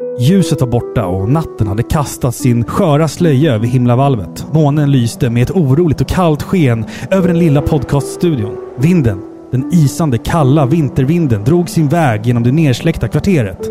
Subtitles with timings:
[0.00, 4.46] Ljuset var borta och natten hade kastat sin sköra slöja över himlavalvet.
[4.52, 8.56] Månen lyste med ett oroligt och kallt sken över den lilla podcaststudion.
[8.76, 13.68] Vinden, den isande kalla vintervinden, drog sin väg genom det nersläckta kvarteret.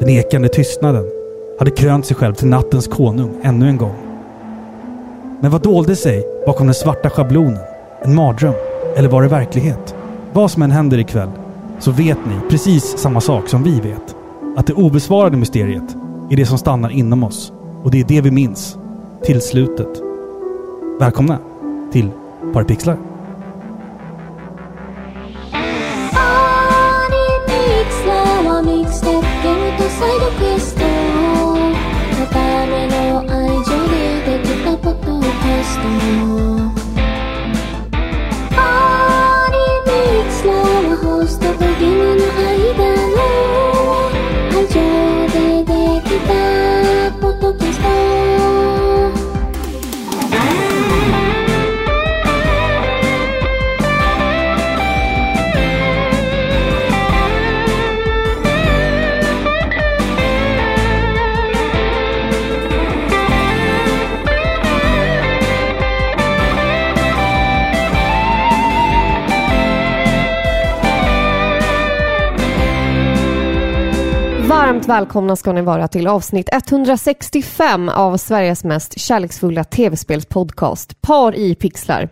[0.00, 1.04] Den ekande tystnaden
[1.58, 3.96] hade krönt sig själv till nattens konung ännu en gång.
[5.40, 7.62] Men vad dolde sig bakom den svarta schablonen?
[8.02, 8.54] En mardröm?
[8.96, 9.94] Eller var det verklighet?
[10.32, 11.30] Vad som än händer ikväll
[11.78, 14.16] så vet ni precis samma sak som vi vet.
[14.56, 15.96] Att det obesvarade mysteriet
[16.30, 17.52] är det som stannar inom oss.
[17.82, 18.78] Och det är det vi minns.
[19.24, 20.02] Till slutet.
[21.00, 21.38] Välkomna
[21.92, 22.10] till
[22.52, 23.11] Parapixlar.
[74.82, 81.54] Varmt välkomna ska ni vara till avsnitt 165 av Sveriges mest kärleksfulla tv-spelspodcast Par i
[81.54, 82.08] pixlar.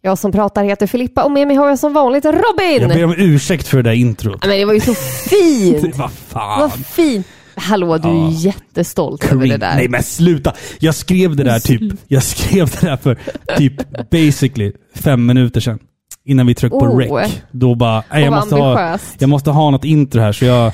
[0.00, 2.80] Jag som pratar heter Filippa och med mig har jag som vanligt Robin!
[2.80, 4.46] Jag ber om ursäkt för det där introt.
[4.46, 5.96] Men det var ju så fint!
[5.98, 6.60] Vad fan.
[6.60, 7.26] Vad fint!
[7.54, 8.30] Hallå, du är Ja.
[8.30, 9.50] jättestolt över Cring.
[9.50, 9.74] det där.
[9.74, 10.52] Nej men sluta!
[10.80, 13.18] Jag skrev det där typ, jag skrev det där för
[13.58, 15.78] typ basically fem minuter sedan.
[16.24, 16.98] Innan vi tryckte på Oh.
[16.98, 17.42] rec.
[17.50, 20.72] Då bara, nej, jag, måste ha, jag måste ha något intro här så jag,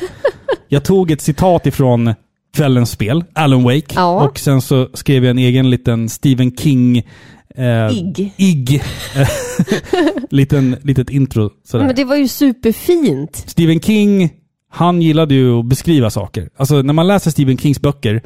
[0.68, 2.14] jag tog ett citat ifrån
[2.54, 3.94] kvällens spel, Alan Wake.
[3.94, 4.24] Ja.
[4.24, 6.98] Och sen så skrev jag en egen liten Stephen King
[7.54, 8.34] eh, Igg.
[8.36, 8.82] Igg.
[10.30, 11.86] liten, litet intro sådär.
[11.86, 13.44] Men det var ju superfint.
[13.46, 14.30] Stephen King,
[14.70, 16.48] han gillade ju att beskriva saker.
[16.56, 18.22] Alltså när man läser Stephen Kings böcker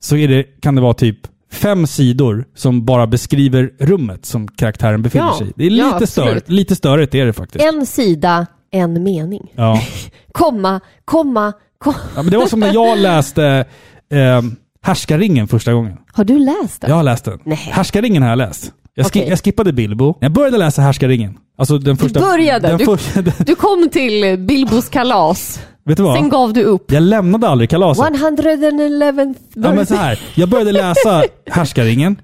[0.00, 1.18] så är det, kan det vara typ
[1.52, 5.52] fem sidor som bara beskriver rummet som karaktären befinner Ja, sig i.
[5.56, 6.44] Det är ja, lite, absolut.
[6.44, 7.64] stör, lite störigt är det faktiskt.
[7.64, 9.52] En sida, en mening.
[9.54, 9.82] Ja.
[10.32, 11.52] Komma, komma.
[11.84, 13.64] Ja, men det var som när jag läste
[14.12, 14.42] eh,
[14.82, 15.96] Härskaringen första gången.
[16.12, 16.90] Har du läst den?
[16.90, 17.38] Jag har läst den.
[17.44, 17.56] Nej.
[17.58, 18.72] Härskaringen har jag läst.
[18.94, 19.28] Jag, ski- Okej.
[19.28, 20.14] jag skippade Bilbo.
[20.20, 22.20] Jag började läsa Härskaringen, alltså den första...
[22.20, 22.68] började?
[22.68, 25.60] Den Du- första, Du kom till Bilbos kalas.
[25.84, 26.16] vet du vad?
[26.16, 26.92] Sen gav du upp.
[26.92, 28.04] Jag lämnade aldrig kalaset.
[28.04, 30.20] 111th Ja men så här.
[30.34, 32.20] Jag började läsa Härskaringen.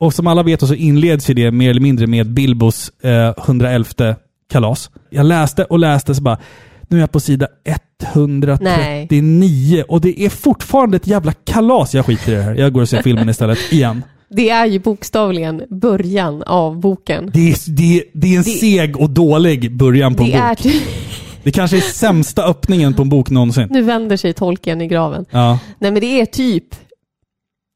[0.00, 4.14] Och som alla vet så inleds ju det mer eller mindre med Bilbos eh, 111
[4.52, 4.90] kalas.
[5.10, 6.38] Jag läste och läste så bara,
[6.88, 7.46] nu är jag på sida
[8.16, 11.94] 139 och det är fortfarande ett jävla kalas.
[11.94, 12.54] Jag skiter i det här.
[12.54, 14.02] Jag går och ser filmen istället, igen.
[14.28, 17.30] Det är ju bokstavligen början av boken.
[17.34, 20.82] Det är, det, det är en Det- seg och dålig början på en Det bok.
[21.42, 23.68] Det kanske är sämsta öppningen på en bok någonsin.
[23.70, 25.24] Nu vänder sig tolken i graven.
[25.30, 25.58] Ja.
[25.78, 26.64] Nej men det är typ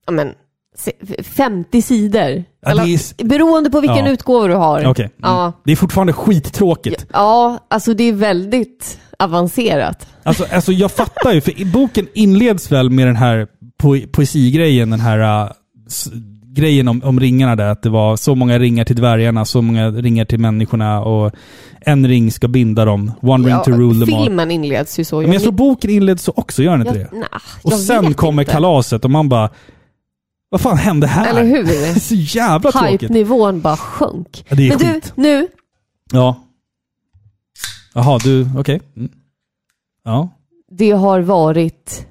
[0.07, 0.33] ja, men,
[0.77, 2.45] se- 50 sidor.
[2.63, 4.11] Ja, Eller, är- Beroende på vilken Ja.
[4.11, 4.87] utgåva du har.
[4.87, 5.05] Okej.
[5.05, 5.15] Mm.
[5.23, 5.53] Ja.
[5.65, 7.07] Det är fortfarande skittråkigt.
[7.13, 10.07] ja, alltså det är väldigt avancerat.
[10.23, 13.47] Alltså, alltså jag fattar ju, för i boken inleds väl med den här
[13.79, 15.53] po poesigrejen, den här uh,
[16.53, 19.91] grejen om, om ringarna där, att det var så många ringar till dvärgarna, så många
[19.91, 21.33] ringar till människorna och
[21.81, 23.13] en ring ska binda dem.
[23.23, 24.25] One ring Ja, to rule them all.
[24.25, 25.21] filmen inleds ju så.
[25.21, 27.17] Men jag tror boken inleds så också, gör den inte jag, det?
[27.19, 28.53] nah, Och sen kommer inte.
[28.53, 29.51] kalaset och man bara,
[30.51, 31.31] vad fan hände här?
[31.31, 31.95] Eller hur?
[32.01, 33.03] Så jävla tråkigt.
[33.03, 34.45] Hype-nivån bara sjönk.
[34.49, 35.13] Ja, det är Men skit.
[35.17, 35.49] du, nu,
[36.13, 36.37] Ja.
[37.95, 38.81] Jaha, du, okej.
[38.97, 39.11] Mm.
[40.05, 40.29] Ja.
[40.71, 42.07] det har varit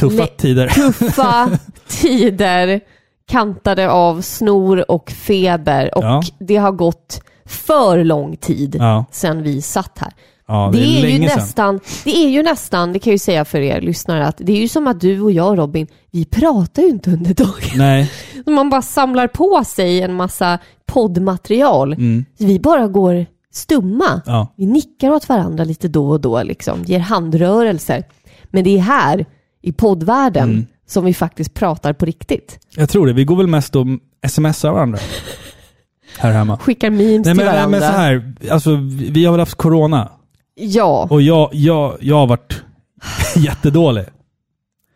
[0.00, 0.34] Tuffa Nej.
[0.36, 0.68] tider.
[0.98, 1.50] tuffa
[1.88, 2.80] tider
[3.28, 6.22] kantade av snor och feber och Ja.
[6.40, 10.12] det har gått för lång tid Ja, sedan vi satt här.
[10.48, 11.38] ja Det, är, ju länge sedan.
[11.38, 14.52] nästan, det är ju nästan, det kan jag ju säga för er lyssnare, att det
[14.52, 17.52] är ju som att du och jag Robin, vi pratar ju inte under dagen.
[17.76, 18.10] Nej.
[18.46, 21.92] Man bara samlar på sig en massa poddmaterial.
[21.92, 22.24] Mm.
[22.38, 23.26] Vi bara går
[23.58, 24.20] stumma.
[24.26, 24.54] Ja.
[24.56, 28.04] Vi nickar åt varandra lite då och då, liksom, ger handrörelser.
[28.44, 29.26] Men det är här,
[29.62, 30.66] i poddvärlden, Mm.
[30.86, 32.58] som vi faktiskt pratar på riktigt.
[32.76, 33.12] Jag tror det.
[33.12, 33.86] Vi går väl mest och
[34.28, 34.98] smsar varandra.
[36.18, 36.58] Här hemma.
[36.58, 37.68] Skickar memes Nej till men, varandra.
[37.68, 38.70] men så här, alltså
[39.10, 40.08] vi har väl haft corona.
[40.54, 42.62] Ja, Och jag, jag, jag har varit
[43.36, 44.04] jättedålig.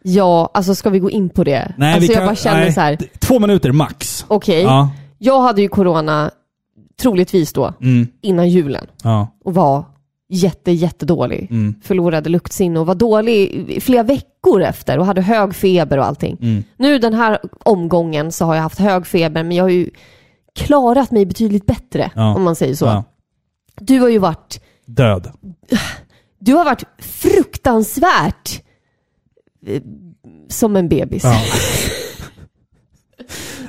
[0.03, 1.75] ja, alltså ska vi gå in på det?
[1.79, 4.25] Nej, alltså vi jag kan, bara känner nej, så här, Två minuter max.
[4.29, 4.91] okej, Ja.
[5.19, 6.31] jag hade ju corona
[7.01, 9.29] troligtvis då, Mm, innan julen ja.
[9.45, 9.85] och var
[10.29, 11.47] jätte, jättedålig.
[11.51, 11.75] Mm.
[11.83, 16.39] Förlorade luktsinne och var dålig flera veckor efter och hade hög feber och allting.
[16.41, 16.65] Mm.
[16.77, 19.91] Nu den här omgången så har jag haft hög feber men jag har ju
[20.55, 22.35] klarat mig betydligt bättre Ja.
[22.35, 22.85] om man säger så.
[22.87, 23.05] Ja.
[23.81, 25.33] Du har ju varit, Död.
[26.39, 28.63] du har varit fruktansvärt
[29.67, 29.83] eh,
[30.49, 31.25] som en bebis.
[31.25, 31.41] Ja.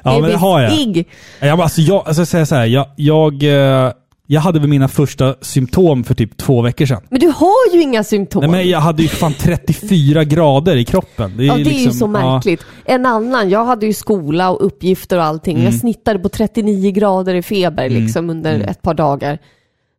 [0.04, 1.04] ja, men det har jag.
[1.40, 3.92] Jag, alltså, jag, alltså, säger så här, jag, jag, eh,
[4.28, 7.02] jag hade väl mina första symptom för typ två veckor sedan.
[7.10, 8.42] Men du har ju inga symptom.
[8.42, 11.34] Nej, men jag hade ju fan 34 grader i kroppen.
[11.38, 12.62] Det är Ja, det är ju liksom- så märkligt.
[12.86, 15.56] En annan, jag hade ju skola och uppgifter och allting.
[15.56, 15.66] Mm.
[15.66, 19.38] Jag snittade på 39 grader i feber liksom under ett par dagar.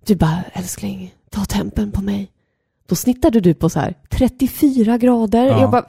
[0.06, 2.30] Du bara, älskling, ta tempen på mig.
[2.88, 5.46] Då snittade du på så här 34 grader.
[5.46, 5.60] Ja.
[5.60, 5.84] Jag bara,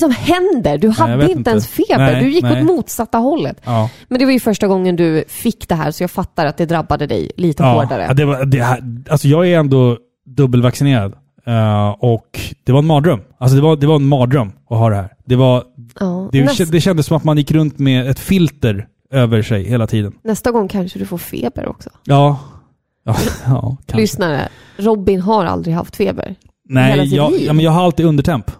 [0.00, 0.78] vad är det som händer?
[0.78, 1.50] Du hade vet inte inte.
[1.50, 1.98] ens feber.
[1.98, 2.60] Nej, du gick nej.
[2.60, 3.60] åt motsatta hållet.
[3.64, 3.90] Ja.
[4.08, 6.66] Men det var ju första gången du fick det här, så jag fattar att det
[6.66, 8.04] drabbade dig lite Ja, hårdare.
[8.08, 11.12] ja, det var, det här, alltså jag är ändå dubbelvaccinerad.
[11.46, 13.20] Eh, och det var en mardröm.
[13.38, 15.08] Alltså det var, det var en mardröm att ha det här.
[15.24, 15.64] Det, var,
[16.00, 16.28] Ja.
[16.32, 19.86] det, Näst, det kändes som att man gick runt med ett filter över sig hela
[19.86, 20.12] tiden.
[20.24, 21.90] nästa gång kanske du får feber också.
[22.04, 22.38] Ja.
[23.04, 23.16] Ja,
[23.46, 23.76] ja.
[23.94, 26.34] Lyssnare, Robin har aldrig haft feber.
[26.68, 28.50] Nej, jag, ja, men jag har alltid undertemp.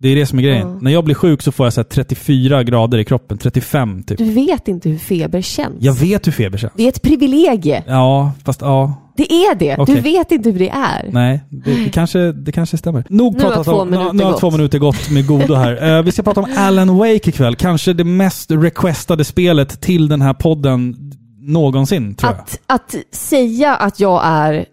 [0.00, 0.68] Det är det som är grejen.
[0.68, 0.78] Ja.
[0.80, 3.38] När jag blir sjuk så får jag så här 34 grader i kroppen.
[3.38, 4.18] 35 typ.
[4.18, 5.76] Du vet inte hur feber känns.
[5.78, 6.72] Jag vet hur feber känns.
[6.76, 7.84] Det är ett privilegie.
[7.86, 8.94] Ja, fast ja.
[9.16, 9.76] Det är det.
[9.78, 9.94] Okej.
[9.94, 11.10] Du vet inte hur det är.
[11.12, 13.04] Nej, det, det, kanske, det kanske stämmer.
[13.08, 15.78] Nog Nu pratat två om, nu, nu har två minuter gått med godo här.
[15.98, 17.56] Eh, vi ska prata om Alan Wake ikväll.
[17.56, 20.96] Kanske det mest requestade spelet till den här podden
[21.40, 22.40] någonsin, tror jag.
[22.40, 24.66] Att, att säga att jag är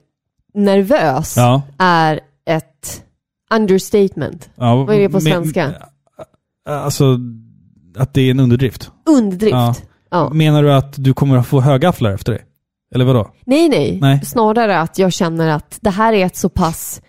[0.53, 1.61] nervös Ja.
[1.77, 2.19] är
[2.49, 3.01] ett
[3.53, 4.49] understatement.
[4.55, 4.75] ja.
[4.83, 5.73] Vad är det på Men- svenska?
[6.69, 7.19] Alltså,
[7.97, 8.91] att det är en underdrift.
[9.05, 9.51] Underdrift.
[9.53, 9.75] Ja.
[10.09, 10.29] Ja.
[10.33, 12.41] Menar du att du kommer att få högafflar efter det?
[12.95, 13.31] Eller vadå?
[13.45, 14.25] Nej, nej, Nej.
[14.25, 17.01] Snarare att jag känner att det här är ett så pass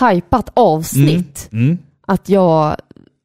[0.00, 1.78] hypat avsnitt Mm.
[2.06, 2.76] att jag,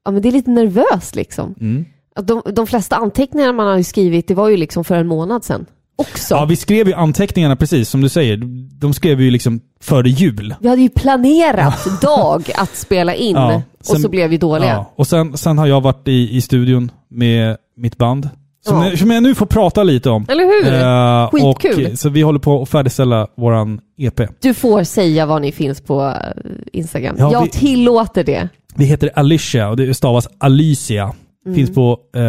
[0.06, 1.56] ja men det är lite nervös liksom.
[1.60, 1.86] Mm.
[2.16, 5.44] Att de, de flesta anteckningar man har skrivit, det var ju liksom för en månad
[5.44, 5.66] sedan.
[6.12, 6.34] Också.
[6.36, 8.38] Ja, vi skrev ju anteckningarna precis som du säger.
[8.80, 10.56] De skrev vi ju liksom före jul.
[10.60, 14.70] Vi hade ju planerat dag att spela in Ja, och sen- så blev vi dåliga.
[14.70, 14.92] Ja.
[14.96, 18.30] Och sen, sen har jag varit i, i studion med mitt band.
[18.66, 18.90] Som, Ja.
[18.90, 20.26] jag, som jag nu får prata lite om.
[20.30, 20.74] Eller hur?
[20.74, 21.92] Eh, Skitkul.
[21.94, 24.22] Och, så vi håller på att färdigställa våran E EP.
[24.42, 27.16] Du får säga var ni finns på eh, Instagram.
[27.20, 28.50] Ja, jag vi- tillåter det.
[28.76, 31.12] Vi heter Alicia och det stavas Alicia.
[31.46, 31.56] Mm.
[31.56, 32.20] Finns på s-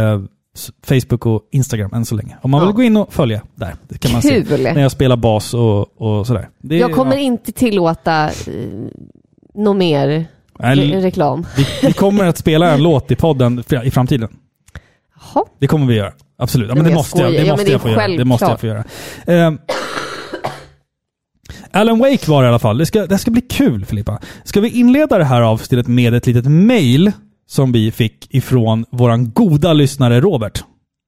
[0.87, 2.37] Facebook och Instagram än så länge.
[2.43, 2.67] Om man Ja.
[2.67, 3.75] vill gå in och följa där.
[3.89, 4.45] Det kan man se.
[4.59, 6.49] När jag spelar bas och, och sådär.
[6.59, 7.19] Det, Jag kommer ja.
[7.19, 8.33] inte tillåta eh,
[9.55, 10.27] något mer
[10.59, 11.47] Nej, re- reklam.
[11.57, 14.29] vi, vi kommer att spela en låt i podden i framtiden.
[15.35, 15.45] Jaha.
[15.61, 16.13] Det kommer vi göra.
[16.39, 16.69] Absolut.
[16.69, 18.19] Ja, men det jag måste jag, det måste men det jag.
[18.19, 18.85] Det måste jag få göra.
[19.27, 19.59] Ehm,
[21.71, 22.79] Alan Wake var det i alla fall.
[22.79, 24.21] Det ska, det ska bli kul Filippa.
[24.45, 27.13] Ska vi inleda det här avsnittet med ett litet mail
[27.47, 30.65] som vi fick ifrån våran goda lyssnare Robert.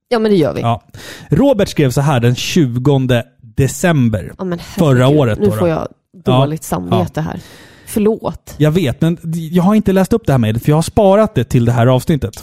[0.09, 0.61] Ja, men det gör vi.
[0.61, 0.83] Ja.
[0.93, 0.99] Ja.
[1.37, 3.23] Robert skrev så här den 20
[3.57, 4.33] december.
[4.39, 4.61] herregud.
[4.61, 5.89] Förra året Nu då får jag
[6.25, 6.39] Ja.
[6.39, 7.41] dåligt samvete här.
[7.87, 8.55] Förlåt.
[8.57, 9.19] Jag vet, men
[9.51, 11.73] jag har inte läst upp det här mejlet för jag har sparat det till det
[11.73, 12.35] här avsnittet.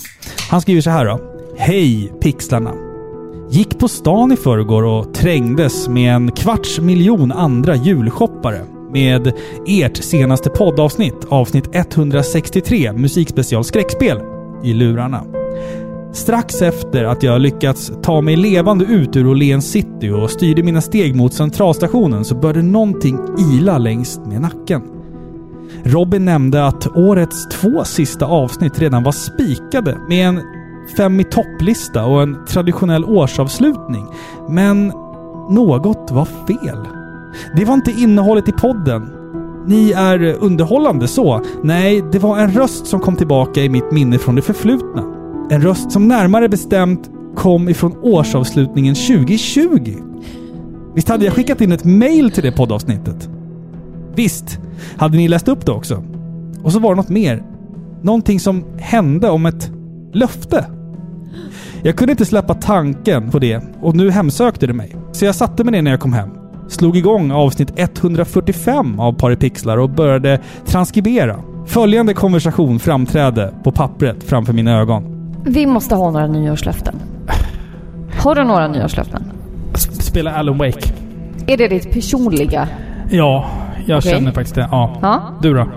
[0.50, 1.20] Han skriver så här då.
[1.58, 2.74] Hej Pixlarna!
[3.52, 8.62] Gick på stan i förrgår och trängdes med en kvarts miljon andra julshoppare
[8.94, 9.34] med
[9.68, 14.20] ert senaste poddavsnitt, avsnitt 163, musikspecial skräckspel,
[14.64, 15.24] i lurarna.
[16.14, 20.82] Strax efter att jag lyckats ta mig levande ut ur Åhléns city och styrde mina
[20.82, 24.82] steg mot centralstationen så började någonting ila längs med nacken.
[25.84, 30.42] Robin nämnde att årets två sista avsnitt redan var spikade med en
[30.98, 34.06] fem i topplista och en traditionell årsavslutning.
[34.50, 34.88] Men
[35.50, 37.03] något var fel.
[37.56, 39.10] Det var inte innehållet i podden.
[39.68, 41.42] Ni är underhållande så.
[41.64, 45.04] Nej, det var en röst som kom tillbaka i mitt minne från det förflutna.
[45.50, 49.96] En röst som närmare bestämt kom ifrån årsavslutningen 2020.
[50.96, 53.30] Visst hade jag skickat in ett mail till det poddavsnittet?
[54.16, 54.60] Visst,
[54.98, 56.04] hade ni läst upp det också?
[56.64, 57.44] Och så var det något mer.
[58.02, 59.72] Någonting som hände om ett
[60.14, 60.66] löfte.
[61.84, 64.96] Jag kunde inte släppa tanken på det och nu hemsökte det mig.
[65.12, 66.30] Så jag satte mig ner när jag kom hem.
[66.74, 71.40] Slog igång avsnitt 145 av Paripixlar och började transkribera.
[71.66, 75.04] Följande konversation framträdde på pappret framför mina ögon.
[75.46, 76.96] Vi måste ha några nyårslöften.
[78.24, 79.24] Har du några nyårslöften?
[80.00, 80.94] Spela Alan Wake.
[81.48, 82.68] Är det ditt personliga?
[83.12, 83.46] Ja,
[83.86, 84.12] jag Okej.
[84.12, 84.68] känner faktiskt det.
[84.72, 84.98] Ja.
[85.02, 85.22] Ja?
[85.42, 85.68] Du då?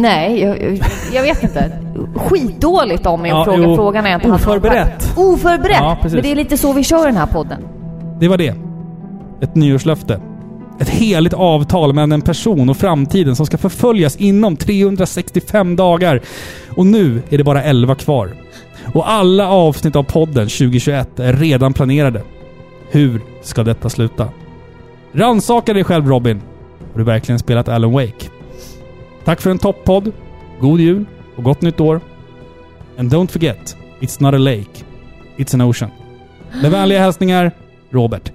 [0.00, 0.78] Nej, jag,
[1.12, 1.78] jag vet inte.
[2.14, 3.76] Skitdåligt om att Ja, fråga jo.
[3.76, 5.12] frågan jag inte Oförberett.
[5.16, 5.76] Oförberett!
[5.80, 5.98] Ja.
[6.02, 7.62] Men det är lite så vi kör den här podden.
[8.20, 8.54] Det var det.
[9.42, 10.20] ett nyårslöfte.
[10.80, 16.20] Ett heligt avtal mellan en person och framtiden som ska förföljas inom 365 dagar.
[16.76, 18.30] Och nu är det bara 11 kvar.
[18.94, 22.22] Och alla avsnitt av podden 2021 är redan planerade.
[22.90, 24.28] Hur ska detta sluta?
[25.12, 26.40] Rannsaka dig själv Robin.
[26.92, 28.26] Har du verkligen spelat Alan Wake?
[29.24, 30.12] Tack för en toppodd.
[30.60, 31.04] God jul
[31.36, 32.00] och gott nytt år.
[32.98, 34.84] And don't forget, it's not a lake.
[35.36, 35.90] It's an ocean.
[36.62, 37.52] Med vänliga hälsningar,
[37.90, 38.32] Robert.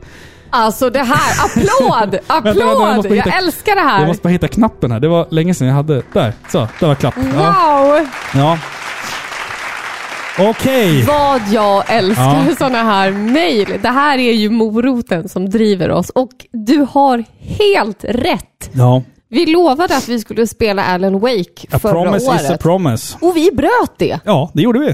[0.50, 2.20] Alltså det här, applåd!
[2.28, 2.44] Applåd!
[2.56, 4.08] vänta, jag bara jag hitta- älskar det Jag här!
[4.08, 5.00] måste bara hitta knappen här.
[5.00, 6.02] Det var länge sedan jag hade...
[6.14, 6.34] Där.
[6.52, 7.16] Så, där var klapp.
[7.36, 7.84] Ja.
[7.84, 8.08] Wow!
[8.42, 8.58] ja.
[10.40, 11.04] Okej.
[11.04, 12.56] Vad jag älskar Ja.
[12.58, 13.80] sådana här mejl.
[13.82, 18.70] Det här är ju moroten som driver oss och du har helt rätt.
[18.72, 19.02] Ja.
[19.36, 22.62] Vi lovade att vi skulle spela Alan Wake A förra promise is a året.
[22.62, 23.18] promise.
[23.22, 24.20] och vi bröt det.
[24.26, 24.94] Ja, det gjorde vi.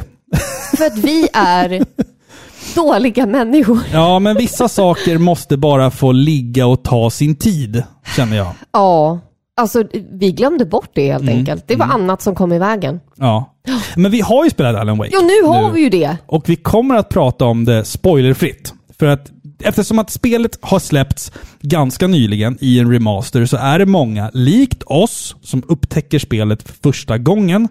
[0.77, 1.85] För att vi är
[2.75, 3.79] dåliga människor.
[3.93, 7.83] Ja, men vissa saker måste bara få ligga och ta sin tid,
[8.15, 8.51] känner jag.
[8.71, 9.19] Ja,
[9.57, 11.37] alltså vi glömde bort det helt Mm.
[11.37, 11.67] enkelt.
[11.67, 12.99] Det var annat som kom i vägen.
[13.17, 13.53] Ja.
[13.95, 15.09] Men vi har ju spelat Alan Wake.
[15.13, 16.17] Jo, nu har vi ju det.
[16.25, 18.73] Och vi kommer att prata om det spoilerfritt.
[18.99, 19.31] För att
[19.63, 24.83] eftersom att spelet har släppts ganska nyligen i en remaster så är det många, likt
[24.83, 27.67] oss, som upptäcker spelet för första gången.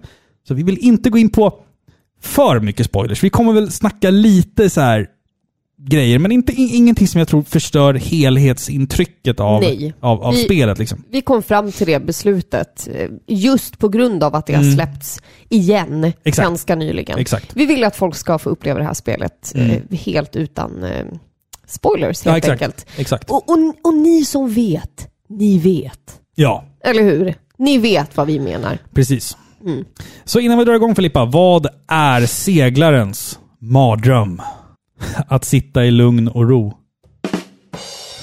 [0.49, 1.54] Så vi vill inte gå in på
[2.23, 3.25] för mycket spoilers.
[3.25, 5.06] Vi kommer väl snacka lite så här
[5.82, 9.94] grejer, men inte, in- ingenting som jag tror förstör helhetsintrycket av, Nej.
[10.00, 10.78] av, av Vi- spelet.
[10.78, 11.04] Liksom.
[11.11, 15.20] Vi kom fram till det beslutet eh, just på grund av att det har släppts
[15.49, 16.12] igen Mm.
[16.25, 16.49] Exakt.
[16.49, 17.18] ganska nyligen.
[17.18, 17.56] Exakt.
[17.56, 20.85] Vi vill att folk ska få uppleva det här spelet eh, helt utan
[21.70, 22.62] spoilers Ja, helt exakt.
[22.62, 22.86] enkelt.
[22.96, 23.30] exakt.
[23.30, 26.20] Och, och, och ni som vet, ni vet.
[26.34, 27.34] Ja, Eller hur?
[27.58, 28.78] Ni vet vad vi menar.
[28.94, 29.36] precis.
[29.64, 29.84] Mm.
[30.24, 34.42] Så innan vi drar igång Filippa, vad är seglarens mardröm?
[35.28, 36.74] Att sitta i lugn och ro.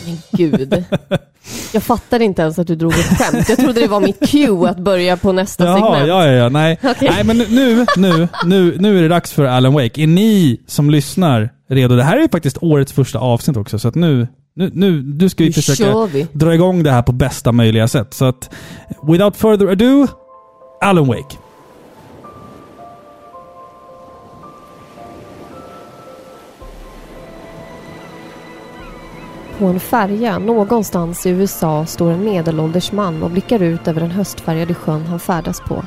[0.06, 0.84] Men gud.
[1.74, 3.50] Jag fattade inte ens att du drog ett skämt.
[3.50, 6.08] Jag trodde det var mitt cue att börja på nästa Jaha, segment.
[6.08, 6.50] ja, ja, ja.
[6.50, 6.78] Nej.
[6.84, 7.10] Okej.
[7.12, 10.02] Nej, men nu, nu, nu, nu är det dags för Alan Wake.
[10.02, 11.96] Är ni som lyssnar redo?
[11.96, 15.30] Det här är ju faktiskt årets första avsnitt också, så att nu, nu, nu, nu
[15.30, 16.28] ska vi Nu försöka vi.
[16.34, 18.14] dra igång det här på bästa möjliga sätt.
[18.14, 18.50] Så att,
[19.08, 20.08] without further ado,
[20.82, 21.38] Alan Wake.
[29.58, 34.12] På en färja någonstans i USA står en medelålders man och blickar ut över den
[34.12, 35.84] höstfärgade sjön han färdas på.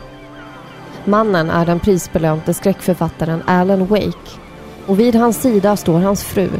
[1.04, 4.40] Mannen är den prisbelönte skräckförfattaren Alan Wake
[4.86, 6.50] och vid hans sida står hans fru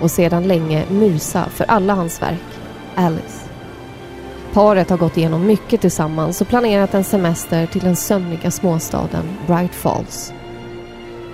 [0.00, 2.46] och sedan länge musa för alla hans verk,
[2.94, 3.40] Alice.
[4.52, 9.74] Paret har gått igenom mycket tillsammans och planerat en semester till den sömniga småstaden Bright
[9.74, 10.32] Falls.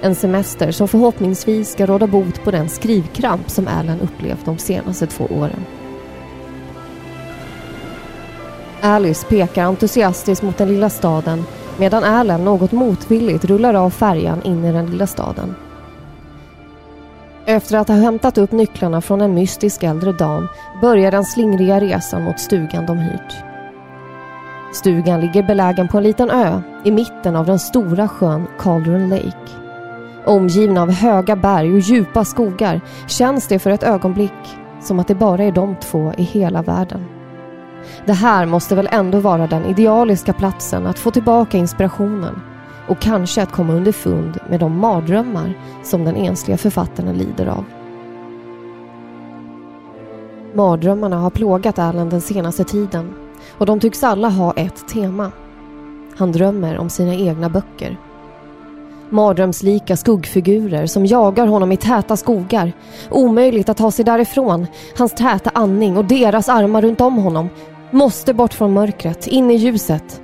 [0.02, 5.06] En semester som förhoppningsvis ska råda bot på den skrivkramp som Alan upplevt de senaste
[5.06, 5.64] två åren.
[8.80, 11.44] Alice pekar entusiastiskt mot den lilla staden
[11.78, 15.54] medan Alan något motvilligt rullar av färjan in i den lilla staden.
[17.48, 20.48] Efter att ha hämtat upp nycklarna från en mystisk äldre dam
[20.80, 23.44] börjar den slingriga resan mot stugan de hyrt.
[24.74, 29.50] Stugan ligger belägen på en liten ö i mitten av den stora sjön Cauldron Lake.
[30.24, 35.14] Omgivna av höga berg och djupa skogar känns det för ett ögonblick som att det
[35.14, 37.04] bara är de två i hela världen.
[38.06, 42.40] Det här måste väl ändå vara den idealiska platsen att få tillbaka inspirationen
[42.88, 47.64] och kanske att komma underfund med de mardrömmar som den ensliga författaren lider av.
[50.54, 53.14] Mardrömmarna har plågat Allen den senaste tiden
[53.58, 55.32] och de tycks alla ha ett tema.
[56.16, 57.96] Han drömmer om sina egna böcker.
[59.10, 62.72] Mardrömslika skuggfigurer som jagar honom i täta skogar.
[63.10, 64.66] Omöjligt att ta sig därifrån.
[64.98, 67.48] Hans täta andning och deras armar runt om honom.
[67.90, 70.22] Måste bort från mörkret, in i ljuset.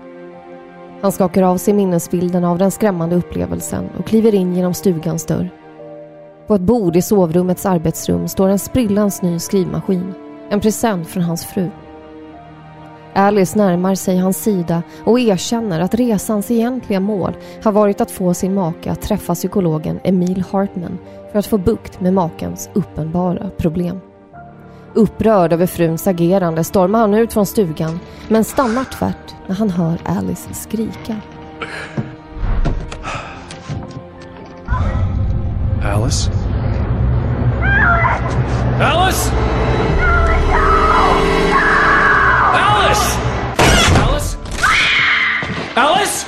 [1.02, 5.50] Han skakar av sig minnesbilden av den skrämmande upplevelsen och kliver in genom stugans dörr.
[6.46, 10.14] På ett bord i sovrummets arbetsrum står en sprillans ny skrivmaskin.
[10.50, 11.70] En present från hans fru.
[13.14, 17.32] Alice närmar sig hans sida och erkänner att resans egentliga mål
[17.64, 20.98] har varit att få sin make att träffa psykologen Emil Hartman
[21.32, 24.00] för att få bukt med makens uppenbara problem.
[24.94, 29.98] Upprörd över fruns agerande stormar han ut från stugan men stannar tvärt när han hör
[30.04, 31.16] Alice skrika.
[35.84, 36.30] Alice?
[38.80, 39.32] Alice?
[42.54, 43.18] Alice!
[44.04, 44.38] Alice?
[45.74, 46.26] Alice?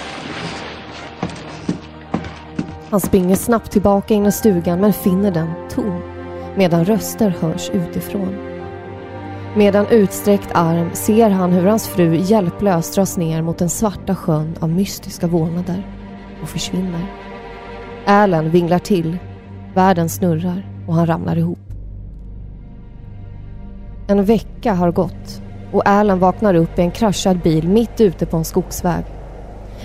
[2.90, 6.02] Han springer snabbt tillbaka in i stugan men finner den tom
[6.56, 8.53] medan röster hörs utifrån.
[9.56, 14.14] Med en utsträckt arm ser han hur hans fru hjälplöst dras ner mot den svarta
[14.14, 15.86] sjön av mystiska vålnader
[16.42, 17.12] och försvinner.
[18.06, 19.18] Alan vinglar till,
[19.74, 21.58] världen snurrar och han ramlar ihop.
[24.08, 25.42] En vecka har gått
[25.72, 29.04] och Alan vaknar upp i en kraschad bil mitt ute på en skogsväg.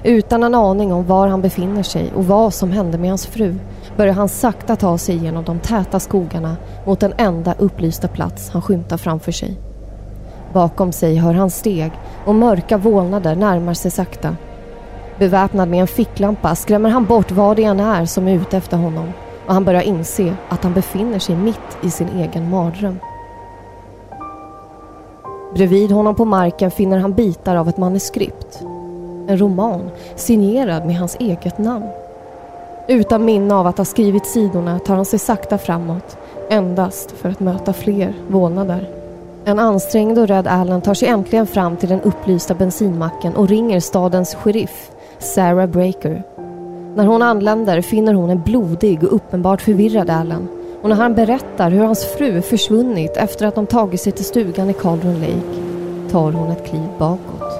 [0.04, 3.56] Utan en aning om var han befinner sig och vad som hände med hans fru
[4.00, 8.62] börjar han sakta ta sig genom de täta skogarna mot den enda upplysta plats han
[8.62, 9.58] skymtar framför sig.
[10.54, 11.92] Bakom sig hör han steg
[12.26, 14.36] och mörka vålnader närmar sig sakta.
[15.18, 18.78] Beväpnad med en ficklampa skrämmer han bort vad det än är som är ute efter
[18.78, 19.14] honom
[19.48, 23.00] och han börjar inse att han befinner sig mitt i sin egen mardröm.
[25.54, 28.60] Bredvid honom på marken finner han bitar av ett manuskript.
[29.28, 31.90] En roman signerad med hans eget namn.
[32.90, 36.18] Utan minne av att ha skrivit sidorna tar han sig sakta framåt
[36.50, 38.90] endast för att möta fler vålnader.
[39.46, 43.80] En ansträngd och rädd Allen tar sig äntligen fram till den upplysta bensinmacken och ringer
[43.80, 46.24] stadens sheriff, Sarah Breaker.
[46.96, 50.48] När hon anländer finner hon en blodig och uppenbart förvirrad Allen.
[50.82, 54.70] och när han berättar hur hans fru försvunnit efter att de tagit sig till stugan
[54.70, 55.62] i Calderon Lake
[56.12, 57.54] tar hon ett kliv bakåt.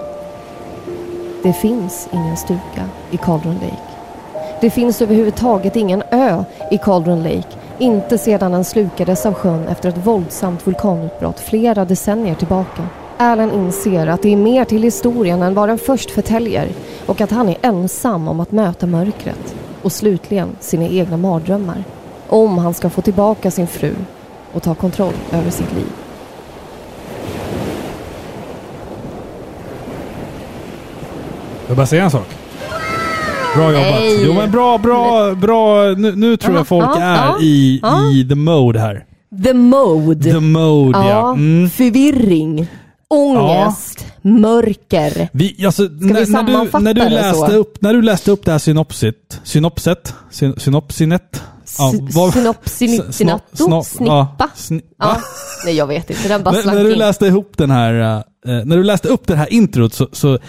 [1.44, 3.89] Det finns ingen stuga i Calderon Lake.
[4.62, 7.48] Det finns överhuvudtaget ingen ö i Cauldron Lake.
[7.78, 12.88] Inte sedan den slukades av sjön efter ett våldsamt vulkanutbrott flera decennier tillbaka.
[13.18, 16.70] Alan inser att det är mer till historien än vad den först förtäljer
[17.06, 21.84] och att han är ensam om att möta mörkret och slutligen sina egna mardrömmar.
[22.28, 23.96] Om han ska få tillbaka sin fru
[24.54, 25.92] och ta kontroll över sitt liv.
[31.62, 32.49] Jag vill bara säga en sak.
[33.56, 33.90] Bra jobbat.
[33.92, 34.26] Nej.
[34.26, 35.84] Jo men bra, bra, bra.
[35.98, 38.12] Nu, nu tror Ja, jag folk ja, är ja, i, ja.
[38.12, 39.06] i the mode här.
[39.44, 40.32] The mode.
[40.32, 41.32] The mode ja.
[41.34, 41.70] Mm.
[41.70, 42.68] förvirring,
[43.10, 45.30] ångest, mörker.
[45.32, 47.56] Vi, alltså, när, när, du, sammanfatta när, du det läste så?
[47.56, 51.44] upp, när du läste upp det här synopsit, synopset, syn, synopsinet.
[51.78, 53.04] Ja, vad- Synopsinitto?
[53.12, 54.28] Sno- sno- Snippa?
[54.40, 55.18] Ja, sni, Ja.
[55.66, 56.28] Nej, jag vet inte.
[56.28, 58.22] Den bara när, slank när du läste ihop den här, eh,
[58.66, 60.40] när du läste upp det här introt så, så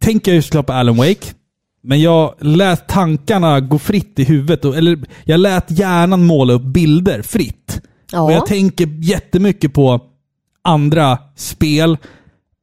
[0.00, 1.26] tänker jag ju såklart på Alan Wake.
[1.84, 4.64] Men jag lät tankarna gå fritt i huvudet.
[4.64, 7.80] Och, eller jag lät hjärnan måla upp bilder fritt.
[8.12, 8.20] Ja.
[8.22, 10.00] Och jag tänker jättemycket på
[10.62, 11.96] andra spel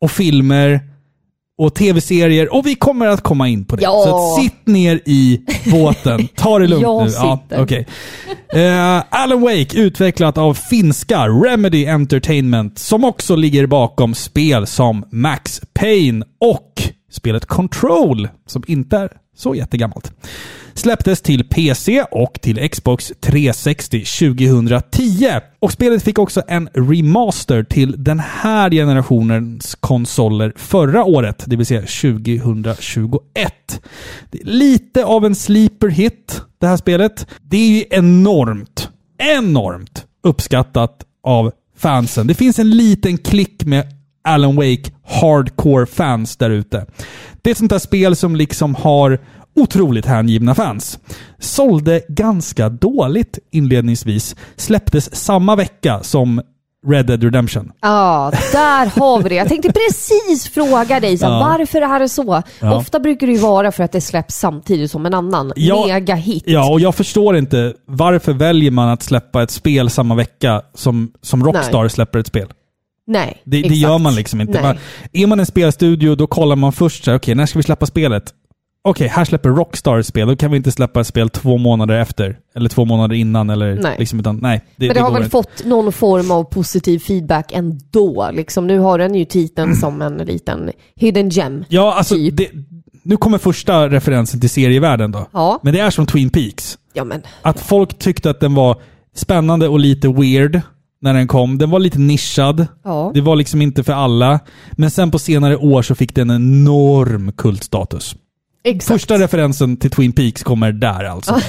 [0.01, 0.79] och filmer
[1.57, 2.53] och tv-serier.
[2.55, 3.83] Och vi kommer att komma in på det.
[3.83, 4.03] Ja.
[4.05, 6.27] Så sitt ner i båten.
[6.35, 7.09] Ta det lugnt Jag nu.
[7.09, 7.63] sitter.
[7.63, 7.87] okej.
[8.53, 15.61] Eh, Alan Wake utvecklat av finska Remedy Entertainment som också ligger bakom spel som Max
[15.73, 20.13] Payne och spelet Control som inte är så jättegammalt.
[20.73, 25.29] Släpptes till PC och till Xbox 360 2010.
[25.59, 31.65] Och spelet fick också en remaster till den här generationens konsoler förra året, det vill
[31.65, 33.81] säga 2021.
[34.31, 37.27] Det är lite av en sleeper hit, det här spelet.
[37.41, 42.27] Det är ju enormt, enormt uppskattat av fansen.
[42.27, 46.85] Det finns en liten klick med Alan Wake hardcore-fans där ute.
[47.41, 49.19] Det är ett sånt där spel som liksom har
[49.55, 50.99] otroligt hängivna fans.
[51.39, 54.35] Sålde ganska dåligt inledningsvis.
[54.55, 56.41] Släpptes samma vecka som
[56.87, 57.71] Red Dead Redemption.
[57.81, 59.35] Ja, där har vi det.
[59.35, 61.29] Jag tänkte precis fråga dig så Ja.
[61.39, 62.43] varför är det så?
[62.59, 62.75] Ja.
[62.75, 66.43] Ofta brukar det ju vara för att det släpps samtidigt som en annan Ja, mega-hit.
[66.45, 71.11] Ja, och jag förstår inte varför väljer man att släppa ett spel samma vecka som,
[71.21, 72.47] som Rockstar släpper ett spel.
[73.11, 74.61] Nej, Det, det gör man liksom inte.
[74.61, 74.77] Man,
[75.13, 77.85] är man en spelstudio, då kollar man först så här, okej, när ska vi släppa
[77.85, 78.23] spelet?
[78.83, 80.27] Okej, här släpper Rockstar spel.
[80.27, 82.37] Då kan vi inte släppa ett spel två månader efter.
[82.55, 83.49] Eller två månader innan.
[83.49, 83.95] Eller Nej.
[83.99, 85.31] Liksom, utan, nej det, Men det, har går väl inte.
[85.31, 88.29] fått någon form av positiv feedback ändå.
[88.33, 91.63] Liksom, nu har den ju titeln som en liten hidden gem.
[91.69, 92.37] Ja, alltså, typ.
[92.37, 92.47] det,
[93.03, 95.27] nu kommer första referensen till serievärlden då.
[95.33, 96.77] Ja, Men det är som Twin Peaks.
[96.93, 98.81] ja men Att folk tyckte att den var
[99.15, 100.61] spännande och lite weird
[101.01, 101.57] när den kom.
[101.57, 102.67] Den var lite nischad.
[102.83, 103.11] ja.
[103.13, 104.39] Det var liksom inte för alla.
[104.71, 108.15] Men sen på senare år så fick den en enorm kultstatus.
[108.63, 108.87] Exakt.
[109.01, 111.39] Första referensen till Twin Peaks kommer där alltså.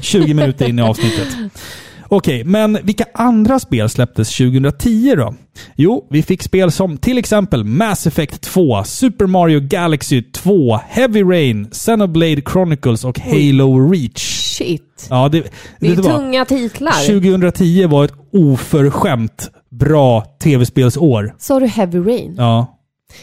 [0.00, 1.28] 20 minuter in i avsnittet.
[2.12, 5.34] Okej, men vilka andra spel släpptes 2010 då?
[5.76, 11.22] Jo, vi fick spel som till exempel Mass Effect 2, Super Mario Galaxy 2, Heavy
[11.22, 14.40] Rain, Xenoblade Chronicles och Halo Reach.
[14.58, 15.06] Shit.
[15.10, 15.40] Ja, det,
[15.80, 16.16] Det är vet du vad?
[16.20, 17.06] tunga titlar.
[17.06, 21.34] 2010 var ett oförskämt bra tv-spelsår.
[21.38, 22.34] Sa du Heavy Rain?
[22.38, 22.78] Ja.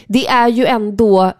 [0.07, 1.31] Det är ju ändå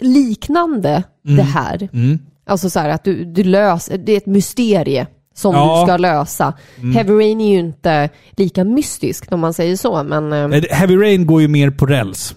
[0.00, 1.36] liknande Mm.
[1.36, 1.88] det här.
[1.92, 2.18] Mm.
[2.46, 5.80] Alltså så här att du, du löser, det är ett mysterie som Ja.
[5.80, 6.52] du ska lösa.
[6.94, 11.26] Heavy Rain är ju inte lika mystisk om man säger så, men eh, Heavy Rain
[11.26, 12.34] går ju mer på räls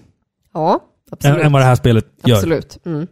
[0.53, 0.79] ja,
[1.11, 1.43] absolut.
[1.43, 2.35] än vad det här spelet gör.
[2.35, 2.77] Absolut.
[2.85, 3.07] Mm.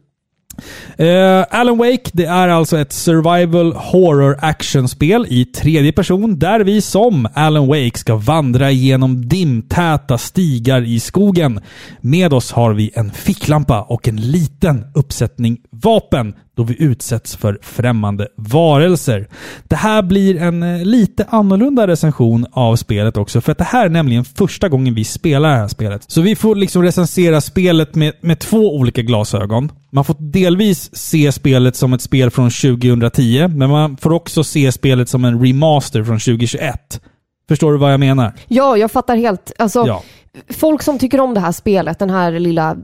[0.98, 6.82] Eh, Alan Wake, det är alltså ett survival horror actionspel i tredje person där vi
[6.82, 11.60] som Alan Wake ska vandra genom dimtäta stigar i skogen.
[12.02, 17.60] Med oss har vi en ficklampa och en liten uppsättning vapen då vi utsätts för
[17.62, 19.28] främmande varelser.
[19.64, 23.86] Det här blir en eh, lite annorlunda recension av spelet också för att det här
[23.86, 26.04] är nämligen första gången vi spelar det här spelet.
[26.08, 29.72] Så vi får liksom recensera spelet med, med två olika glasögon.
[29.92, 34.72] Man får delvis se spelet som ett spel från 2010, men man får också se
[34.72, 37.02] spelet som en remaster från 2021.
[37.48, 38.34] Förstår du vad jag menar?
[38.48, 39.52] Ja, jag fattar helt.
[39.60, 40.04] Alltså, Ja.
[40.50, 42.78] Folk som tycker om det här spelet, den här lilla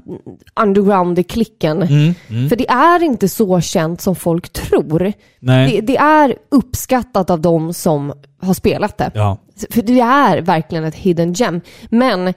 [0.60, 1.82] underground-klicken.
[1.82, 5.14] Mm, För det är inte så känt som folk tror.
[5.40, 9.12] Det, det är uppskattat av de som har spelat det.
[9.14, 9.38] Ja.
[9.70, 11.62] För det är verkligen ett hidden gem.
[11.90, 12.34] Men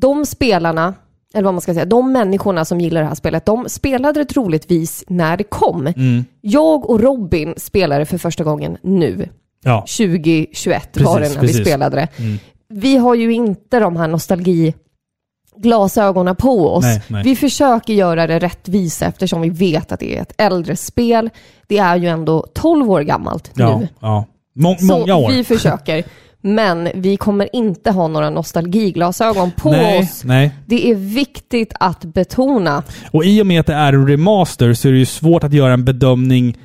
[0.00, 0.94] de spelarna,
[1.34, 4.24] eller vad man ska säga, de människorna som gillar det här spelet, de spelade det
[4.24, 5.86] troligtvis när det kom.
[5.86, 6.24] Mm.
[6.40, 9.28] Jag och Robin spelade för första gången nu.
[9.64, 9.80] Ja.
[9.80, 11.58] 2021 var det Precis, när precis.
[11.60, 12.08] vi spelade det.
[12.16, 12.38] Mm.
[12.76, 16.84] Vi har ju inte de här nostalgiglasögonen på oss.
[16.84, 17.22] Nej, nej.
[17.24, 21.30] Vi försöker göra det rättvisa eftersom vi vet att det är ett äldre spel.
[21.68, 23.78] Det är ju ändå 12 år gammalt Ja.
[23.78, 23.88] nu.
[24.00, 24.24] ja.
[24.56, 25.30] Må- Så många år.
[25.32, 26.04] vi försöker.
[26.40, 30.24] Men vi kommer inte ha några nostalgiglasögon på nej, oss.
[30.24, 30.50] nej.
[30.66, 32.82] Det är viktigt att betona.
[33.12, 35.52] Och i och med att det är en remaster så är det ju svårt att
[35.52, 36.56] göra en bedömning,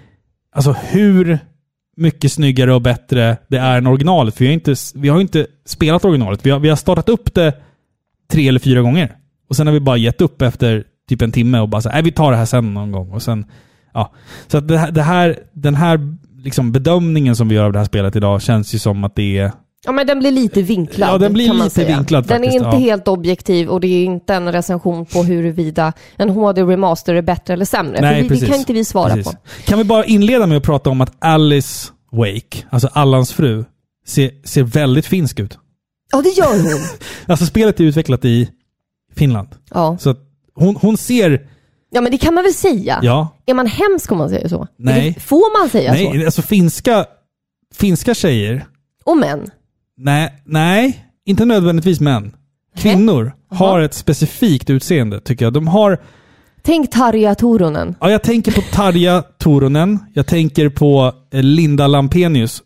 [0.56, 1.40] alltså hur
[2.00, 4.36] mycket snyggare och bättre det är än originalet.
[4.36, 6.46] För vi har inte, vi har inte spelat originalet.
[6.46, 7.54] Vi har, vi har startat upp det
[8.32, 9.16] tre eller fyra gånger.
[9.50, 12.00] Och sen har vi bara gett upp efter typ en timme och bara så här,
[12.00, 13.12] äh, vi tar det här sen någon gång.
[13.12, 13.46] Och sen,
[13.94, 14.14] ja.
[14.48, 16.00] Så att det här, det här, den här
[16.44, 19.38] liksom bedömningen som vi gör av det här spelet idag känns ju som att det
[19.38, 19.52] är...
[19.86, 21.10] Ja men den blir lite vinklad.
[21.10, 22.78] Ja, den blir lite vinklad Den är inte ja.
[22.78, 27.54] helt objektiv och det är inte en recension på huruvida en HD Remaster är bättre
[27.54, 28.02] eller sämre.
[28.02, 28.44] Nej, För precis.
[28.44, 29.34] det kan inte vi svara Precis.
[29.34, 29.40] på.
[29.66, 33.66] Kan vi bara inleda med att prata om att Alice Wake, alltså Allans fru,
[34.08, 35.58] ser, ser väldigt finsk ut.
[36.12, 36.82] Ja det gör hon.
[37.26, 38.50] Alltså spelet är utvecklat i
[39.16, 39.48] Finland.
[39.74, 39.98] ja.
[40.00, 40.16] Så
[40.56, 41.48] hon, hon ser...
[41.92, 43.00] ja men det kan man väl säga.
[43.04, 43.38] Ja.
[43.46, 44.68] Är man hemsk om man säger så?
[44.78, 45.14] Nej.
[45.20, 46.10] Får man säga så?
[46.14, 47.06] Nej, alltså finska,
[47.76, 48.66] finska tjejer...
[49.04, 49.50] Och män?
[50.02, 52.36] Nej, nej, inte nödvändigtvis män.
[52.78, 55.54] Kvinnor har ett specifikt utseende tycker jag.
[55.54, 55.98] De har...
[56.62, 57.96] Tänk Tarja Turunen.
[58.02, 60.00] Ja, jag tänker på Tarja Turunen.
[60.14, 62.64] Jag tänker på eh, Linda Lampenius.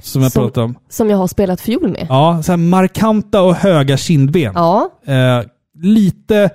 [0.00, 0.74] Som jag Som- pratade om.
[0.90, 2.06] Som jag har spelat fiol med.
[2.08, 4.52] Ja, så här markanta och höga kindben.
[4.54, 4.90] Ja.
[5.06, 5.46] Eh,
[5.82, 6.50] lite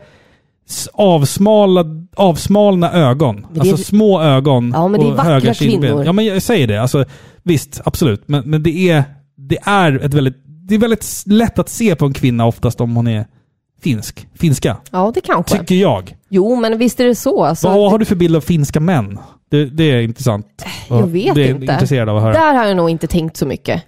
[0.69, 3.45] s- avsmalad, avsmalna ögon.
[3.53, 5.81] det är- alltså små ögon Ja, men det är och vackra höga kindben.
[5.81, 6.05] kvinnor.
[6.05, 6.81] Ja, men jag säger det.
[6.81, 7.05] Alltså,
[7.43, 8.23] visst, absolut.
[8.27, 9.03] Men, men det, är,
[9.49, 10.35] det är ett väldigt...
[10.45, 13.25] Det är väldigt lätt att se på en kvinna oftast om hon är
[13.81, 14.27] finsk.
[14.35, 14.77] Finska.
[14.91, 15.57] ja, det kanske.
[15.57, 16.15] Tycker jag.
[16.29, 17.43] Jo, men visst är det så.
[17.43, 19.19] Alltså, Vad, har du för bild av finska män?
[19.51, 20.65] Det, det är intressant.
[20.89, 21.73] Jag vet det är inte.
[21.73, 22.33] intresserad av att höra.
[22.33, 23.83] Där har jag nog inte tänkt så mycket.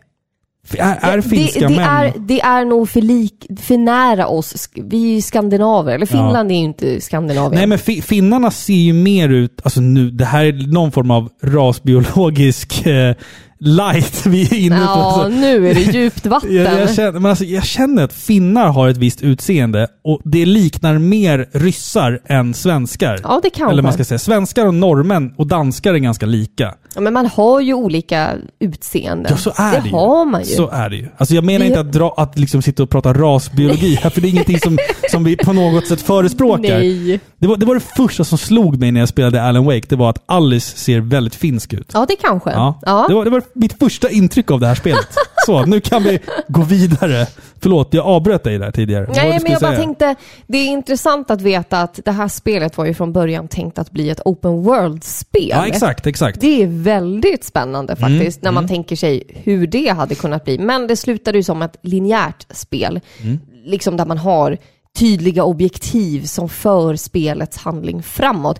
[0.77, 1.89] Är, är finska det, det, män...
[1.89, 4.69] är, det är nog för, lik, för nära oss.
[4.75, 5.95] Vi är ju skandinaver.
[5.95, 7.59] Eller Finland är ju inte Skandinavien.
[7.59, 11.11] Nej men fi- finnarna ser ju mer ut, alltså nu, det här är någon form
[11.11, 13.15] av rasbiologisk eh,
[13.61, 14.81] light vi är inne på.
[14.83, 16.55] ja, nu är det djupt vatten.
[16.55, 20.45] jag, jag, känner, men alltså, jag känner att finnar har ett visst utseende och det
[20.45, 23.19] liknar mer ryssar än svenskar.
[23.23, 23.71] Ja, det kanske.
[23.73, 26.73] Eller man ska säga, svenskar och norrmän och danskar är ganska lika.
[26.95, 29.27] Ja, men man har ju olika utseenden.
[29.31, 29.91] Ja, så är det, ju.
[29.93, 30.47] har man ju.
[30.47, 31.07] Så är det ju.
[31.17, 34.21] Alltså jag menar Vi- inte att, dra, att liksom sitta och prata rasbiologi här, för
[34.21, 34.77] det är ingenting som,
[35.11, 36.61] som vi på något sätt förespråkar.
[36.79, 37.19] Nej.
[37.37, 39.81] Det var, det var det första som slog mig när jag spelade Alan Wake.
[39.89, 41.91] Det var att Alice ser väldigt finsk ut.
[41.93, 42.49] Ja, det kanske.
[42.51, 42.79] Ja.
[42.85, 43.05] Ja.
[43.07, 45.07] Det, var, det var mitt första intryck av det här spelet.
[45.45, 47.27] Så, nu kan vi gå vidare.
[47.61, 49.07] Förlåt, jag avbröt dig där tidigare.
[49.15, 49.81] Nej, men jag bara säga?
[49.83, 50.15] tänkte,
[50.47, 53.91] det är intressant att veta att det här spelet var ju från början tänkt att
[53.91, 55.49] bli ett open world-spel.
[55.49, 56.41] Ja, exakt, exakt.
[56.41, 60.57] Det är väldigt spännande faktiskt, Mm, när man tänker sig hur det hade kunnat bli.
[60.57, 62.99] Men det slutade ju som ett linjärt spel.
[63.21, 63.39] Mm.
[63.65, 64.57] Liksom där man har
[64.99, 68.59] tydliga objektiv som för spelets handling framåt.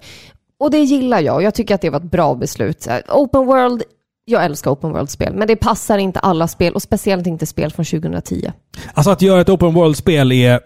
[0.59, 1.43] Och det gillar jag.
[1.43, 2.87] Jag tycker att det var ett bra beslut.
[3.09, 3.83] Open world,
[4.31, 7.85] jag älskar open world-spel, men det passar inte alla spel och speciellt inte spel från
[7.85, 8.51] 2010.
[8.93, 10.59] Alltså att göra ett open world-spel är,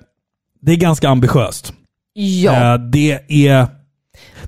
[0.62, 1.73] det är ganska ambitiöst.
[2.13, 3.67] Ja, Eh, det är...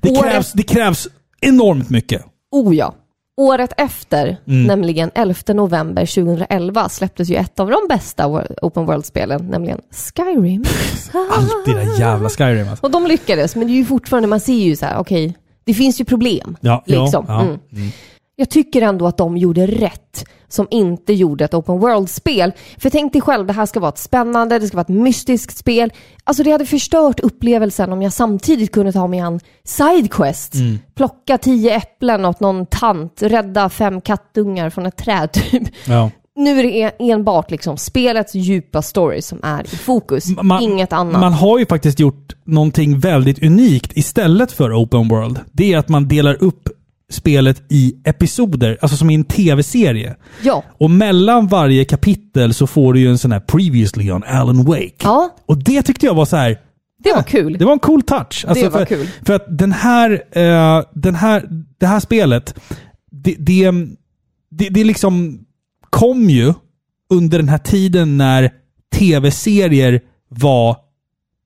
[0.00, 1.08] Det Året- krävs, det krävs
[1.40, 2.24] enormt mycket.
[2.50, 2.94] oh ja.
[3.36, 4.64] Året efter, Mm.
[4.64, 8.26] nämligen 11 november 2011, släpptes ju ett av de bästa
[8.62, 9.80] open world-spelen, nämligen
[10.16, 10.64] Skyrim.
[11.32, 12.86] Alltid det där jävla Skyrim alltså.
[12.86, 15.74] Och de lyckades, men det är ju fortfarande, man ser ju så här, okej, det
[15.74, 16.56] finns ju problem.
[16.60, 17.24] Ja, ja, liksom.
[17.28, 17.40] ja.
[17.42, 17.58] Mm.
[18.40, 22.52] Jag tycker ändå att de gjorde rätt som inte gjorde ett open world-spel.
[22.78, 25.56] För tänk dig själv, det här ska vara ett spännande, det ska vara ett mystiskt
[25.56, 25.92] spel.
[26.24, 30.52] Alltså det hade förstört upplevelsen om jag samtidigt kunde ta mig an sidequest.
[30.94, 35.62] Plocka tio äpplen åt någon tant, rädda fem kattungar från ett träd typ.
[35.86, 36.10] Ja.
[36.36, 40.92] Nu är det en- enbart liksom spelets djupa story som är i fokus, Man- inget
[40.92, 41.20] annat.
[41.20, 45.40] Man har ju faktiskt gjort någonting väldigt unikt istället för open world.
[45.52, 46.68] Det är att man delar upp
[47.12, 50.16] spelet i episoder, alltså som i en tv-serie.
[50.42, 54.64] Ja, Och mellan varje kapitel så får du ju en sån här “Previously on Alan
[54.64, 54.92] Wake”.
[55.02, 55.36] Ja.
[55.46, 56.58] Och det tyckte jag var så här.
[57.04, 57.56] det var kul.
[57.58, 58.44] Det var en cool touch.
[58.48, 59.08] Alltså Det var för, kul.
[59.26, 62.54] För att den här, eh, den här, det här spelet,
[63.10, 63.70] det, det,
[64.50, 65.40] det, det liksom
[65.90, 66.54] kom ju
[67.10, 68.50] under den här tiden när
[68.94, 70.76] tv-serier var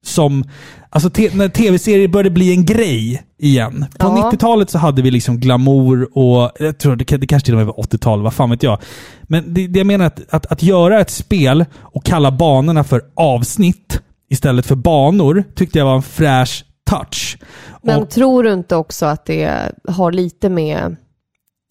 [0.02, 0.44] som...
[0.90, 3.84] Alltså när tv-serier började bli en grej igen.
[3.98, 4.30] På Ja.
[4.32, 6.50] 90-talet så hade vi liksom glamour och...
[6.58, 8.78] Jag tror det, det kanske till och med var 80-tal, vad fan vet jag.
[9.22, 13.02] Men det, det jag menar att, att, att göra ett spel och kalla banorna för
[13.14, 17.38] avsnitt istället för banor tyckte jag var en fräsch touch.
[17.82, 20.96] Men och, tror du inte också att det har lite med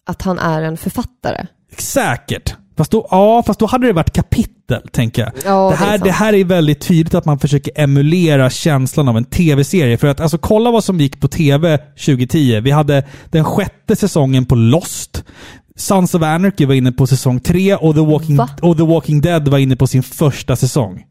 [0.06, 1.46] att han är en författare?
[1.78, 2.54] säkert.
[2.76, 5.32] Fast då, ja, fast då hade det varit kapitel, tänker jag.
[5.44, 6.04] Ja, det, det är här, sant.
[6.04, 9.98] det, här är väldigt tydligt att man försöker emulera känslan av en tv-serie.
[9.98, 12.60] För att alltså, kolla vad som gick på tv 2010.
[12.60, 15.24] Vi hade den sjätte säsongen på Lost.
[15.76, 18.48] Sons of Anarchy var inne på säsong tre och The Walking, Va?
[18.62, 21.04] och The Walking Dead var inne på sin första säsong.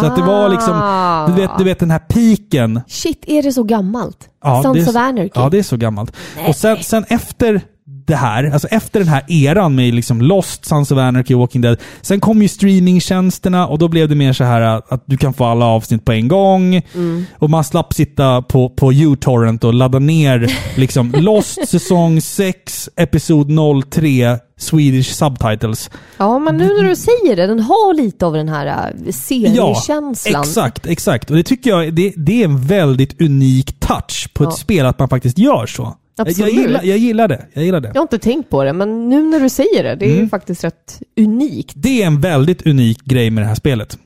[0.00, 1.26] Så att det var liksom, Ah.
[1.26, 2.80] du vet, du vet den här piken.
[2.88, 4.28] Shit, är det så gammalt?
[4.44, 5.30] Ja, Sons det of Anarchy?
[5.34, 6.16] Ja, det är så gammalt.
[6.48, 7.60] Och sen, sen efter
[8.06, 11.78] det här, alltså efter den här eran med liksom Lost, Sons of Anarchy Walking Dead.
[12.02, 15.34] Sen kom ju streamingtjänsterna och då blev det mer så här att, att du kan
[15.34, 16.74] få alla avsnitt på en gång.
[16.94, 17.24] Mm.
[17.38, 23.50] Och man slapp sitta på, på uTorrent och ladda ner liksom Lost säsong 6, episod
[23.90, 25.90] 03, Swedish subtitles.
[26.16, 30.42] Ja, men nu när du säger det, den har lite av den här äh, seriekänslan.
[30.42, 31.30] exakt, exakt.
[31.30, 34.56] Och det tycker jag det, det är en väldigt unik touch på ett Ja.
[34.56, 35.96] spel att man faktiskt gör så.
[36.16, 36.54] Jag, jag, Absolut.
[36.54, 37.46] gillar, jag gillar det.
[37.52, 37.88] Jag gillar det.
[37.88, 40.16] Jag har inte tänkt på det, men nu när du säger det, det är ju
[40.16, 40.30] Mm.
[40.30, 41.72] faktiskt rätt unikt.
[41.76, 43.98] Det är en väldigt unik grej med det här spelet.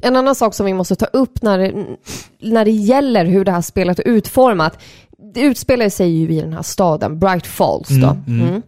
[0.00, 1.72] En annan sak som vi måste ta upp när det,
[2.42, 4.78] när det gäller hur det här spelet är utformat.
[5.34, 8.16] Det utspelar sig ju i den här staden, Bright Falls då.
[8.26, 8.62] Mm.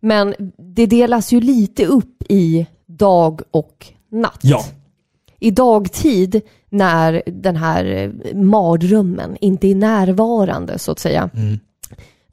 [0.00, 0.34] Men
[0.76, 4.38] det delas ju lite upp i dag och natt.
[4.42, 4.64] Ja.
[5.40, 11.30] I dagtid när den här eh, mardrömmen inte är närvarande så att säga.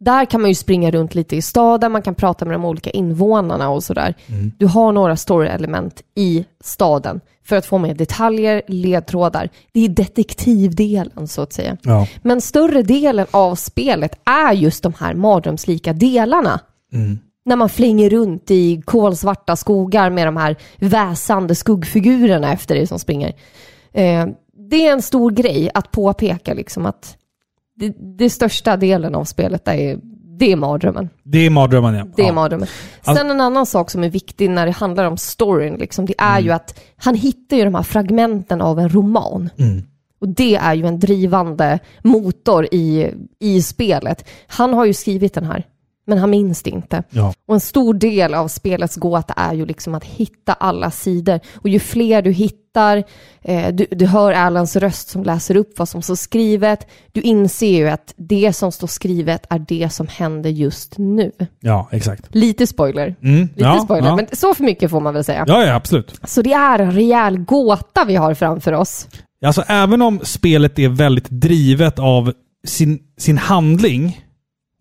[0.04, 2.90] Där kan man ju springa runt lite i staden, man kan prata med de olika
[2.90, 4.14] invånarna och sådär.
[4.58, 9.50] Du har några story-element i staden för att få med detaljer, ledtrådar.
[9.72, 11.78] Det är detektivdelen så att säga.
[11.82, 12.08] Ja.
[12.22, 16.60] Men större delen av spelet är just de här mardrömslika delarna.
[17.46, 23.00] När man flänger runt i kolsvarta skogar med de här väsande skuggfigurerna efter dig som
[23.00, 23.34] springer.
[23.94, 24.28] Eh,
[24.70, 27.18] det är en stor grej att påpeka liksom att
[27.76, 30.00] det, det största delen av spelet är,
[30.40, 31.10] det är mardrömmen.
[31.24, 32.06] Det är mardrömmen ja.
[32.16, 32.34] Det är ja.
[32.34, 32.68] mardrömmen.
[33.04, 36.16] Alltså- Sen en annan sak som är viktig när det handlar om storyn, liksom, det
[36.18, 39.50] är ju att han hittar ju de här fragmenten av en roman.
[40.22, 44.30] Och det är ju en drivande motor i, i spelet.
[44.48, 45.66] Han har ju skrivit den här,
[46.06, 47.04] men han minns det inte.
[47.10, 47.34] Ja.
[47.48, 51.40] Och en stor del av spelets gåta är ju liksom att hitta alla sidor.
[51.56, 53.04] Och ju fler du hittar,
[53.42, 56.88] eh, du, du hör Alans röst som läser upp vad som står skrivet.
[57.12, 61.32] Du inser ju att det som står skrivet är det som händer just nu.
[61.60, 62.36] ja, exakt.
[62.36, 63.16] Lite spoiler.
[63.22, 64.16] Mm, Lite ja, spoiler, ja.
[64.16, 65.44] men så för mycket får man väl säga.
[65.48, 66.20] Ja, ja, absolut.
[66.24, 69.08] Så det är en rejäl gåta vi har framför oss.
[69.46, 72.34] Alltså även om spelet är väldigt drivet av
[72.68, 74.20] sin, sin handling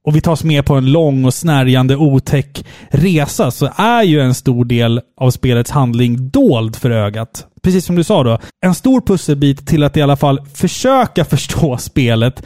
[0.04, 4.34] och vi tas med på en lång och snärjande otäck resa så är ju en
[4.34, 7.46] stor del av spelets handling dold för ögat.
[7.62, 8.38] Precis som du sa då.
[8.60, 12.42] En stor pusselbit till att i alla fall försöka förstå spelet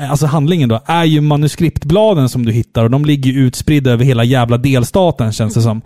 [0.00, 3.90] eh, Alltså handlingen då, är ju manuskriptbladen som du hittar och de ligger ju utspridda
[3.90, 5.82] över hela jävla delstaten känns det som.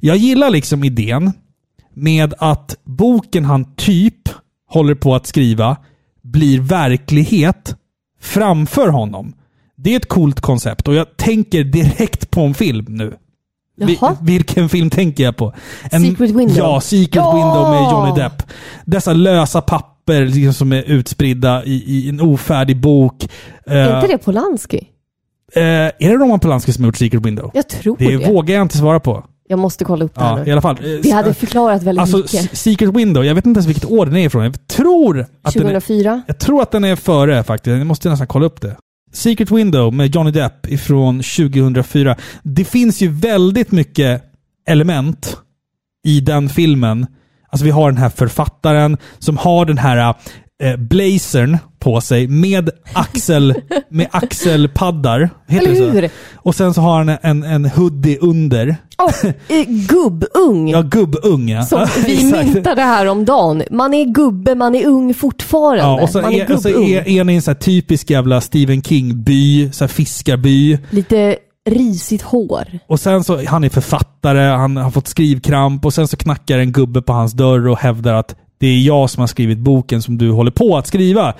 [0.00, 1.32] Jag gillar liksom idén
[1.94, 4.28] med att boken han typ
[4.68, 5.76] håller på att skriva
[6.22, 7.76] blir verklighet
[8.20, 9.34] framför honom.
[9.84, 13.14] Det är ett coolt koncept och jag tänker direkt på en film nu.
[13.76, 14.16] Jaha.
[14.22, 15.52] vilken film tänker jag på?
[15.90, 16.56] Secret Window.
[16.58, 17.34] Ja, Secret Ja!
[17.34, 18.42] Window med Johnny Depp.
[18.84, 23.28] Dessa lösa papper liksom, som är utspridda i, i en ofärdig bok.
[23.66, 24.76] Är Eh, inte det Polanski?
[25.54, 27.50] eh, är det Roman Polanski som har gjort Secret Window?
[27.54, 28.26] Jag tror Det det.
[28.32, 29.24] vågar jag inte svara på.
[29.48, 30.48] Jag måste kolla upp det här Ja, nu.
[30.50, 30.76] i alla fall.
[30.76, 32.58] Eh, Det hade förklarat väldigt Alltså, mycket.
[32.58, 34.44] Secret Window, jag vet inte ens vilket år den är ifrån.
[34.44, 36.22] Jag tror att den är, 2004?
[36.26, 37.76] jag tror att den är före faktiskt.
[37.78, 38.76] Jag måste nästan kolla upp det.
[39.14, 42.16] Secret Window med Johnny Depp ifrån 2004.
[42.42, 44.22] Det finns ju väldigt mycket
[44.66, 45.36] element
[46.04, 47.06] i den filmen.
[47.48, 50.14] Alltså vi har den här författaren som har den här
[50.62, 53.54] eh, blazern på sig med axel
[53.88, 55.30] med axelpaddar.
[55.48, 56.00] Heter Eller det så?
[56.00, 56.10] hur?
[56.34, 58.76] Och sen så har han en, en hoodie under.
[59.48, 60.68] Eh, gubbung.
[60.68, 61.62] Ja, gubbung ja.
[61.62, 63.62] Som vi myntade här om dagen.
[63.70, 65.82] Man är gubbe, man är ung fortfarande.
[65.82, 66.90] Ja, och så man är är, och så gubbung.
[66.90, 70.78] är, är ni en sån här typisk jävla Stephen King-by, så här fiskarby.
[70.90, 71.36] Lite
[71.70, 72.78] risigt hår.
[72.86, 76.72] Och sen så, han är författare, han har fått skrivkramp och sen så knackar en
[76.72, 80.18] gubbe på hans dörr och hävdar att det är jag som har skrivit boken som
[80.18, 81.34] du håller på att skriva.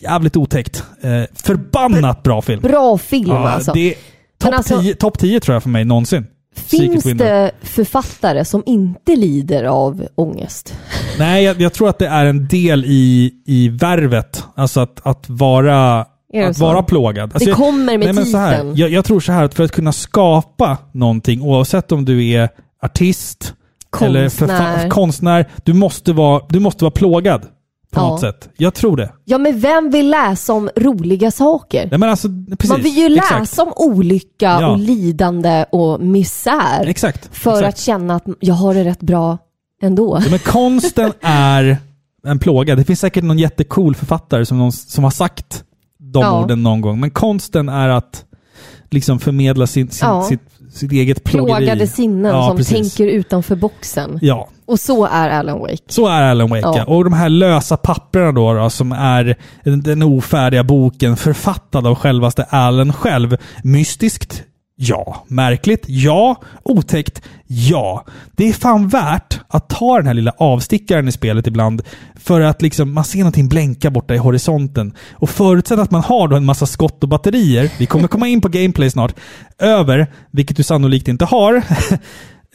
[0.00, 0.84] Jävligt otäckt.
[1.02, 2.62] Eh, förbannat bra film.
[2.62, 3.72] Bra film alltså.
[3.72, 3.94] det är
[4.38, 6.26] topp alltså- 10, top 10 tror jag för mig någonsin.
[6.56, 10.74] Finns det författare som inte lider av ångest?
[11.18, 14.44] Nej, jag, jag tror att det är en del i, i värvet.
[14.54, 16.64] Alltså att, att vara att så?
[16.64, 17.22] vara plågad.
[17.22, 18.76] Alltså Det jag- kommer med nej, men så här, titeln.
[18.76, 22.48] jag, jag tror så här att för att kunna skapa någonting, oavsett om du är
[22.82, 23.54] artist
[24.02, 24.46] eller Konstnär.
[24.48, 27.42] förfa- konstnär, du måste, vara, du måste vara plågad
[27.90, 28.08] på Ja.
[28.08, 28.48] något sätt.
[28.56, 29.12] Jag tror det.
[29.24, 31.88] Ja, men vem vill läsa om roliga saker?
[31.90, 33.58] Nej, men alltså, precis, Man vill ju läsa Exakt.
[33.58, 34.68] om olycka Ja.
[34.70, 36.86] och lidande och misär.
[36.86, 37.36] Exakt.
[37.36, 37.68] För exakt.
[37.68, 39.38] att känna att jag har det rätt bra
[39.82, 40.18] ändå.
[40.24, 41.76] Ja, men konsten är
[42.26, 42.74] en plåga.
[42.76, 45.64] Det finns säkert någon jättecool författare som, någon, som har sagt
[45.98, 46.42] de Ja.
[46.42, 47.00] orden någon gång.
[47.00, 48.24] Men konsten är att
[48.90, 50.22] liksom förmedla sin, sin, Ja.
[50.22, 50.40] sitt,
[50.76, 51.56] sitt eget plågeri.
[51.56, 52.94] Plågade sinnen Ja, som precis.
[52.96, 54.18] tänker utanför boxen.
[54.22, 55.76] Ja, Och så är Alan Wake.
[55.88, 56.60] så är Alan Wake.
[56.78, 56.84] Ja.
[56.84, 62.44] Och de här lösa papperna då, då som är den, ofärdiga boken författad av självaste
[62.44, 63.36] Alan själv.
[63.64, 64.42] Mystiskt?
[64.78, 65.24] Ja.
[65.28, 65.84] Märkligt?
[65.86, 66.42] Ja.
[66.62, 67.22] Otäckt?
[67.46, 68.04] Ja.
[68.32, 71.82] Det är fan värt att ta den här lilla avstickaren i spelet ibland
[72.14, 74.94] för att liksom man ser någonting blänka borta i horisonten.
[75.12, 78.40] Och förutsatt att man har då en massa skott och batterier, vi kommer komma in
[78.40, 79.14] på gameplay snart,
[79.58, 81.62] över, vilket du sannolikt inte har.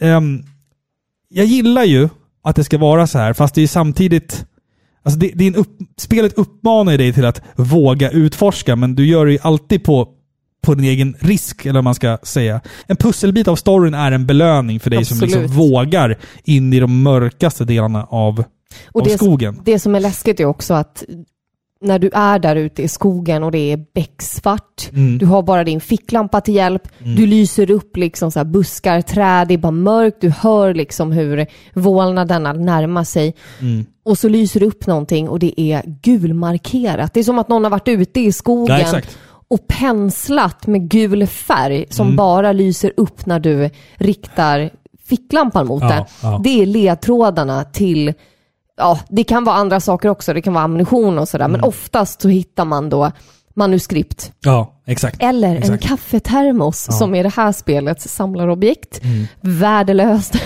[0.00, 0.44] um,
[1.28, 2.08] jag gillar ju
[2.44, 4.46] att det ska vara så här, fast det är samtidigt...
[5.04, 8.94] Alltså det, det är en upp, spelet uppmanar ju dig till att våga utforska, men
[8.94, 10.08] du gör det ju alltid på,
[10.62, 12.60] på din egen risk, eller vad man ska säga.
[12.86, 15.34] En pusselbit av storyn är en belöning för dig som Absolut.
[15.36, 18.44] liksom vågar in i de mörkaste delarna av,
[18.92, 19.60] Och av det, skogen.
[19.64, 21.04] det som är läskigt är också att
[21.84, 25.18] när du är där ute i skogen och det är becksvart, Mm.
[25.18, 29.54] du har bara din ficklampa till hjälp, du lyser upp liksom så buskar, träd, det
[29.54, 33.34] är bara mörkt, du hör liksom hur vålnaderna närmar sig.
[33.60, 33.84] Mm.
[34.04, 37.14] Och så lyser det upp någonting och det är gulmarkerat.
[37.14, 39.00] Det är som att någon har varit ute i skogen Ja.
[39.52, 42.16] Och penslat med gul färg som Mm.
[42.16, 44.70] bara lyser upp när du riktar
[45.08, 46.06] ficklampan mot Ja, det.
[46.22, 46.40] ja.
[46.44, 48.14] Det är ledtrådarna till,
[48.76, 51.52] ja, det kan vara andra saker också, det kan vara ammunition och sådär, Mm.
[51.60, 53.10] men oftast så hittar man då
[53.54, 55.22] manuskript Ja, exakt.
[55.22, 55.82] eller en Exakt.
[55.84, 59.00] kaffetermos som är det här spelets samlarobjekt.
[59.04, 59.26] Mm.
[59.40, 60.34] Värdelöst.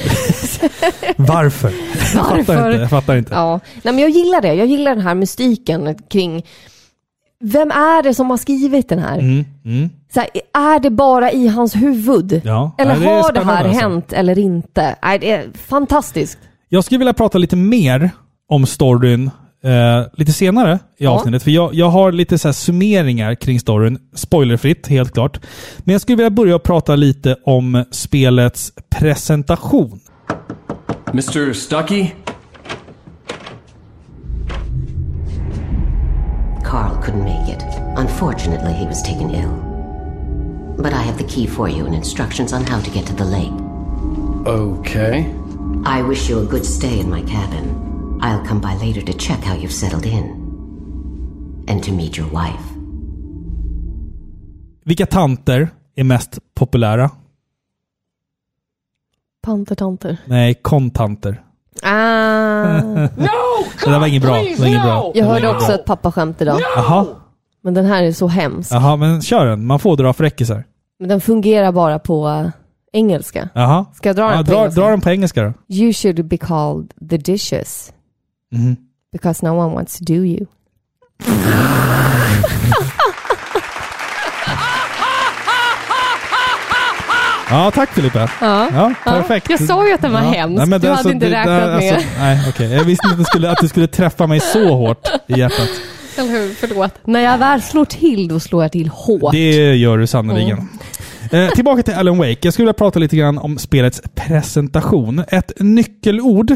[1.17, 1.73] Varför?
[1.93, 2.71] Jag fattar Varför?
[2.71, 2.81] inte.
[2.81, 3.35] Jag fattar inte.
[3.35, 3.61] ja.
[3.83, 4.55] Nej, men jag gillar det.
[4.55, 6.47] Jag gillar den här mystiken kring
[7.41, 9.19] vem är det som har skrivit den här?
[9.19, 9.91] Mm, mm.
[10.15, 12.41] Så här, är det bara i hans huvud?
[12.45, 12.75] Ja.
[12.79, 13.81] Eller det har det här alltså.
[13.81, 14.97] hänt eller inte?
[15.03, 16.39] Nej, det är fantastiskt.
[16.69, 18.11] Jag skulle vilja prata lite mer
[18.49, 19.31] om storyn
[19.65, 21.11] eh, lite senare i Ja.
[21.11, 21.43] avsnittet.
[21.43, 23.99] För jag, jag har lite så här summeringar kring storyn.
[24.15, 25.41] Spoilerfritt, helt klart.
[25.79, 30.01] Men jag skulle vilja börja prata lite om spelets presentation.
[31.13, 31.53] Mr.
[31.53, 32.13] Stuckey?
[36.67, 37.63] Carl couldn't make it.
[37.97, 39.55] Unfortunately, he was taken ill.
[40.83, 43.25] But I have the key for you and instructions on how to get to the
[43.25, 43.53] lake.
[44.47, 45.33] Okay.
[45.85, 48.19] I wish you a good stay in my cabin.
[48.21, 50.25] I'll come by later to check how you've settled in.
[51.69, 52.73] And to meet your wife.
[54.85, 57.11] Vilka tanter är mest populära?
[59.43, 60.19] Pantertanter.
[60.27, 61.46] Nej, kontanter.
[61.83, 62.81] Ah.
[62.81, 63.07] No!
[63.85, 64.33] Det där var inget bra.
[64.35, 65.13] Det var inget bra.
[65.15, 66.61] Jag hörde också ett pappaskämt idag.
[66.77, 67.07] Jaha.
[67.63, 68.73] Men den här är så hemsk.
[68.73, 69.67] Jaha, men kör den.
[69.67, 70.65] Man får dra fräckisar.
[70.99, 72.49] Men den fungerar bara på eh,
[72.93, 73.49] engelska.
[73.55, 73.87] Jaha.
[73.95, 74.81] Ska jag dra den Ja, på dra, engelska?
[74.81, 75.53] dra den på engelska då.
[75.75, 77.93] You should be called the dishes.
[78.53, 78.77] Mhm.
[79.13, 80.47] Because no one wants to do you.
[87.51, 88.31] Ja, tack Filippa.
[88.41, 88.69] Ja.
[88.75, 89.51] Ja, perfekt.
[89.51, 90.59] Jag sa ju att den var hemsk.
[90.59, 91.95] Nej, men Du hade alltså, inte det- räknat det- med.
[91.95, 92.73] Alltså, nej, okej.
[92.73, 95.69] Jag visste inte att du, skulle, att du skulle träffa mig så hårt i hjärtat.
[96.19, 96.55] Eller hur?
[96.55, 96.95] Förlåt.
[97.05, 99.33] När jag väl slår till, då slår jag till hårt.
[99.33, 100.69] Det gör du sannerligen.
[101.33, 102.37] Eh, tillbaka till Alan Wake.
[102.41, 105.25] Jag skulle vilja prata lite grann om spelets presentation.
[105.29, 106.53] Ett nyckelord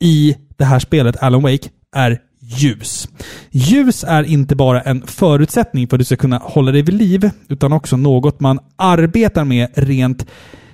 [0.00, 3.08] i det här spelet, Alan Wake, är ljus.
[3.50, 7.30] Ljus är inte bara en förutsättning för att du ska kunna hålla dig vid liv,
[7.48, 10.26] utan också något man arbetar med rent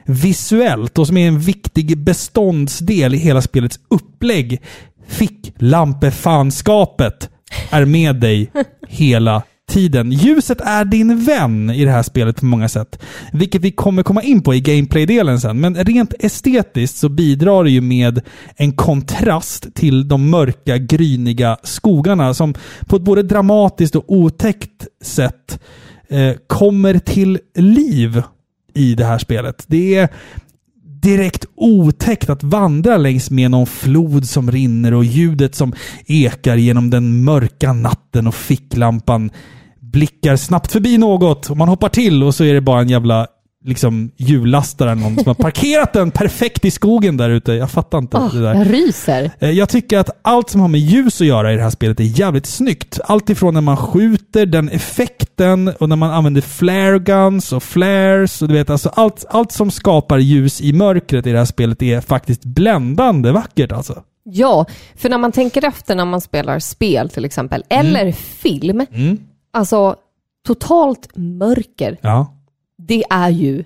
[0.05, 4.63] visuellt och som är en viktig beståndsdel i hela spelets upplägg.
[5.09, 7.31] Ficklampefanskapet
[7.71, 8.51] är med dig
[8.89, 10.13] hela tiden.
[10.13, 13.03] Ljuset är din vän i det här spelet på många sätt.
[13.33, 15.61] Vilket vi kommer komma in på i gameplay-delen sen.
[15.61, 18.21] Men rent estetiskt så bidrar det ju med
[18.57, 22.55] en kontrast till de mörka, gryniga skogarna som
[22.87, 25.61] på ett både dramatiskt och otäckt sätt
[26.09, 28.23] eh, kommer till liv
[28.75, 29.65] i det här spelet.
[29.67, 30.09] Det är
[31.03, 35.73] direkt otäckt att vandra längs med någon flod som rinner och ljudet som
[36.07, 39.31] ekar genom den mörka natten och ficklampan
[39.93, 43.27] blickar snabbt förbi något och man hoppar till och så är det bara en jävla
[43.65, 47.53] liksom hjullastare någon som har parkerat den perfekt i skogen där ute.
[47.53, 48.55] Jag fattar inte Åh, det där.
[48.55, 49.31] jag ryser.
[49.41, 52.01] Eh, Jag tycker att allt som har med ljus att göra i det här spelet
[52.01, 53.01] är jävligt snyggt.
[53.05, 58.43] Allt ifrån när man skjuter, den effekten och när man använder flare guns och flares.
[58.43, 61.83] Och du vet, alltså allt, allt som skapar ljus i mörkret i det här spelet
[61.83, 64.03] är faktiskt bländande vackert alltså.
[64.25, 64.67] Ja,
[64.97, 68.87] för när man tänker efter när man spelar spel till exempel, eller film,
[69.51, 69.97] alltså
[70.47, 72.35] totalt mörker, Ja.
[72.79, 73.65] det är ju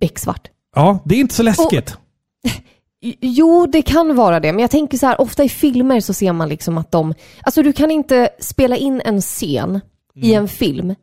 [0.00, 0.48] becksvart.
[0.74, 1.96] Ja, det är inte så läskigt.
[3.00, 6.12] J- Jo, det kan vara det, men jag tänker så här, ofta i filmer så
[6.12, 9.80] ser man liksom att de, alltså du kan inte spela in en scen
[10.14, 10.42] i Mm.
[10.42, 10.94] en film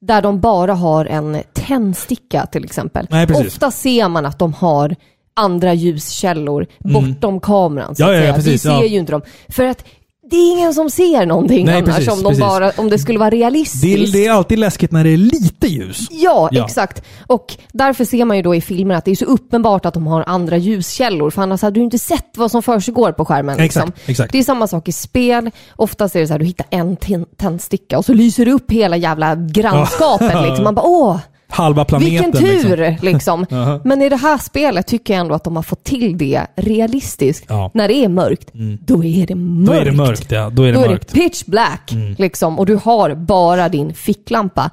[0.00, 3.06] där de bara har en tändsticka till exempel.
[3.10, 3.26] Nej.
[3.34, 4.96] Ofta ser man att de har
[5.34, 7.94] andra ljuskällor bortom kameran.
[7.96, 8.14] Så Mm.
[8.14, 9.22] Ja, ja, ja, precis, Vi ser ju inte dem.
[9.48, 9.84] För att
[10.30, 12.40] det är ingen som ser någonting Nej, annars precis, om, de precis.
[12.40, 14.12] bara, om det skulle vara realistiskt.
[14.12, 16.06] Det det är alltid läskigt när det är lite ljus.
[16.10, 16.64] Ja, Ja.
[16.64, 17.02] exakt.
[17.26, 20.06] Och därför ser man ju då i filmer att det är så uppenbart att de
[20.06, 23.58] har andra ljuskällor, för annars hade du inte sett vad som försiggår på skärmen.
[23.58, 23.82] Liksom.
[23.82, 24.32] Exakt, exakt.
[24.32, 25.50] Det är samma sak i spel.
[25.76, 26.96] Oftast är det så här, du hittar en
[27.36, 30.42] tändsticka och så lyser det upp hela jävla grannskapet.
[30.46, 30.64] liksom.
[30.64, 31.18] Man bara, åh,
[31.50, 32.30] Halva planeten.
[32.30, 32.76] vilken tur!
[32.76, 33.06] Liksom.
[33.06, 33.46] Liksom.
[33.50, 33.80] Jaha.
[33.84, 37.44] Men i det här spelet tycker jag ändå att de har fått till det realistiskt.
[37.48, 37.58] Ja.
[37.58, 37.70] Mm.
[37.74, 39.80] När det är mörkt, då är det Då mörkt.
[39.80, 40.50] är det mörkt, ja.
[40.50, 41.08] Då är det Då är mörkt.
[41.08, 42.14] det pitch black, Mm.
[42.18, 44.70] liksom, och du har bara din ficklampa.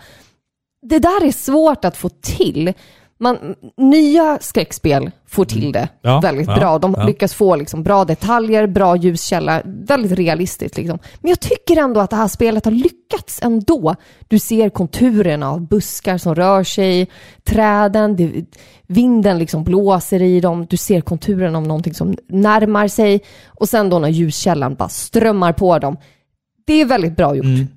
[0.88, 2.74] Det där är svårt att få till.
[3.20, 5.90] Man, nya skräckspel får till det Mm.
[6.02, 6.80] Ja, väldigt ja, bra.
[6.80, 7.06] De ja.
[7.06, 10.78] lyckas få liksom, bra detaljer, bra ljuskälla, väldigt realistiskt.
[10.78, 11.00] Liksom.
[11.22, 13.96] Men jag tycker ändå att det här spelet har lyckats ändå.
[14.28, 17.08] Du ser konturerna av buskar som rör sig,
[17.44, 18.46] träden, det,
[18.88, 23.90] vinden liksom blåser i dem, du ser konturen av någonting som närmar sig och sen
[23.90, 25.98] då när ljuskällan bara strömmar på dem.
[26.68, 27.46] Det är väldigt bra gjort.
[27.46, 27.68] Mm.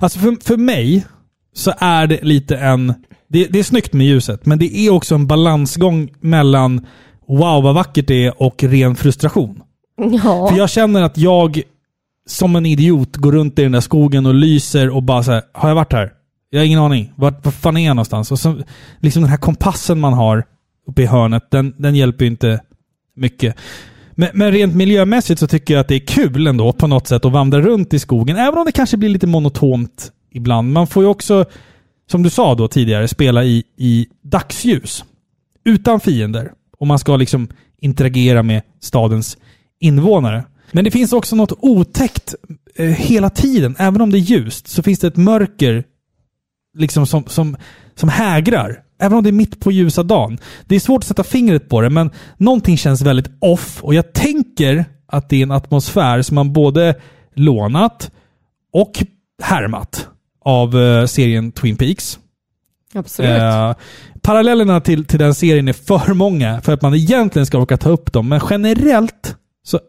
[0.00, 1.06] Alltså för, för mig
[1.54, 2.94] så är det lite en...
[3.28, 6.86] Det, det är snyggt med ljuset, men det är också en balansgång mellan
[7.28, 9.62] wow vad vackert det är och ren frustration.
[9.96, 10.48] Ja.
[10.50, 11.62] För jag känner att jag
[12.26, 15.42] som en idiot går runt i den där skogen och lyser och bara så här,
[15.52, 16.12] har jag varit här?
[16.50, 17.12] Jag har ingen aning.
[17.16, 18.32] Vart, var fan är jag någonstans?
[18.32, 18.58] Och så,
[19.00, 20.44] liksom den här kompassen man har
[20.88, 22.60] uppe i hörnet, den, den hjälper ju inte
[23.16, 23.56] mycket.
[24.14, 27.24] Men, men rent miljömässigt så tycker jag att det är kul ändå på något sätt
[27.24, 30.72] att vandra runt i skogen, även om det kanske blir lite monotont ibland.
[30.72, 31.44] Man får ju också,
[32.10, 35.04] som du sa då tidigare, spela i, i dagsljus.
[35.64, 36.52] Utan fiender.
[36.78, 37.48] Och man ska liksom
[37.80, 39.36] interagera med stadens
[39.80, 40.44] invånare.
[40.72, 42.34] Men det finns också något otäckt
[42.74, 43.76] eh, hela tiden.
[43.78, 45.84] Även om det är ljust så finns det ett mörker
[46.78, 47.56] liksom som, som,
[47.94, 48.82] som hägrar.
[49.00, 50.38] Även om det är mitt på ljusa dagen.
[50.66, 53.84] Det är svårt att sätta fingret på det, men någonting känns väldigt off.
[53.84, 56.94] Och jag tänker att det är en atmosfär som man både
[57.34, 58.10] lånat
[58.72, 59.04] och
[59.42, 60.08] härmat
[60.44, 62.18] av eh, serien Twin Peaks.
[62.94, 63.30] Absolut.
[63.30, 63.74] Eh,
[64.22, 67.88] parallellerna till, till den serien är för många för att man egentligen ska orka ta
[67.88, 68.28] upp dem.
[68.28, 69.80] Men generellt så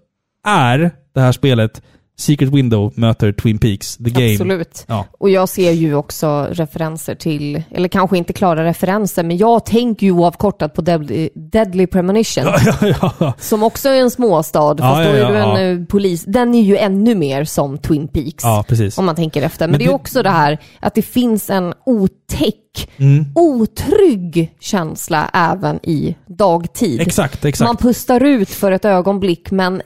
[0.45, 1.81] är det här spelet
[2.19, 4.31] Secret Window möter Twin Peaks, The Game.
[4.31, 4.83] Absolut.
[4.87, 5.05] Ja.
[5.19, 10.05] Och jag ser ju också referenser till, eller kanske inte klara referenser, men jag tänker
[10.05, 12.43] ju oavkortat på Deadly, Deadly Premonition.
[12.81, 13.33] ja, ja.
[13.39, 16.23] Som också är en småstad, fast då är du en eh, polis.
[16.27, 18.43] Den är ju ännu mer som Twin Peaks.
[18.43, 18.97] ja, precis.
[18.97, 19.67] Om man tänker efter.
[19.67, 22.55] Men, Men det är det- också det här att det finns en otäck,
[22.97, 23.25] Mm.
[23.35, 27.01] otrygg känsla även i dagtid.
[27.01, 27.67] Exakt, exakt.
[27.67, 29.81] Man pustar ut för ett ögonblick, men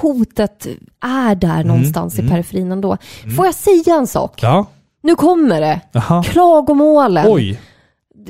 [0.00, 0.66] hotet
[1.04, 2.96] är där Mm, någonstans i periferin ändå.
[3.36, 4.38] Får jag säga en sak?
[4.42, 4.66] Ja.
[5.02, 5.80] Nu kommer det.
[5.92, 6.22] Jaha.
[6.22, 7.26] Klagomålen.
[7.28, 7.60] Oj.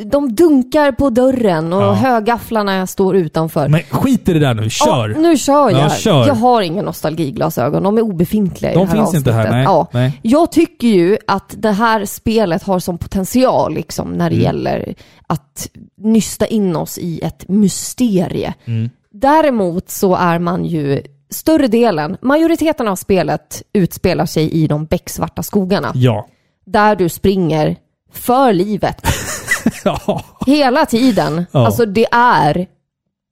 [0.04, 1.92] De dunkar på dörren och Ja.
[1.92, 3.68] högafflarna står utanför.
[3.68, 4.70] Men skit i det där nu.
[4.70, 5.08] Kör!
[5.08, 5.80] Ja, nu kör jag.
[5.80, 6.26] Ja, kör.
[6.26, 7.82] Jag har inga nostalgiglasögon.
[7.82, 9.52] De är obefintliga i De det här finns inte här, avsnittet.
[9.54, 9.64] nej.
[9.64, 9.86] Ja.
[9.92, 10.20] Nej.
[10.22, 14.38] Jag tycker ju att det här spelet har som potential liksom, när Mm.
[14.38, 14.94] det gäller
[15.26, 15.68] att
[15.98, 18.54] nysta in oss i ett mysterie.
[18.64, 18.90] Mm.
[19.12, 25.42] Däremot så är man ju större delen, majoriteten av spelet utspelar sig i de becksvarta
[25.42, 25.92] skogarna.
[25.94, 26.26] Ja.
[26.66, 27.76] Där du springer
[28.12, 29.06] för livet
[29.84, 30.22] ja.
[30.46, 31.46] hela tiden.
[31.52, 31.66] Ja.
[31.66, 32.66] Alltså det är,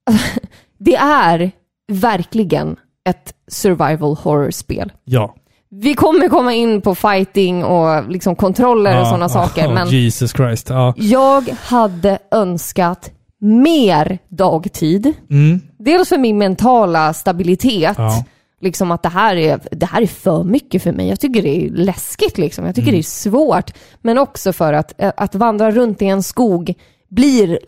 [0.77, 1.51] det är
[1.87, 2.75] verkligen
[3.09, 4.91] ett survival horror-spel.
[5.03, 5.35] Ja.
[5.69, 10.69] Vi kommer komma in på fighting och liksom kontroller och sådana saker, men Jesus Christ.
[10.69, 10.93] Ja.
[10.97, 13.11] jag hade önskat
[13.45, 15.13] mer dagtid.
[15.29, 15.61] Mm.
[15.79, 17.95] Dels för min mentala stabilitet.
[17.97, 18.25] Ja.
[18.61, 21.07] Liksom att det här, är, det här är för mycket för mig.
[21.09, 22.65] Jag tycker det är läskigt liksom.
[22.65, 22.95] Jag tycker Mm.
[22.95, 23.71] det är svårt.
[24.01, 26.73] Men också för att, att vandra runt i en skog
[27.09, 27.59] blir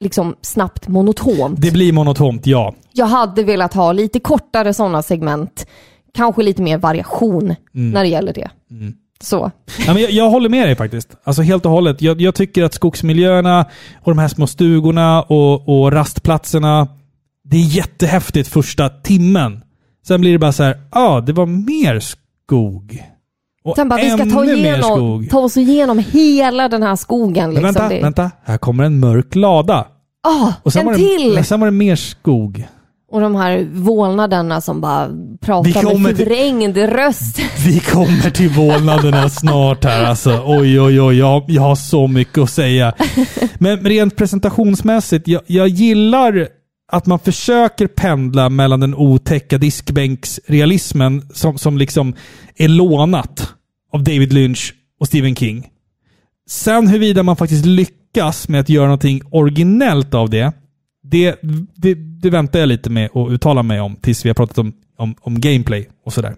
[0.00, 1.60] liksom snabbt monotont.
[1.60, 2.74] Det blir monotont, ja.
[2.92, 5.66] Jag hade velat ha lite kortare sådana segment.
[6.14, 7.90] Kanske lite mer variation Mm.
[7.90, 8.50] när det gäller det.
[9.20, 9.50] Så.
[9.86, 11.08] Ja, men jag, jag håller med dig faktiskt.
[11.24, 12.02] Alltså helt och hållet.
[12.02, 13.66] Jag, jag tycker att skogsmiljöerna
[14.02, 16.88] och de här små stugorna och, och rastplatserna,
[17.44, 19.60] det är jättehäftigt första timmen.
[20.06, 23.02] Sen blir det bara så här, ja, ah, det var mer skog.
[23.64, 25.30] Och Sen bara, vi ska ta, igenom, skog.
[25.30, 27.50] ta oss igenom hela den här skogen.
[27.54, 27.64] Liksom.
[27.74, 28.30] vänta, vänta.
[28.44, 29.86] Här kommer en mörk lada.
[30.28, 31.44] Ah, Och sen en var det, till!
[31.44, 32.66] Sen var det mer skog.
[33.10, 35.08] Och de här vålnaderna som bara
[35.40, 37.38] pratar med till- förvrängd röst.
[37.66, 40.42] Vi kommer till vålnaderna snart här alltså.
[40.46, 41.16] Oj, oj, oj.
[41.18, 42.92] Jag, jag har så mycket att säga.
[43.58, 46.48] Men rent presentationsmässigt, jag, jag gillar
[46.92, 52.14] att man försöker pendla mellan den otäcka diskbänksrealismen som, som liksom
[52.56, 53.52] är lånat
[53.92, 55.66] av David Lynch och Stephen King.
[56.48, 60.52] Sen huruvida man faktiskt lyckas med att göra någonting originellt av det,
[61.10, 61.38] det,
[61.74, 64.72] det, det väntar jag lite med att uttala mig om tills vi har pratat om,
[64.98, 66.34] om, om gameplay och sådär.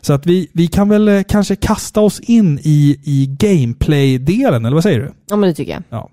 [0.00, 4.74] Så att vi, vi kan väl eh, kanske kasta oss in i, i gameplay-delen, eller
[4.74, 5.12] vad säger du?
[5.28, 5.82] Ja men det tycker jag.
[5.88, 6.10] Ja.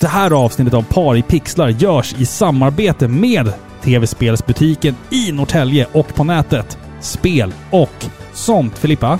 [0.00, 6.14] Det här avsnittet av Par i pixlar görs i samarbete med tv-spelsbutiken i Norrtälje och
[6.14, 6.78] på nätet.
[7.00, 8.78] Spel och sånt.
[8.78, 9.18] Filippa,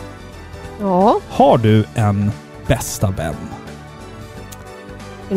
[0.80, 2.30] Ja, har du en
[2.66, 3.53] bästa vän?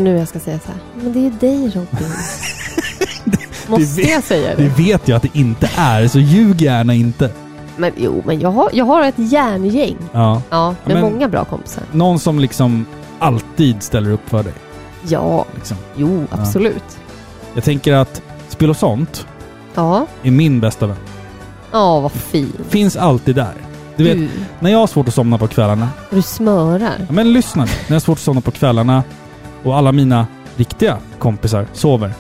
[0.04, 0.80] Det är nu jag ska säga så här.
[1.04, 2.08] Men det är ju dig Robin.
[3.68, 4.70] Måste vet- jag säga Det det?
[4.84, 7.30] vet jag att det inte är, så ljug gärna inte.
[7.78, 9.98] Men jo, men jag har, jag har ett järngäng.
[10.12, 10.42] Ja.
[10.50, 11.84] Ja, med Men- många bra kompisar.
[11.92, 12.86] Någon som liksom
[13.20, 14.54] alltid ställer upp för dig.
[15.08, 15.78] Ja, Liksom.
[15.96, 16.98] jo absolut.
[17.54, 19.28] Jag tänker att spel och sånt
[19.76, 20.98] Ja, är min bästa vän.
[21.72, 22.54] ja vad fin.
[22.70, 23.54] Finns alltid där.
[23.96, 24.30] Du vet, Du,
[24.60, 25.90] när jag har svårt att somna på kvällarna.
[26.10, 26.94] du smörar.
[27.00, 27.72] Ja, men lyssna nu.
[27.72, 29.04] När jag har svårt att somna på kvällarna
[29.64, 32.12] och alla mina riktiga kompisar sover.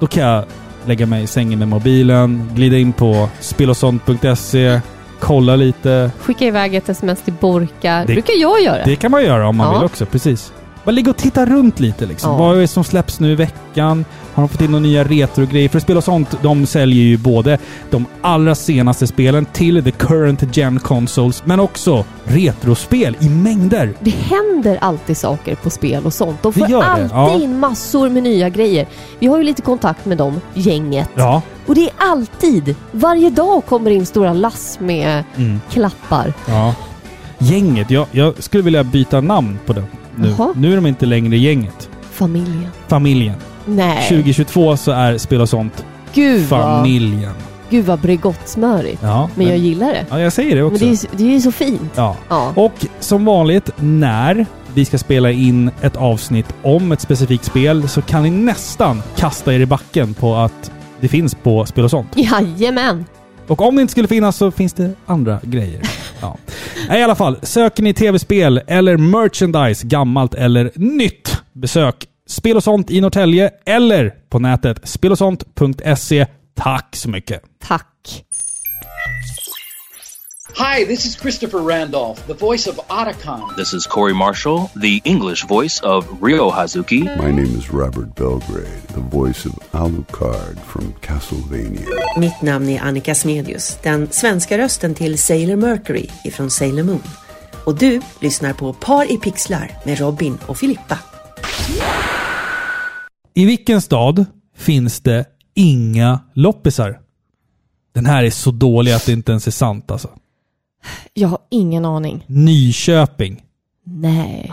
[0.00, 0.44] Då kan jag
[0.86, 4.80] lägga mig i sängen med mobilen, glida in på spelosont.se,
[5.20, 6.10] kolla lite.
[6.20, 8.04] Skicka iväg ett sms till Borka.
[8.06, 8.84] Det- brukar jag göra.
[8.84, 9.78] Det kan man göra om man Ja.
[9.78, 10.52] vill också, precis.
[10.84, 12.30] Bara ligga och titta runt lite liksom.
[12.30, 12.36] Ja.
[12.38, 14.04] Vad är det som släpps nu i veckan?
[14.34, 15.68] Har de fått in några nya retrogrejer?
[15.68, 17.58] För spel och sånt, de säljer ju både
[17.90, 23.92] de allra senaste spelen till the current gen consoles, men också retrospel i mängder.
[24.00, 26.42] Det händer alltid saker på spel och sånt.
[26.42, 27.40] De får alltid ja.
[27.40, 28.86] in massor med nya grejer.
[29.18, 31.08] Vi har ju lite kontakt med dem, gänget.
[31.14, 31.42] Ja.
[31.66, 35.60] Och det är alltid, varje dag kommer in stora lass med Mm.
[35.70, 36.32] klappar.
[36.46, 36.74] Ja.
[37.38, 37.90] Gänget.
[37.90, 39.84] Jag, jag skulle vilja byta namn på det
[40.16, 40.34] nu.
[40.38, 40.52] Jaha.
[40.56, 41.88] Nu är de inte längre gänget.
[42.10, 42.68] Familjen.
[42.88, 43.34] Familjen.
[43.66, 44.08] Nej.
[44.08, 45.84] 2022 så är spel och sånt
[46.14, 47.32] Gud vad, familjen.
[47.70, 49.02] gud vad Bregottsmörigt.
[49.02, 50.06] Ja, Men jag gillar det.
[50.10, 50.84] ja, jag säger det Men också.
[50.84, 51.92] det är, ju- det är ju så fint.
[51.94, 52.16] Ja.
[52.28, 52.52] Ja.
[52.56, 58.02] Och som vanligt, när vi ska spela in ett avsnitt om ett specifikt spel så
[58.02, 62.08] kan ni nästan kasta er i backen på att det finns på spel och sånt.
[62.16, 63.04] Jajamän.
[63.46, 65.80] Och om det inte skulle finnas så finns det andra grejer.
[66.20, 66.36] Ja.
[66.96, 72.90] I alla fall, söker ni tv-spel eller merchandise, gammalt eller nytt, besök Spel och sånt
[72.90, 76.26] i Norrtälje eller på nätet spelosont.se.
[76.54, 77.42] Tack så mycket!
[77.62, 78.24] Tack.
[80.54, 83.56] Hi, this is Christopher Randolph, the voice of Otacon.
[83.56, 87.04] This is Corey Marshall, the English voice of Ryo Hazuki.
[87.16, 91.86] My name is Robert Belgrade, the voice of Alucard from Castlevania.
[92.16, 97.02] Mitt namn är Annika Smedius, den svenska rösten till Sailor Mercury ifrån Sailor Moon.
[97.64, 100.98] Och du lyssnar på Par i pixlar med Robin och Filippa.
[103.34, 104.26] I vilken stad
[104.56, 105.24] finns det
[105.54, 106.98] inga loppisar?
[107.94, 110.08] Den här är så dålig att det inte ens är sant alltså.
[111.14, 112.24] Jag har ingen aning.
[112.28, 113.42] Nyköping.
[113.86, 114.52] Nej.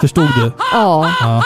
[0.00, 0.52] Förstod du?
[0.72, 1.42] Ja, Ja.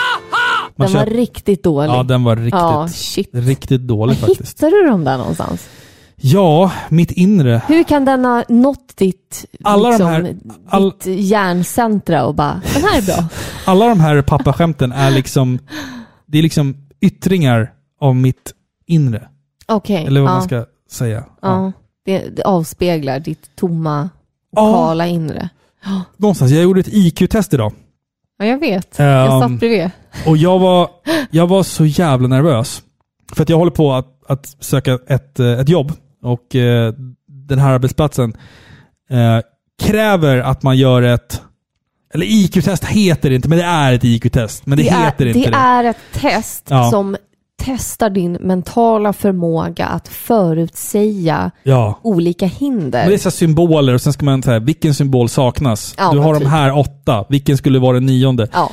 [0.76, 1.90] Man den var köp- riktigt dålig.
[1.90, 3.30] Ja, den var riktigt, Ja, shit.
[3.32, 4.40] riktigt dålig faktiskt.
[4.54, 5.68] hittade du dem där någonstans?
[6.16, 7.62] Ja, mitt inre.
[7.68, 10.36] Hur kan den ha nått ditt, Alla de liksom, här-
[10.68, 13.24] all- ditt hjärncentra och bara, den här är bra.
[13.64, 15.58] Alla de här pappaskämten är liksom...
[16.26, 18.52] Det är liksom yttringar av mitt
[18.86, 19.28] inre.
[19.68, 20.04] Okej.
[20.06, 20.34] Eller vad ja.
[20.34, 21.24] man ska säga.
[21.42, 21.72] Ja.
[22.04, 24.08] Det, det avspeglar ditt tomma,
[24.52, 24.72] Ja.
[24.72, 25.48] kala inre.
[26.16, 26.50] Någonstans.
[26.52, 27.72] Jag gjorde ett IQ-test idag.
[28.38, 28.94] Ja, jag vet.
[28.98, 29.90] jag Ehm, satt bredvid.
[30.26, 30.88] Och jag var,
[31.30, 32.82] jag var så jävla nervös.
[33.34, 35.92] För att jag håller på att, att söka ett, eh, ett jobb.
[36.22, 36.94] Och eh,
[37.28, 38.36] den här arbetsplatsen
[39.10, 39.38] eh,
[39.82, 41.42] kräver att man gör ett...
[42.14, 44.66] Eller IQ-test heter det inte, men det är ett IQ-test.
[44.66, 45.56] Men det, heter är, inte det det.
[45.56, 46.90] är ett test Ja.
[46.90, 47.16] som
[47.64, 51.98] testar din mentala förmåga att förutsäga Ja.
[52.02, 52.98] olika hinder.
[53.00, 55.94] Men det är så symboler och sen ska man säga vilken symbol saknas.
[55.98, 56.48] Ja, du har de typ.
[56.48, 57.24] här åtta.
[57.28, 58.48] Vilken skulle vara den nionde?
[58.52, 58.70] Ja.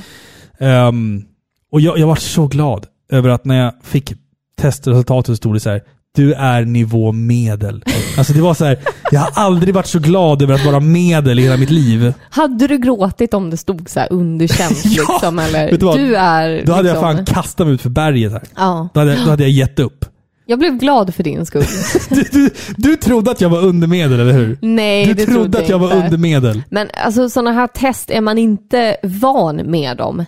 [0.59, 1.23] Ehm,
[1.71, 4.13] och jag, jag var så glad över att när jag fick
[4.61, 5.81] testresultatet så stod det så här.
[6.17, 7.83] Du är nivå medel.
[8.17, 8.77] Alltså det var så här.
[9.11, 12.13] Jag har aldrig varit så glad över att vara medel i hela mitt liv.
[12.29, 15.39] Hade du gråtit om det stod så här underkänt Ja, liksom?
[15.39, 18.41] Eller du du är Då hade jag liksom, fan kastat mig ut för berget här.
[18.55, 18.89] Ja.
[18.93, 20.05] Då hade, då hade jag gett upp.
[20.45, 21.63] Jag blev glad för din skull.
[22.09, 24.57] Du, du, du trodde att jag var undermedel, eller hur?
[24.61, 26.05] Nej, Du det trodde att jag var inte.
[26.05, 26.63] undermedel.
[26.69, 30.25] Men alltså sådana här test är man inte van med dem.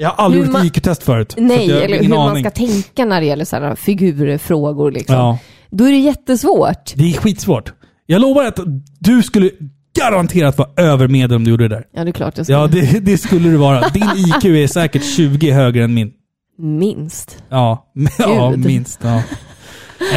[0.00, 1.32] Jag har aldrig Hur gjort man- IQ-test förut.
[1.32, 2.44] så Nej, eller hur man aning.
[2.44, 5.14] ska tänka när det gäller sådana figurfrågor liksom.
[5.16, 5.38] Ja.
[5.70, 6.92] Då är det jättesvårt.
[6.96, 7.72] Det är skitsvårt.
[8.06, 8.58] Jag lovar att
[8.98, 9.50] du skulle
[9.98, 11.84] garanterat vara övermedel om du gjorde det där.
[11.92, 12.52] Ja, det är klart jag ska.
[12.52, 13.88] Ja, det, det skulle du vara.
[13.88, 16.12] Din IQ är säkert 20 högre än min.
[16.58, 17.42] Minst.
[17.48, 17.86] Ja,
[18.18, 19.00] ja minst.
[19.02, 19.22] Ja.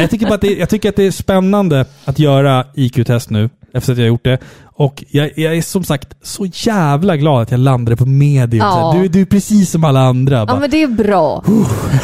[0.00, 3.92] Jag, tycker att det, jag tycker att det är spännande att göra IQ-test nu, efter
[3.92, 4.38] att jag har gjort det.
[4.82, 8.66] Och jag, jag är som sagt så jävla glad att jag landade på medium.
[8.66, 8.96] Ja.
[9.02, 10.36] Du, du är precis som alla andra.
[10.36, 10.60] Ja, Bara.
[10.60, 11.44] men det är bra.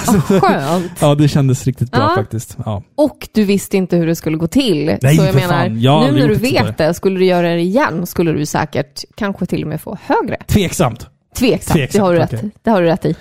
[0.07, 0.93] Vad skönt.
[1.01, 2.15] Ja, det kändes riktigt bra Ja.
[2.23, 2.57] faktiskt.
[2.65, 2.83] Ja.
[2.95, 4.97] Och du visste inte hur det skulle gå till.
[5.03, 5.81] Nej, så jag för menar, fan.
[5.81, 9.47] Jag nu när du vet det, skulle du göra det igen, skulle du säkert kanske
[9.47, 10.37] till och med få högre.
[10.47, 11.07] Tveksamt.
[11.37, 12.45] Tveksamt, Tveksamt, det, har du rätt.
[12.63, 13.15] det har du rätt i.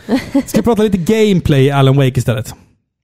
[0.45, 2.55] Ska vi prata lite gameplay Alan Wake istället?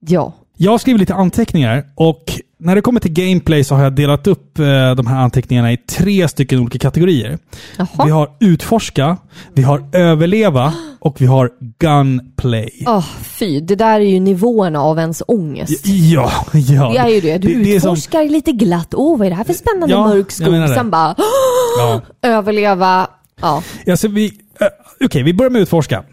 [0.07, 0.33] ja.
[0.57, 2.23] Jag har skrivit lite anteckningar och
[2.63, 5.77] när det kommer till gameplay så har jag delat upp eh, de här anteckningarna i
[5.77, 7.37] tre stycken olika kategorier.
[7.77, 7.87] Jaha.
[8.05, 9.17] Vi har utforska,
[9.53, 11.49] vi har överleva och vi har
[11.79, 12.83] gunplay.
[12.87, 13.59] Åh, fy.
[13.59, 15.85] Det där är ju nivåerna av ens ångest.
[15.87, 16.91] Ja, ja.
[16.93, 17.37] Det är ju det.
[17.37, 18.93] Du det som- utforskar lite glatt.
[18.93, 20.53] Åh, vad är det här för spännande Ja, mörk skog?
[20.53, 20.67] det.
[20.75, 21.15] Sen bara
[21.77, 22.01] ja.
[22.21, 23.07] överleva.
[23.41, 23.63] Ja.
[23.87, 24.25] Alltså vi,
[24.59, 24.67] eh,
[25.05, 26.03] Okej, vi börjar med utforska.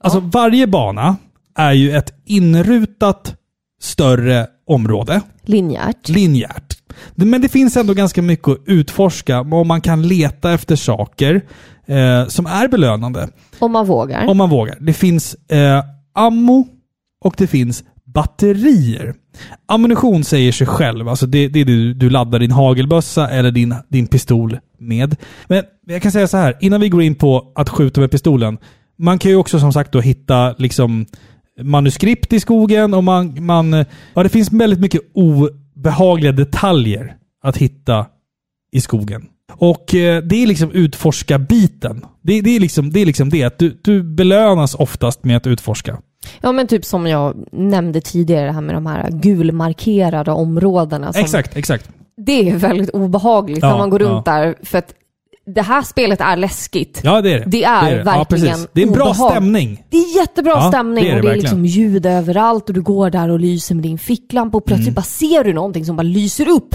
[0.00, 1.16] Alltså varje bana
[1.58, 3.34] är ju ett inrutat
[3.80, 5.20] större område.
[5.42, 6.08] Linjärt.
[6.08, 6.78] linjärt.
[7.14, 11.42] Men det finns ändå ganska mycket att utforska och man kan leta efter saker
[11.86, 13.28] eh, som är belönande.
[13.58, 14.26] Om man vågar.
[14.26, 14.76] Om man vågar.
[14.80, 16.66] Det finns eh, ammo
[17.24, 19.14] och det finns batterier.
[19.66, 21.08] Ammunition säger sig själv.
[21.08, 25.16] Alltså det, det är du, du laddar din hagelbössa eller din, din pistol med.
[25.46, 28.58] Men jag kan säga så här, innan vi går in på att skjuta med pistolen.
[28.98, 31.06] Man kan ju också som sagt då hitta liksom
[31.62, 33.84] manuskript i skogen och man, man...
[34.14, 38.06] Ja, det finns väldigt mycket obehagliga detaljer att hitta
[38.72, 39.26] i skogen.
[39.52, 42.04] Och eh, det är liksom utforska-biten.
[42.22, 43.44] Det, det, är liksom, det är liksom det.
[43.44, 45.98] Att du, du belönas oftast med att utforska.
[46.40, 51.12] Ja, men typ som jag nämnde tidigare, det här med de här gulmarkerade områdena.
[51.12, 51.90] Som, Exakt, exakt.
[52.16, 54.32] Det är väldigt obehagligt Ja, när man går runt ja.
[54.32, 54.54] där.
[54.62, 54.94] För att
[55.54, 57.00] det här spelet är läskigt.
[57.04, 57.44] Ja, det är det.
[57.46, 58.68] Det är Ja, verkligen precis.
[58.72, 59.30] Det är en bra obehag.
[59.30, 59.84] stämning.
[59.90, 61.62] Det är jättebra Ja, stämning det är det och det är verkligen.
[61.62, 64.94] liksom ljud överallt och du går där och lyser med din ficklampa och plötsligt Mm.
[64.94, 66.74] bara ser du någonting som bara lyser upp.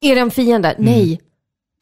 [0.00, 0.70] Är det en fiende?
[0.70, 0.84] Mm.
[0.92, 1.20] Nej.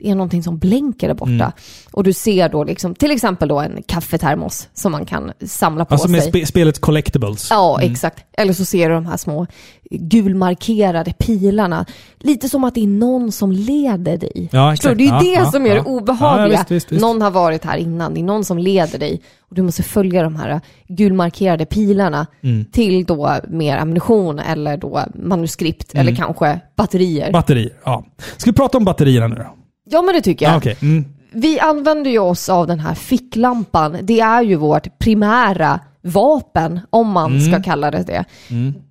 [0.00, 1.52] Det är någonting som blänker där borta.
[1.92, 5.94] Och du ser då liksom, till exempel då en kaffetermos som man kan samla på
[5.94, 6.30] Alltså med sig.
[6.32, 7.46] spe, spelets collectibles.
[7.50, 8.24] Ja, exakt.
[8.38, 9.46] Eller så ser du de här små
[9.90, 11.86] gulmarkerade pilarna.
[12.18, 14.48] Lite som att det är någon som leder dig.
[14.52, 14.98] Ja, Förstår exakt.
[14.98, 15.04] du?
[15.04, 15.90] Det är Ja, det ja, som gör det ja.
[15.90, 16.46] obehagliga.
[16.46, 17.02] Ja, visst, visst, visst.
[17.02, 19.20] Någon har varit här innan, det är någon som leder dig.
[19.50, 22.64] Och du måste följa de här gulmarkerade pilarna Mm.
[22.64, 26.06] till då mer ammunition eller då manuskript Mm.
[26.06, 27.32] eller kanske batterier.
[27.32, 27.72] Batterier.
[27.84, 28.04] Ja.
[28.36, 29.54] Ska vi prata om batterierna nu då?
[29.90, 30.52] Ja, men det tycker jag.
[30.52, 30.76] Ja, Okej.
[30.82, 31.04] Mm.
[31.32, 33.96] Vi använder ju oss av den här ficklampan.
[34.02, 37.52] Det är ju vårt primära vapen, om man Mm.
[37.52, 38.24] ska kalla det det.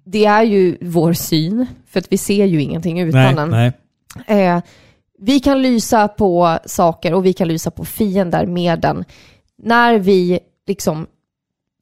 [0.05, 3.49] Det är ju vår syn, för att vi ser ju ingenting utan Nej, den.
[3.49, 3.71] nej.
[4.27, 4.61] Eh,
[5.19, 9.03] vi kan lysa på saker och vi kan lysa på fiender med den.
[9.63, 11.07] När vi liksom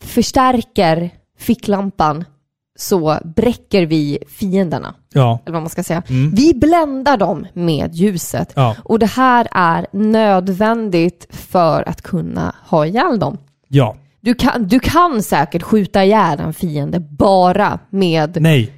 [0.01, 1.09] förstärker
[1.39, 2.25] ficklampan
[2.75, 4.93] så bräcker vi fienderna.
[5.15, 5.39] Ja.
[5.45, 6.03] Eller vad man ska säga.
[6.33, 8.51] Vi bländar dem med ljuset.
[8.55, 8.75] Ja.
[8.83, 13.37] Och det här är nödvändigt för att kunna ha ihjäl dem.
[13.67, 13.95] Ja.
[14.21, 18.37] Du kan, du kan säkert skjuta ihjäl en fiende bara med...
[18.41, 18.71] Nej.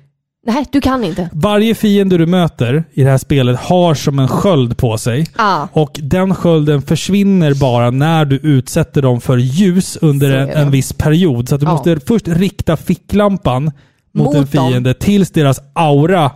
[0.48, 1.30] Nej, du kan inte.
[1.34, 5.28] Varje fiende du möter i det här spelet har som en sköld på sig.
[5.36, 5.68] Ah.
[5.74, 10.94] Och den skölden försvinner bara när du utsätter dem för ljus under en, en viss
[10.94, 11.50] period.
[11.50, 11.72] Så du Ja.
[11.72, 13.72] måste först rikta ficklampan
[14.18, 14.47] mot, Mot en dem.
[14.72, 16.32] fiende tills deras aura,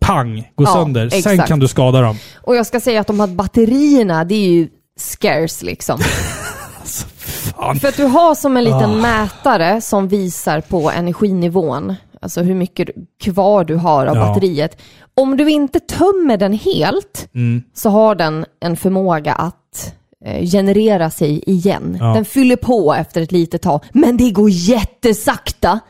[0.00, 1.08] pang, går Ja, sönder.
[1.08, 1.48] Sen exakt.
[1.48, 2.16] kan du skada dem.
[2.42, 4.68] Och jag ska säga att de här batterierna, det är ju
[4.98, 5.98] scarce liksom.
[6.84, 7.80] Fan.
[7.80, 8.96] För att du har som en liten Ah.
[8.96, 11.94] mätare som visar på energinivån.
[12.20, 12.88] Alltså hur mycket
[13.22, 14.26] kvar du har av Ja.
[14.28, 14.80] batteriet.
[15.16, 17.62] Om du inte tömmer den helt Mm.
[17.74, 19.94] så har den en förmåga att
[20.24, 21.96] eh, generera sig igen.
[22.00, 22.06] Ja.
[22.06, 25.80] Den fyller på efter ett litet tag, men det går jättesakta.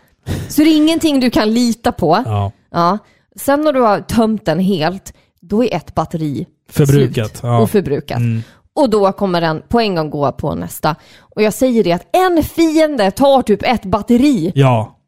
[0.49, 2.23] Så det är ingenting du kan lita på.
[2.27, 2.53] Ja.
[2.71, 2.99] Ja.
[3.37, 7.59] Sen när du har tömt den helt, då är ett batteri Förbrukat, slut ja.
[7.59, 8.19] och förbrukat.
[8.19, 8.43] Mm.
[8.77, 10.97] Och då kommer den på en gång gå på nästa.
[11.19, 14.53] Och jag säger det att en fiende tar typ ett batteri.
[14.55, 14.99] Ja.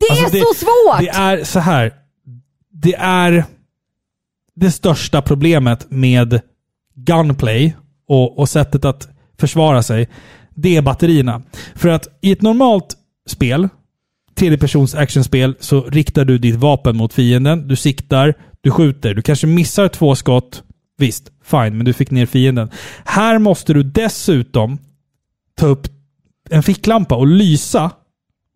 [0.00, 1.00] Det Alltså, är så svårt!
[1.00, 1.92] Det är så här.
[2.70, 3.44] Det är
[4.56, 6.40] det största problemet med
[6.94, 7.76] gunplay
[8.08, 10.08] och, och sättet att försvara sig.
[10.54, 11.42] Det är batterierna.
[11.74, 12.96] För att i ett normalt
[13.28, 13.68] spel,
[14.34, 17.68] tredjepersons actionspel, så riktar du ditt vapen mot fienden.
[17.68, 19.14] Du siktar, du skjuter.
[19.14, 20.62] Du kanske missar två skott.
[20.98, 22.70] Visst, fine, men du fick ner fienden.
[23.04, 24.78] Här måste du dessutom
[25.56, 25.88] ta upp
[26.50, 27.90] en ficklampa och lysa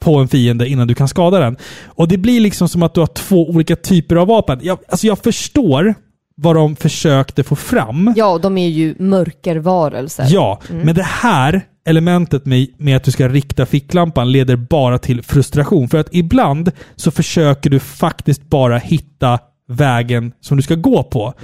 [0.01, 1.57] på en fiende innan du kan skada den.
[1.87, 4.61] Och det blir liksom som att du har två olika typer av vapen.
[4.63, 5.95] Jag, alltså jag förstår
[6.35, 8.13] vad de försökte få fram.
[8.17, 10.27] Ja, de är ju mörkervarelser.
[10.29, 15.23] Ja, men det här elementet med, med att du ska rikta ficklampan leder bara till
[15.23, 15.89] frustration.
[15.89, 21.35] För att ibland så försöker du faktiskt bara hitta vägen som du ska gå på.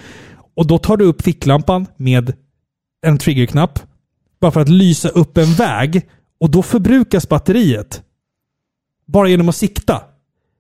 [0.56, 2.32] Och då tar du upp ficklampan med
[3.06, 3.78] en triggerknapp
[4.40, 6.02] bara för att lysa upp en väg
[6.40, 8.02] och då förbrukas batteriet.
[9.06, 10.02] Bara genom att sikta.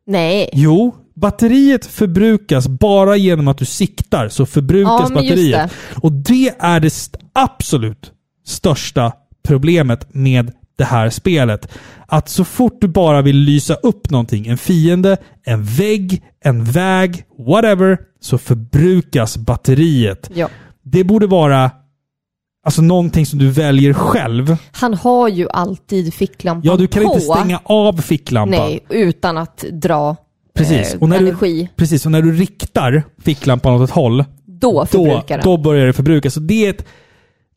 [0.06, 0.50] Nej.
[0.52, 5.72] Jo, batteriet förbrukas bara genom att du siktar så förbrukas Ja, batteriet.
[6.02, 8.12] Och det är det absolut
[8.46, 9.12] största
[9.48, 11.68] problemet med det här spelet.
[12.06, 17.24] Att så fort du bara vill lysa upp någonting, en fiende, en vägg, en väg,
[17.38, 20.30] whatever, så förbrukas batteriet.
[20.34, 20.48] Ja.
[20.82, 21.70] Det borde vara
[22.66, 24.56] alltså någonting som du väljer själv.
[24.72, 27.08] Han har ju alltid ficklampan Ja, du kan på.
[27.14, 28.60] inte stänga av ficklampan.
[28.60, 30.16] Nej, utan att dra
[30.54, 30.94] Precis.
[30.94, 31.62] eh, Och när energi.
[31.62, 35.44] Du, precis, och när du riktar ficklampan åt ett håll, Då då, förbrukar den.
[35.44, 36.34] då börjar det förbrukas.
[36.34, 36.84] Så det är, ett,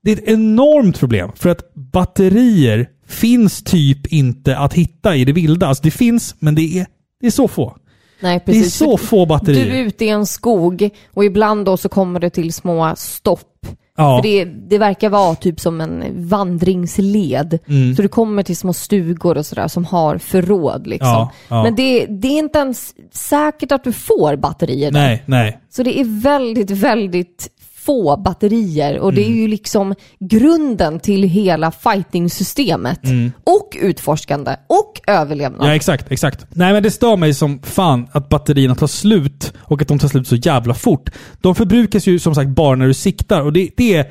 [0.03, 1.31] det är ett enormt problem.
[1.35, 1.61] För att
[1.91, 5.67] batterier finns typ inte att hitta i det vilda.
[5.67, 6.85] Alltså det finns, men det är,
[7.21, 7.77] det är så få.
[8.19, 8.75] Nej, Det är precis.
[8.75, 9.65] så få batterier.
[9.65, 13.67] Du är ute i en skog och ibland då så kommer det till små stopp.
[13.97, 14.17] Ja.
[14.17, 17.59] För det, det verkar vara typ som en vandringsled.
[17.67, 17.95] Mm.
[17.95, 21.07] Så du kommer till små stugor och sådär som har förråd liksom.
[21.09, 21.63] Ja, ja.
[21.63, 24.99] Men det, det är inte ens säkert att du får batterier där.
[24.99, 25.59] Nej, nej.
[25.69, 27.49] Så det är väldigt, väldigt
[27.87, 29.33] få batterier och det Mm.
[29.37, 32.99] är ju liksom grunden till hela fighting-systemet.
[33.43, 35.59] Och utforskande och överlevnad.
[35.61, 35.69] Mm.
[35.69, 36.45] Ja, exakt, exakt.
[36.49, 40.07] Nej, men det stör mig som fan att batterierna tar slut och att de tar
[40.07, 41.09] slut så jävla fort.
[41.41, 44.05] De förbrukas ju som sagt bara när du siktar och det, det är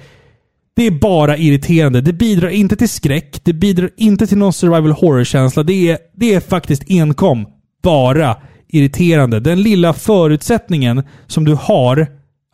[0.77, 2.01] det är bara irriterande.
[2.01, 3.41] Det bidrar inte till skräck.
[3.45, 5.63] Det bidrar inte till någon survival horror-känsla.
[5.63, 7.47] Det är, det är faktiskt enkom
[7.83, 8.37] bara
[8.69, 9.41] irriterande.
[9.41, 12.07] Den lilla förutsättningen som du har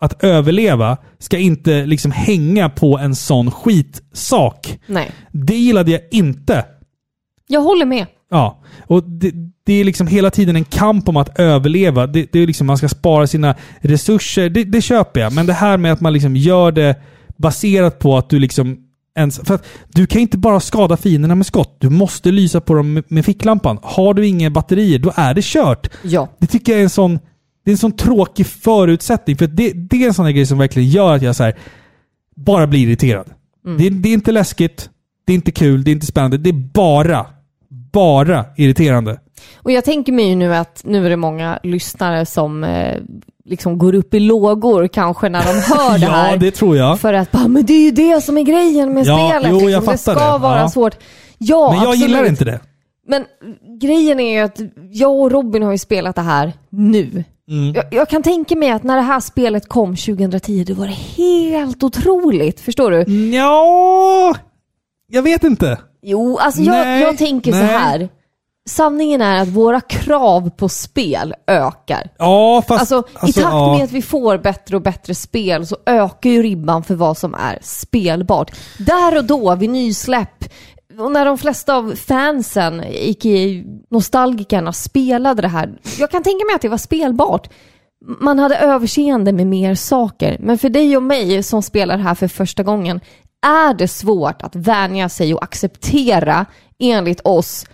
[0.02, 4.78] att överleva ska inte liksom hänga på en sån skitsak.
[4.86, 6.64] Nej, Det gillade jag inte.
[7.48, 8.06] jag håller med.
[8.30, 9.32] Ja, och det,
[9.66, 12.06] det är liksom hela tiden en kamp om att överleva.
[12.06, 14.48] Det, det är liksom man ska spara sina resurser.
[14.48, 15.32] Det, det köper jag.
[15.32, 16.96] Men det här med att man liksom gör det
[17.36, 18.78] baserat på att du liksom
[19.18, 19.40] ens...
[19.44, 21.76] För att du kan inte bara skada fienderna med skott.
[21.80, 23.78] Du måste lysa på dem med, med ficklampan.
[23.82, 25.90] Har du inga batterier, då är det kört.
[26.02, 26.28] Ja.
[26.38, 27.18] Det tycker jag är en sån...
[27.64, 29.36] Det är en sån tråkig förutsättning.
[29.36, 31.58] För det, det är en sån här grej som verkligen gör att jag så här,
[32.36, 33.26] bara blir irriterad.
[33.78, 34.90] Det, det är inte läskigt,
[35.26, 36.38] det är inte kul, det är inte spännande.
[36.38, 37.26] Det är bara,
[37.92, 39.20] bara irriterande.
[39.56, 42.98] Och jag tänker mig ju nu att nu är det många lyssnare som eh,
[43.44, 46.30] liksom går upp i lågor kanske när de hör det här.
[46.30, 47.00] Ja, det tror jag.
[47.00, 49.50] För att bara, men det är ju det som är grejen med Ja, spelet.
[49.60, 49.84] jo, liksom.
[49.92, 50.38] det ska det.
[50.38, 50.68] vara Ja.
[50.68, 50.94] svårt.
[51.38, 52.08] Ja, Men jag absolut.
[52.10, 52.60] gillar inte det.
[53.06, 53.26] Men
[53.80, 57.24] grejen är ju att jag och Robin har ju spelat det här nu.
[57.48, 57.74] Mm.
[57.74, 61.82] Jag, jag kan tänka mig att när det här spelet kom 2010, det var helt
[61.82, 62.60] otroligt.
[62.60, 63.30] Förstår du?
[63.36, 64.34] Ja,
[65.08, 65.78] jag vet inte.
[66.02, 67.66] Jo, alltså jag, Nej, jag tänker så nej.
[67.66, 68.08] här.
[68.68, 72.08] Sanningen är att våra krav på spel ökar.
[72.18, 72.80] Ja, fast...
[72.80, 73.74] Alltså, i alltså, takt ja.
[73.76, 77.34] med att vi får bättre och bättre spel så ökar ju ribban för vad som
[77.34, 78.50] är spelbart.
[78.78, 80.44] Där och då, vid nysläpp,
[80.98, 85.78] och när de flesta av fansen, icke nostalgikerna, spelade det här.
[85.98, 87.48] Jag kan tänka mig att det var spelbart.
[88.20, 90.36] Man hade överseende med mer saker.
[90.40, 93.00] Men för dig och mig som spelar här för första gången
[93.46, 96.46] är det svårt att vänja sig och acceptera,
[96.78, 97.66] enligt oss,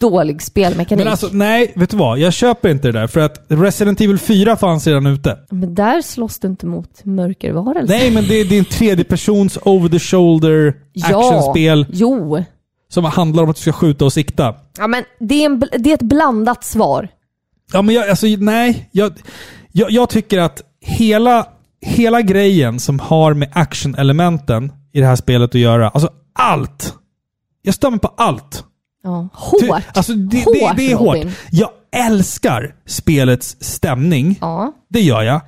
[0.00, 1.04] dålig spelmekanik.
[1.04, 2.18] Men alltså, nej, vet du vad?
[2.18, 3.06] Jag köper inte det där.
[3.06, 5.38] För att Resident Evil 4 fanns redan ute.
[5.50, 7.96] Men där slåss du inte mot mörkervarelser.
[7.98, 12.44] Nej, men det, det är en tredje persons over the shoulder actionspel Jo.
[12.94, 14.54] Som handlar om att du ska skjuta och sikta.
[14.78, 17.08] Ja, men det är, en, det är ett blandat svar.
[17.72, 18.88] Ja, men jag, alltså, nej.
[18.92, 19.12] Jag,
[19.72, 21.46] jag, jag tycker att hela,
[21.80, 26.94] hela grejen som har med action-elementen i det här spelet att göra, alltså allt.
[27.62, 28.64] Jag mig på allt.
[29.02, 29.28] Ja.
[29.60, 29.82] Ty- Hårt.
[29.94, 31.14] Alltså, det, hårt, det, det är hårt.
[31.16, 31.32] Robin.
[31.50, 34.38] Jag älskar spelets stämning.
[34.40, 34.72] Ja.
[34.90, 35.40] Det gör jag.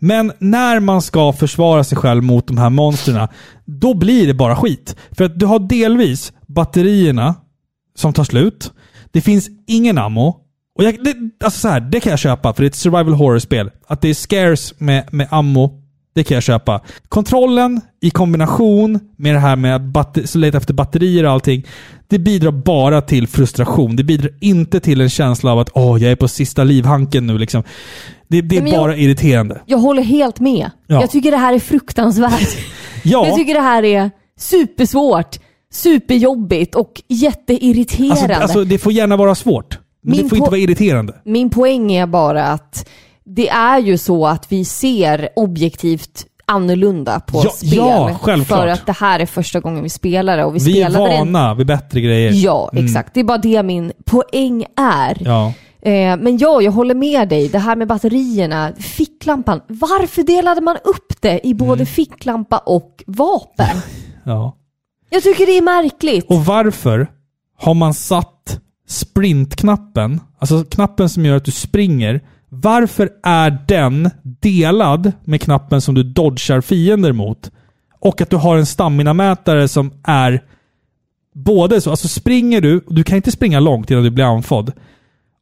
[0.00, 3.28] Men när man ska försvara sig själv mot de här monstren,
[3.64, 4.96] då blir det bara skit.
[5.10, 7.34] För att du har delvis batterierna
[7.96, 8.72] som tar slut.
[9.12, 10.36] Det finns ingen ammo.
[10.78, 13.14] Och jag, det, alltså så här, det kan jag köpa, för det är ett survival
[13.14, 13.70] horror-spel.
[13.86, 15.82] Att det är scarce med, med ammo,
[16.14, 16.80] det kan jag köpa.
[17.08, 21.66] Kontrollen i kombination med det här med att leta efter batterier och allting,
[22.08, 23.96] det bidrar bara till frustration.
[23.96, 27.38] Det bidrar inte till en känsla av att åh, jag är på sista livhanken nu.
[27.38, 27.62] Liksom.
[28.28, 29.60] Det, det är jag- bara irriterande.
[29.66, 30.70] Jag håller helt med.
[30.86, 31.00] Ja.
[31.00, 32.56] Jag tycker det här är fruktansvärt.
[33.04, 35.38] Ja, Jag tycker det här är supersvårt,
[35.72, 38.22] superjobbigt och jätteirriterande.
[38.22, 39.78] alltså, alltså, det får gärna vara svårt.
[40.02, 41.14] Men Min det får inte vara irriterande.
[41.24, 42.88] Min poäng är bara att
[43.24, 47.72] det är ju så att vi ser objektivt annorlunda på Ja, spel.
[47.76, 48.60] ja, självklart.
[48.60, 51.16] För att det här är första gången vi spelar det och vi, Vi är spelade
[51.18, 52.32] vana vid bättre grejer.
[52.34, 52.84] Ja, Mm.
[52.84, 53.14] exakt.
[53.14, 55.18] Det är bara det min poäng är.
[55.24, 55.52] Ja.
[55.82, 57.48] Eh, men ja, jag håller med dig.
[57.48, 59.60] Det här med batterierna, ficklampan.
[59.68, 61.86] Varför delade man upp det i både Mm.
[61.86, 63.76] ficklampa och vapen?
[64.24, 64.54] ja.
[65.10, 66.26] Jag tycker det är märkligt.
[66.28, 67.10] Och varför
[67.56, 75.12] har man satt sprintknappen, alltså knappen som gör att du springer, varför är den delad
[75.24, 77.50] med knappen som du dodgar fiender mot?
[78.00, 80.42] Och att du har en stamina-mätare som är
[81.34, 84.72] både så, alltså springer du, och du kan inte springa långt innan du blir andfådd.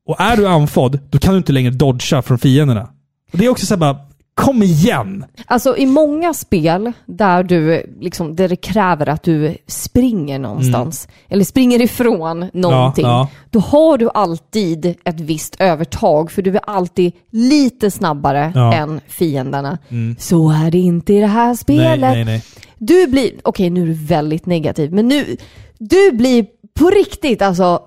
[0.07, 2.91] Och är du andfådd, då kan du inte längre dodga från fienderna.
[3.33, 3.99] Och det är också så här bara,
[4.41, 5.25] kom igen!
[5.47, 11.45] Alltså i många spel där du liksom, där det kräver att du springer någonstans, eller
[11.45, 13.17] springer ifrån någonting, Mm.
[13.17, 13.29] ja.
[13.51, 18.75] då har du alltid ett visst övertag, för du är alltid lite snabbare Ja.
[18.75, 19.79] än fienderna.
[20.19, 22.01] Så är det inte i det här Nej, spelet.
[22.01, 22.43] nej, nej.
[22.79, 25.37] Du blir, okej nu är du väldigt negativ, men nu,
[25.79, 26.47] du blir
[26.79, 27.81] på riktigt alltså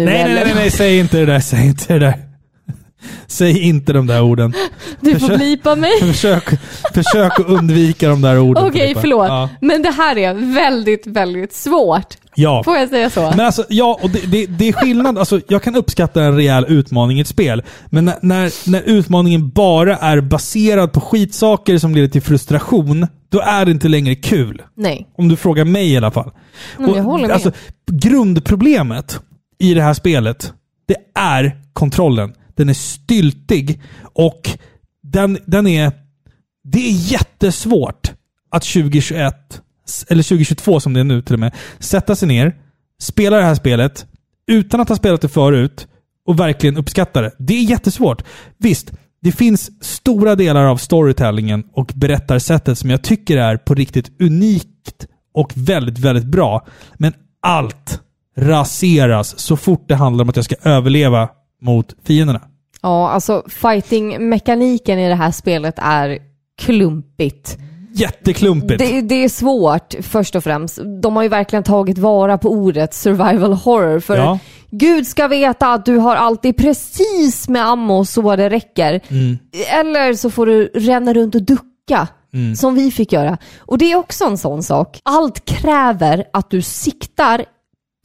[0.00, 2.14] Nej, nej, nej, nej, säg inte det där, säg inte det där.
[3.26, 4.52] Säg inte de där orden.
[5.00, 5.90] Du får blipa mig.
[6.00, 6.44] Försök,
[6.94, 8.64] försök att undvika de där orden.
[8.66, 9.00] Okej, Filippa.
[9.00, 9.28] förlåt.
[9.28, 9.48] Ja.
[9.60, 12.14] Men det här är väldigt, väldigt svårt.
[12.34, 12.62] ja.
[12.64, 13.20] Får jag säga så?
[13.36, 15.18] Men alltså, ja, och det, det, det är skillnad.
[15.18, 17.62] Alltså, jag kan uppskatta en rejäl utmaning i ett spel.
[17.86, 23.40] Men när, när, när utmaningen bara är baserad på skitsaker som leder till frustration, då
[23.40, 24.62] är det inte längre kul.
[24.76, 25.06] Nej.
[25.18, 26.30] Om du frågar mig i alla fall.
[26.78, 27.34] Mm, jag håller med.
[27.34, 27.52] Alltså,
[27.92, 29.20] grundproblemet
[29.58, 30.52] i det här spelet,
[30.88, 32.32] det är kontrollen.
[32.58, 34.58] Den är styltig och
[35.02, 35.92] den, den är...
[36.64, 38.12] Det är jättesvårt
[38.50, 39.62] att 2021,
[40.08, 42.56] eller 2022 som det är nu till och med, sätta sig ner,
[43.00, 44.06] spela det här spelet
[44.46, 45.86] utan att ha spelat det förut
[46.26, 47.32] och verkligen uppskatta det.
[47.38, 48.22] Det är jättesvårt.
[48.56, 48.92] Visst,
[49.22, 55.06] det finns stora delar av storytellingen och berättarsättet som jag tycker är på riktigt unikt
[55.34, 56.66] och väldigt, väldigt bra.
[56.94, 58.00] Men allt
[58.36, 61.28] raseras så fort det handlar om att jag ska överleva
[61.62, 62.40] mot fienderna.
[62.82, 66.18] Ja, alltså fighting-mekaniken i det här spelet är
[66.58, 67.58] klumpigt.
[67.92, 68.78] Jätteklumpigt.
[68.78, 70.78] Det, det är svårt, först och främst.
[71.02, 74.00] De har ju verkligen tagit vara på ordet survival horror.
[74.00, 74.38] För Ja.
[74.70, 79.00] Gud ska veta att du har alltid precis med ammo så det räcker.
[79.08, 79.38] Mm.
[79.72, 82.08] Eller så får du ränna runt och ducka.
[82.34, 82.56] Mm.
[82.56, 83.38] Som vi fick göra.
[83.58, 85.00] Och det är också en sån sak.
[85.02, 87.44] Allt kräver att du siktar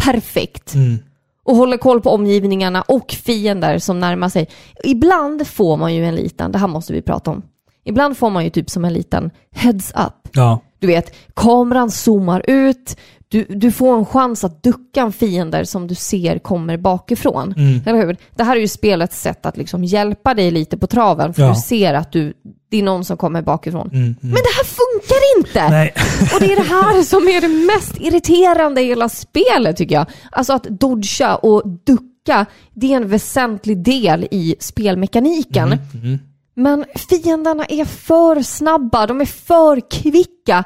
[0.03, 0.73] perfekt.
[0.73, 0.99] Mm.
[1.45, 4.49] Och håller koll på omgivningarna och fiender som närmar sig.
[4.83, 7.41] Ibland får man ju en liten, det här måste vi prata om.
[7.85, 10.29] Ibland får man ju typ som en liten heads up.
[10.33, 10.59] Ja.
[10.79, 15.87] Du vet, kameran zoomar ut, du, du får en chans att ducka en fiender som
[15.87, 17.53] du ser kommer bakifrån.
[17.57, 17.81] Mm.
[17.85, 18.17] Eller hur?
[18.35, 21.49] Det här är ju spelets sätt att liksom hjälpa dig lite på traven, för Ja.
[21.49, 22.33] du ser att du,
[22.69, 23.87] det är någon som kommer bakifrån.
[23.87, 24.15] Mm, mm.
[24.21, 24.63] Men det här
[25.01, 25.69] funkar inte!
[25.69, 25.93] Nej.
[26.33, 30.05] Och det är det här som är det mest irriterande i hela spelet tycker jag.
[30.31, 35.67] Alltså att dodga och ducka, det är en väsentlig del i spelmekaniken.
[35.93, 36.19] Mm.
[36.55, 40.63] Men fienderna är för snabba, de är för kvicka.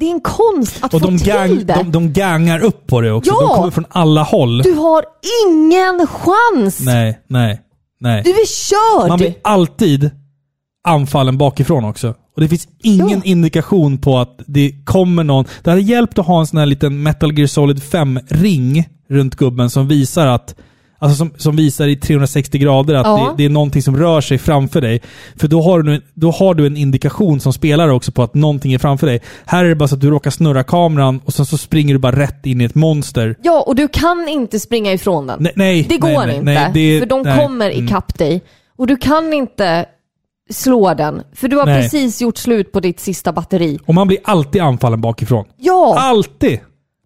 [0.00, 1.74] Det är en konst att Och få de, till gang, det.
[1.74, 3.30] de, de gangar upp på det också.
[3.30, 3.48] Ja!
[3.48, 4.62] De kommer från alla håll.
[4.62, 5.04] Du har
[5.46, 6.80] ingen chans!
[6.80, 7.60] Nej, nej,
[8.00, 8.22] nej.
[8.22, 9.08] Du är körd!
[9.08, 10.10] Man blir alltid
[10.84, 12.14] anfallen bakifrån också.
[12.34, 13.20] Och det finns ingen Ja.
[13.24, 15.44] indikation på att det kommer någon...
[15.62, 19.70] Det hade hjälpt att ha en sån här liten Metal Gear Solid 5-ring runt gubben
[19.70, 20.54] som visar att
[20.98, 23.16] Alltså som, som visar i 360 grader att Ja.
[23.36, 25.00] det, det är någonting som rör sig framför dig.
[25.36, 28.72] För då har, du, då har du en indikation som spelare också på att någonting
[28.72, 29.20] är framför dig.
[29.44, 31.98] Här är det bara så att du råkar snurra kameran och sen så springer du
[31.98, 33.36] bara rätt in i ett monster.
[33.42, 35.42] Ja, och du kan inte springa ifrån den.
[35.42, 37.84] Nej, nej det går nej, nej, inte, nej, det- för de kommer Mm.
[37.86, 38.42] ikapp dig.
[38.76, 39.86] Och du kan inte
[40.52, 41.82] slå den, för du har Nej.
[41.82, 43.78] precis gjort slut på ditt sista batteri.
[43.86, 45.44] Och man blir alltid anfallen bakifrån.
[45.56, 45.96] Ja!
[45.98, 46.60] Alltid!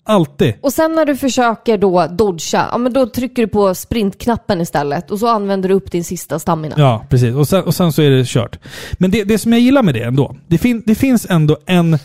[0.09, 0.55] Alltid!
[0.61, 5.11] Och sen när du försöker då dodga, ja men då trycker du på sprintknappen istället
[5.11, 6.75] och så använder du upp din sista stamina.
[6.79, 7.35] Ja, precis.
[7.35, 8.59] Och sen, och sen så är det kört.
[8.93, 11.99] Men det, det som jag gillar med det ändå, det, fin, det finns ändå en,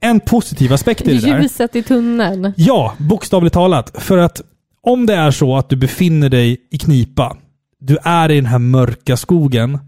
[0.00, 1.40] en positiv aspekt i det där.
[1.40, 2.52] Ljuset i tunneln.
[2.56, 4.02] Ja, bokstavligt talat.
[4.02, 4.42] För att
[4.82, 7.36] om det är så att du befinner dig i knipa,
[7.80, 9.78] du är i den här mörka skogen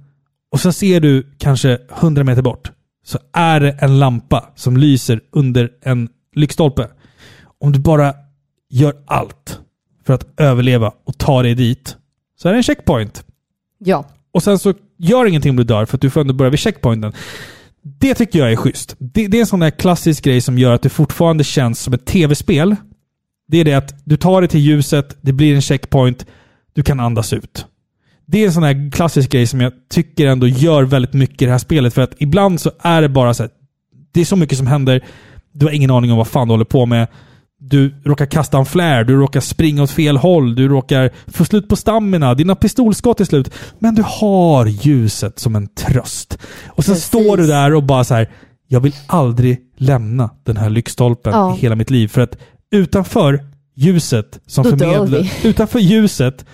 [0.52, 2.72] och så ser du kanske 100 meter bort,
[3.04, 6.88] så är det en lampa som lyser under en lyktstolpe.
[7.60, 8.14] Om du bara
[8.70, 9.60] gör allt
[10.06, 11.96] för att överleva och ta dig dit,
[12.38, 13.24] så är det en checkpoint.
[13.78, 14.04] Ja.
[14.32, 16.60] Och sen så gör ingenting om du dör för att du får ändå börja vid
[16.60, 17.12] checkpointen.
[17.82, 18.96] Det tycker jag är schysst.
[18.98, 21.94] Det, det är en sån där klassisk grej som gör att det fortfarande känns som
[21.94, 22.76] ett tv-spel.
[23.48, 26.26] Det är det att du tar dig till ljuset, det blir en checkpoint,
[26.72, 27.66] du kan andas ut.
[28.26, 31.44] Det är en sån här klassisk grej som jag tycker ändå gör väldigt mycket i
[31.44, 31.94] det här spelet.
[31.94, 33.50] För att ibland så är det bara så här,
[34.12, 35.04] det är så mycket som händer,
[35.52, 37.06] du har ingen aning om vad fan du håller på med.
[37.58, 41.68] Du råkar kasta en flare, du råkar springa åt fel håll, du råkar få slut
[41.68, 43.54] på stamina, dina pistolskott är slut.
[43.78, 46.38] Men du har ljuset som en tröst.
[46.66, 47.08] Och sen Precis.
[47.08, 48.30] står du där och bara så här,
[48.68, 51.56] jag vill aldrig lämna den här lyktstolpen Ja.
[51.56, 52.08] i hela mitt liv.
[52.08, 52.38] För att
[52.72, 53.40] utanför
[53.76, 56.44] ljuset som förmedlar, utanför ljuset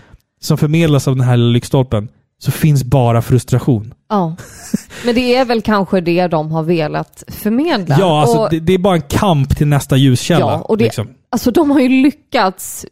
[0.40, 2.08] som förmedlas av den här lilla lyktstolpen
[2.40, 3.94] så finns bara frustration.
[4.08, 4.36] Ja.
[5.04, 7.96] Men det är väl kanske det de har velat förmedla.
[8.00, 10.40] Ja, alltså och, det, det är bara en kamp till nästa ljuskälla.
[10.40, 11.08] ja, och det, liksom.
[11.30, 12.86] alltså de har ju lyckats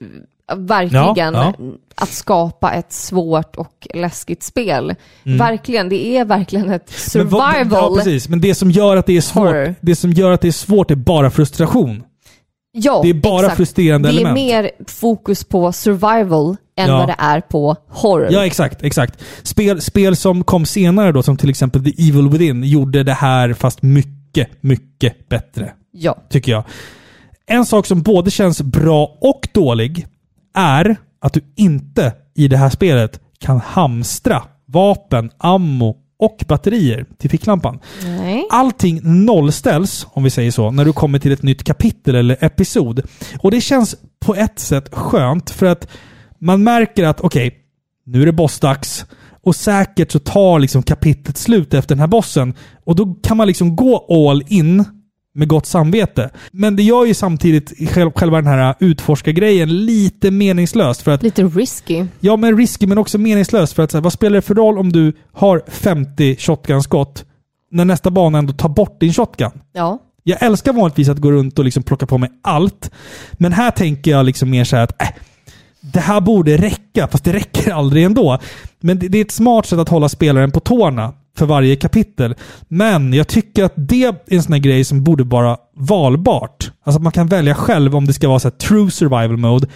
[0.51, 1.53] eh, verkligen Ja,
[1.95, 4.95] att skapa ett svårt och läskigt spel.
[5.23, 7.27] Verkligen, det är verkligen ett Mm.
[7.29, 7.79] Men vad- survival.
[7.91, 8.29] Ja, precis.
[8.29, 9.75] Men det som gör att det är svårt, Horror.
[9.81, 12.03] det som gör att det är svårt är bara frustration.
[12.79, 13.57] Ja, Det är bara exakt.
[13.57, 14.35] frustrerande Det är element.
[14.35, 16.97] mer fokus på survival än Ja.
[16.99, 18.29] vad det är på horror.
[18.31, 18.83] Ja, exakt.
[18.83, 19.21] exakt.
[19.43, 23.53] Spel, spel som kom senare då, som till exempel The Evil Within, gjorde det här
[23.53, 25.73] fast mycket, mycket bättre.
[25.93, 26.17] Ja.
[26.31, 26.65] Tycker jag.
[27.47, 30.07] En sak som både känns bra och dålig
[30.55, 37.31] är att du inte i det här spelet kan hamstra vapen, ammo och batterier till
[37.31, 37.79] ficklampan.
[38.05, 38.47] Nej.
[38.51, 43.03] Allting nollställs, om vi säger så, när du kommer till ett nytt kapitel eller episod.
[43.39, 45.89] Och det känns på ett sätt skönt för att
[46.39, 47.55] man märker att okej,
[48.05, 49.05] nu är det bossdags.
[49.43, 52.55] Och säkert så tar liksom kapitlet slut efter den här bossen.
[52.85, 54.85] Och då kan man liksom gå all in
[55.37, 56.31] med gott samvete.
[56.51, 61.03] Men det gör ju samtidigt själv- själva den här utforskargrejen lite meningslöst.
[61.03, 62.05] För att Lite risky.
[62.21, 63.73] Ja, men risky men också meningslöst.
[63.73, 67.25] För att så här, vad spelar det för roll om du har 50 shotgun-skott
[67.71, 69.51] när nästa bana ändå tar bort din shotgun?
[69.73, 69.99] Ja.
[70.23, 72.91] Jag älskar vanligtvis att gå runt och liksom plocka på mig allt.
[73.33, 75.09] Men här tänker jag liksom mer så här att äh,
[75.81, 78.39] det här borde räcka, fast det räcker aldrig ändå.
[78.81, 82.35] Men det, det är ett smart sätt att hålla spelaren på tårna för varje kapitel.
[82.69, 86.71] Men jag tycker att det är en sån här grej som borde vara valbart.
[86.85, 89.67] Alltså att man kan välja själv om det ska vara så true survival mode.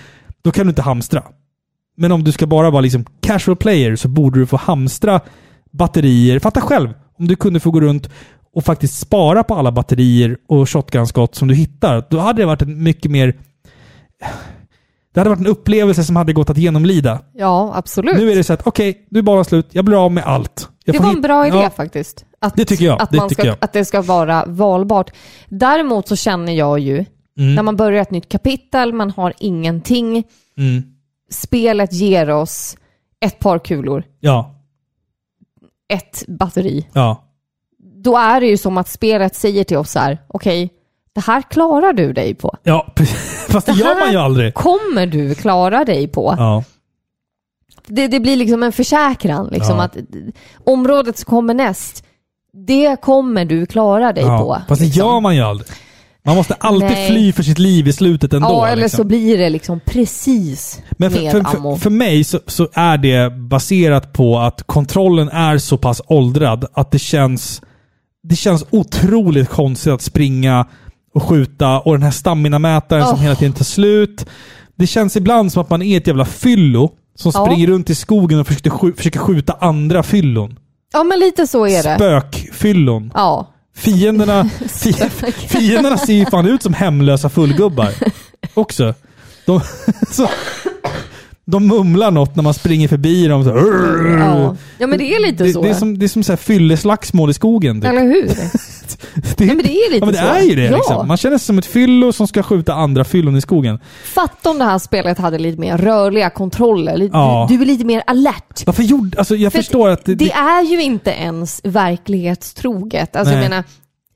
[0.43, 1.23] Då kan du inte hamstra.
[1.97, 5.21] Men om du ska bara vara liksom casual player så borde du få hamstra
[5.71, 6.39] batterier.
[6.39, 8.11] Fatta själv om du kunde få gå runt
[8.55, 12.05] och faktiskt spara på alla batterier och shotgun-skott som du hittar.
[12.11, 13.37] Då hade det varit en mycket mer...
[15.15, 17.21] Det hade varit en upplevelse som hade gått att genomlida.
[17.35, 18.17] Ja, absolut.
[18.17, 19.69] Nu är det så att okej, nu är banan slut.
[19.73, 20.69] Jag blir av med allt.
[20.85, 22.25] Det var en bra idé Ja, faktiskt.
[22.39, 23.57] Att, Det tycker jag, Att, det man tycker ska, jag.
[23.61, 25.11] att det ska vara valbart.
[25.49, 27.05] Däremot så känner jag ju,
[27.39, 27.55] Mm.
[27.55, 30.25] när man börjar ett nytt kapitel, man har ingenting.
[30.59, 30.83] Mm.
[31.31, 32.77] Spelet ger oss
[33.21, 34.55] ett par kulor, Ja,
[35.93, 36.87] ett batteri.
[36.93, 37.25] ja.
[38.05, 40.71] Då är det ju som att spelet säger till oss så här, okej,
[41.13, 42.57] det här klarar du dig på.
[42.63, 42.87] Ja,
[43.49, 44.55] fast det Det gör man ju aldrig.
[44.55, 46.35] Kommer du klara dig på?
[46.39, 46.65] Ja.
[47.91, 49.83] Det, det blir liksom en försäkran, liksom Ja.
[49.83, 49.97] att
[50.67, 52.05] området som kommer näst,
[52.67, 54.39] det kommer du klara dig ja.
[54.39, 54.63] på.
[54.69, 55.07] Fast det liksom.
[55.07, 55.69] gör man ju aldrig.
[56.23, 57.11] Man måste alltid Nej.
[57.11, 58.49] fly för sitt liv i slutet ändå.
[58.49, 58.97] Ja, eller liksom.
[58.97, 61.75] så blir det liksom precis Men för, med för, ammo.
[61.77, 66.65] för, för mig så, så är det baserat på att kontrollen är så pass åldrad
[66.73, 67.63] att det känns,
[68.23, 70.67] det känns otroligt konstigt att springa
[71.15, 73.23] och skjuta och den här stamina-mätaren som Oh.
[73.23, 74.27] hela tiden tar slut.
[74.77, 76.91] Det känns ibland som att man är ett jävla fyllo
[77.21, 77.45] som Ja.
[77.45, 80.59] springer runt i skogen och försöker, skj- försöker skjuta andra fyllon.
[80.93, 81.95] Ja, men lite så är det.
[81.95, 83.11] Spökfyllon.
[83.15, 83.51] Ja.
[83.77, 84.93] Fienderna, fi,
[85.49, 87.89] fienderna ser ju fan ut som hemlösa fullgubbar.
[88.55, 88.95] Också.
[89.47, 89.61] De,
[90.11, 90.29] så,
[91.51, 93.45] de mumlar något när man springer förbi dem.
[93.45, 94.57] Så, Ja.
[94.79, 95.63] ja, men det är lite det, så.
[95.63, 97.81] det är som, det är som så här fylleslagsmål i skogen.
[97.81, 97.91] Typ.
[97.91, 98.27] Eller hur?
[99.37, 100.27] det, Ja, men det är lite ja, men det så.
[100.27, 100.65] är ju det.
[100.65, 100.77] Ja.
[100.77, 101.09] Liksom.
[101.09, 103.79] Man känner sig som ett fyllo som ska skjuta andra fyllon i skogen.
[104.05, 106.97] Fatta om det här spelet hade lite mer rörliga kontroller.
[106.97, 107.47] Lite- Ja.
[107.51, 108.63] Du, du är lite mer alert.
[108.67, 109.19] Varför gjorde...
[109.19, 110.05] Alltså jag För förstår att...
[110.05, 113.17] Det, Det är ju inte ens verklighetstroget.
[113.17, 113.65] Alltså jag menar,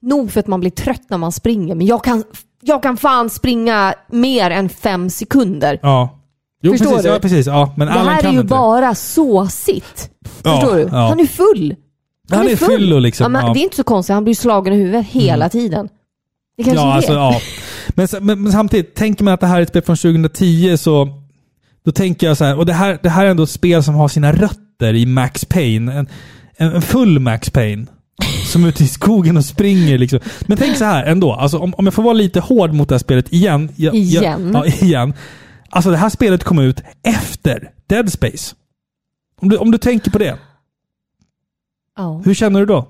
[0.02, 2.24] nog för att man blir trött när man springer, men jag kan,
[2.60, 5.78] jag kan fan springa mer än fem sekunder.
[5.82, 6.20] ja.
[6.64, 7.08] Jo, Förstår precis, du?
[7.08, 7.46] Ja, precis.
[7.46, 8.48] Ja, men det här är kan ju inte.
[8.50, 10.10] bara såsigt.
[10.42, 10.82] Ja, Förstår du?
[10.82, 11.08] ja.
[11.08, 11.74] Han är full.
[12.30, 13.24] Han är fyllo liksom.
[13.24, 13.52] Ja, men ja.
[13.52, 15.88] Det är inte så konstigt, han blir slagen i huvudet hela tiden.
[16.56, 17.18] Det kanske Ja, är alltså, det.
[17.18, 17.40] ja.
[17.88, 21.08] Men, men, men samtidigt, tänker man att det här är ett spel från 2010 så
[21.84, 23.94] då tänker jag så här, och det här, det här är ändå ett spel som
[23.94, 25.92] har sina rötter i Max Payne.
[25.92, 26.08] En,
[26.56, 27.86] en, en full Max Payne.
[28.46, 30.20] Som är ute i skogen och springer liksom.
[30.46, 32.94] Men tänk så här ändå, alltså, om, om jag får vara lite hård mot det
[32.94, 33.68] här spelet igen.
[33.76, 34.50] Jag, Igen?
[34.54, 35.12] Jag, ja, igen.
[35.74, 38.54] Alltså det här spelet kom ut efter Dead Space.
[39.40, 40.38] Om du, om du tänker på det,
[41.96, 42.22] Ja.
[42.24, 42.88] hur känner du då?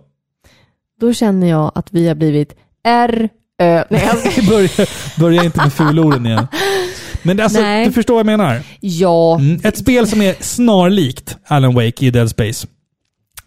[1.00, 3.28] Då känner jag att vi har blivit R,
[3.58, 4.86] Ö, nej alltså, börja,
[5.18, 6.46] börja inte med fulorden igen.
[7.22, 7.86] Men alltså, Nej.
[7.86, 8.62] du förstår vad jag menar?
[8.80, 9.60] ja, Mm.
[9.64, 12.66] Ett spel som är snarlikt Alan Wake i Dead Space.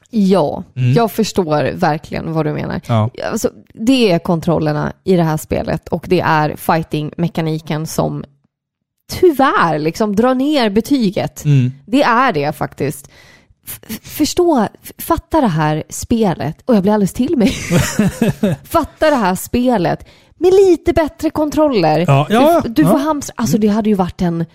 [0.09, 0.63] ja.
[0.75, 0.93] Mm.
[0.93, 2.81] Jag förstår verkligen vad du menar.
[2.87, 3.09] Ja.
[3.31, 8.23] Alltså, det är kontrollerna i det här spelet och det är fighting-mekaniken som
[9.11, 11.45] tyvärr liksom drar ner betyget.
[11.45, 11.71] Mm.
[11.85, 13.09] Det är det faktiskt.
[13.67, 17.49] F- förstå, fatta det här spelet, och jag blir alldeles till mig.
[18.63, 20.07] fatta det här spelet
[20.39, 22.05] med lite bättre kontroller.
[22.07, 22.89] Ja, ja, du du ja.
[22.91, 24.45] får hamstra, alltså det hade ju varit en,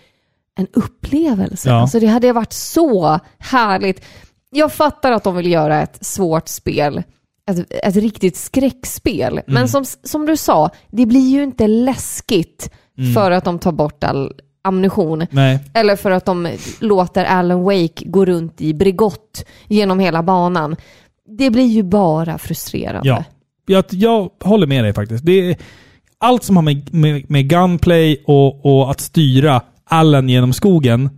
[0.58, 1.68] en upplevelse.
[1.68, 1.80] Ja.
[1.80, 4.04] Alltså det hade varit så härligt.
[4.50, 7.02] Jag fattar att de vill göra ett svårt spel,
[7.50, 9.32] ett, ett riktigt skräckspel.
[9.32, 9.44] Mm.
[9.46, 13.12] Men som, som du sa, det blir ju inte läskigt Mm.
[13.14, 14.32] för att de tar bort all
[14.62, 15.26] ammunition.
[15.30, 15.58] Nej.
[15.74, 16.48] Eller för att de
[16.80, 20.76] låter Alan Wake gå runt i Bregott genom hela banan.
[21.38, 23.08] Det blir ju bara frustrerande.
[23.08, 23.24] Ja.
[23.66, 25.24] Jag, jag håller med dig faktiskt.
[25.24, 25.56] Det är,
[26.18, 31.10] allt som har med, med, med gunplay och, och att styra Allen genom skogen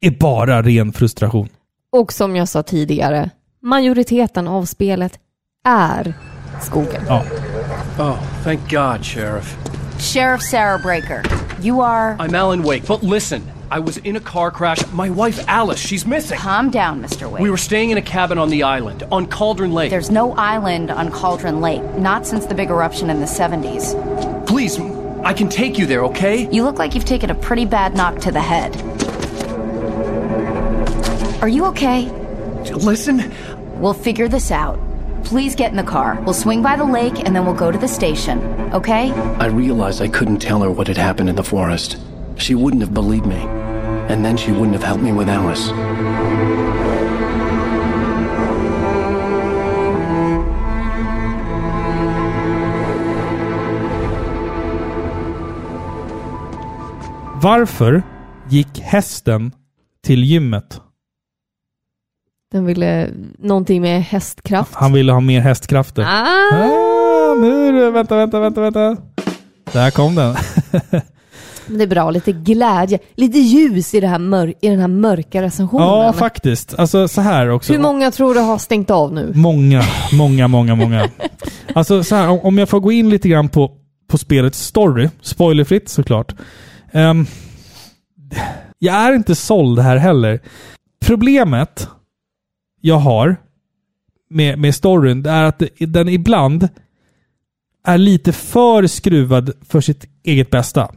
[0.00, 1.48] är bara ren frustration.
[1.92, 3.30] Och som jag sa tidigare,
[3.62, 5.18] majoriteten av spelet
[5.64, 6.14] är
[6.62, 7.02] skogen.
[7.08, 7.22] Ja.
[7.98, 9.71] Oh, thank God, Sheriff.
[9.98, 11.22] Sheriff Sarah Breaker,
[11.60, 12.16] you are.
[12.18, 13.46] I'm Alan Wake, but listen.
[13.70, 14.86] I was in a car crash.
[14.92, 16.36] My wife, Alice, she's missing.
[16.38, 17.30] Calm down, Mr.
[17.30, 17.40] Wake.
[17.40, 19.90] We were staying in a cabin on the island, on Cauldron Lake.
[19.90, 24.46] There's no island on Cauldron Lake, not since the big eruption in the 70s.
[24.46, 24.78] Please,
[25.24, 26.50] I can take you there, okay?
[26.50, 28.76] You look like you've taken a pretty bad knock to the head.
[31.40, 32.10] Are you okay?
[32.74, 33.32] Listen,
[33.82, 34.78] We'll figure this out.
[35.24, 36.20] Please get in the car.
[36.24, 38.38] We'll swing by the lake and then we'll go to the station,
[38.72, 39.10] okay?
[39.38, 41.96] I realized I couldn't tell her what had happened in the forest.
[42.36, 43.40] She wouldn't have believed me.
[44.08, 45.70] And then she wouldn't have helped me with Alice.
[57.42, 58.02] Varför
[58.48, 59.52] gick hästen
[60.02, 60.80] till gymmet?
[62.52, 64.74] Den ville någonting med hästkraft.
[64.74, 66.02] Han ville ha mer hästkrafter.
[66.02, 66.54] Ah!
[66.54, 68.96] Ah, nu det, vänta, vänta, vänta, vänta.
[69.72, 70.36] Där kom den.
[71.66, 74.88] Men Det är bra, lite glädje, lite ljus i, det här mör- i den här
[74.88, 75.86] mörka recensionen.
[75.88, 76.78] Ja, faktiskt.
[76.78, 77.72] Alltså så här också.
[77.72, 79.32] Hur många tror du har stängt av nu?
[79.34, 79.82] Många,
[80.12, 81.08] många, många, många.
[81.74, 83.70] Alltså så här, om- jag får gå in lite grann på,
[84.10, 86.34] på spelets story, spoilerfritt såklart.
[86.92, 87.26] Ehm,
[88.78, 90.40] jag är inte såld här heller.
[91.06, 91.88] Problemet
[92.84, 93.36] jag har
[94.30, 96.68] med, med storyn det är att den ibland
[97.84, 100.90] är lite för skruvad för sitt eget bästa.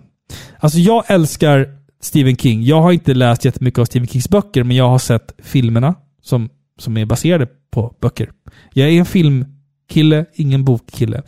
[0.59, 2.63] Alltså jag älskar Stephen King.
[2.63, 6.49] Jag har inte läst jättemycket av Stephen Kings böcker, men jag har sett filmerna som,
[6.79, 8.31] som är baserade på böcker.
[8.73, 11.23] Jag är en filmkille, ingen bokkille.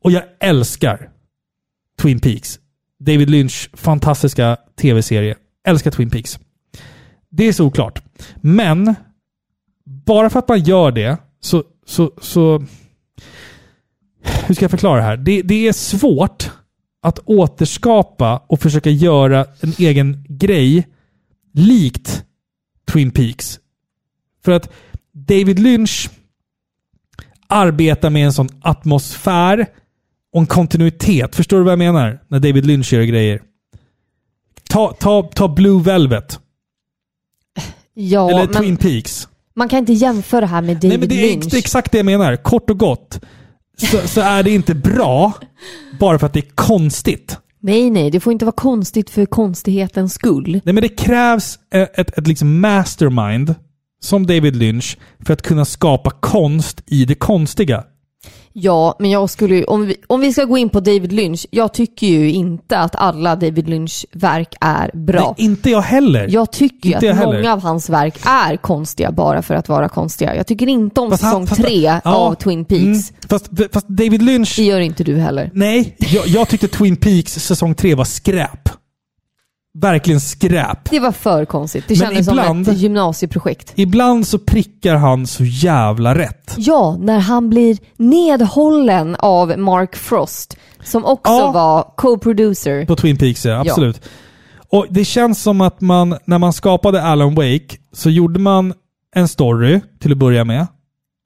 [0.00, 1.10] Och jag älskar
[1.98, 2.58] Twin Peaks.
[3.00, 5.36] David Lynch fantastiska tv-serie.
[5.66, 6.38] Älskar Twin Peaks.
[7.30, 8.02] Det är såklart.
[8.36, 8.94] Men
[10.04, 12.64] bara för att man gör det så, så, så
[14.22, 15.16] hur ska jag förklara det här?
[15.16, 16.50] Det, det är svårt
[17.02, 20.88] att återskapa och försöka göra en egen grej
[21.52, 22.24] likt
[22.92, 23.60] Twin Peaks.
[24.44, 24.70] För att
[25.12, 26.10] David Lynch
[27.46, 29.66] arbetar med en sån atmosfär
[30.32, 31.36] och en kontinuitet.
[31.36, 32.20] Förstår du vad jag menar?
[32.28, 33.42] När David Lynch gör grejer.
[34.68, 36.40] Ta, ta, ta Blue Velvet.
[37.94, 39.28] Ja, eller men, Twin Peaks.
[39.56, 41.50] Man kan inte jämföra det här med David Nej, men det är, Lynch.
[41.50, 42.36] det är exakt det jag menar.
[42.36, 43.20] Kort och gott
[43.76, 45.32] så, så är det inte bra
[46.00, 47.38] bara för att det är konstigt.
[47.60, 50.60] Nej, nej, det får inte vara konstigt för konstighetens skull.
[50.64, 53.54] Nej, men det krävs ett, ett, ett liksom mastermind
[54.00, 57.84] som David Lynch för att kunna skapa konst i det konstiga.
[58.56, 61.46] Ja, men jag skulle ju, om vi, om vi ska gå in på David Lynch,
[61.50, 65.34] jag tycker ju inte att alla David Lynch-verk är bra.
[65.38, 66.28] Nej, inte jag heller.
[66.30, 67.36] Jag tycker ju att heller.
[67.36, 70.36] många av hans verk är konstiga bara för att vara konstiga.
[70.36, 72.84] Jag tycker inte om Fast han- säsong fast- tre ja, av Twin Peaks.
[72.84, 74.54] Mm, fast, fast David Lynch...
[74.56, 75.50] Det gör inte du heller.
[75.54, 78.68] Nej, jag, jag tyckte Twin Peaks säsong 3 var skräp.
[79.78, 80.90] Verkligen skräp.
[80.90, 81.84] Det var för konstigt.
[81.88, 83.72] Det Men kändes ibland- som ett gymnasieprojekt.
[83.74, 86.54] Ibland så prickar han så jävla rätt.
[86.56, 91.50] Ja, när han blir nedhållen av Mark Frost, som också Ja.
[91.52, 92.86] var co-producer.
[92.86, 93.60] På Twin Peaks, ja.
[93.60, 94.00] Absolut.
[94.70, 98.74] Och det känns som att man, när man skapade Alan Wake, så gjorde man
[99.16, 100.66] en story till att börja med,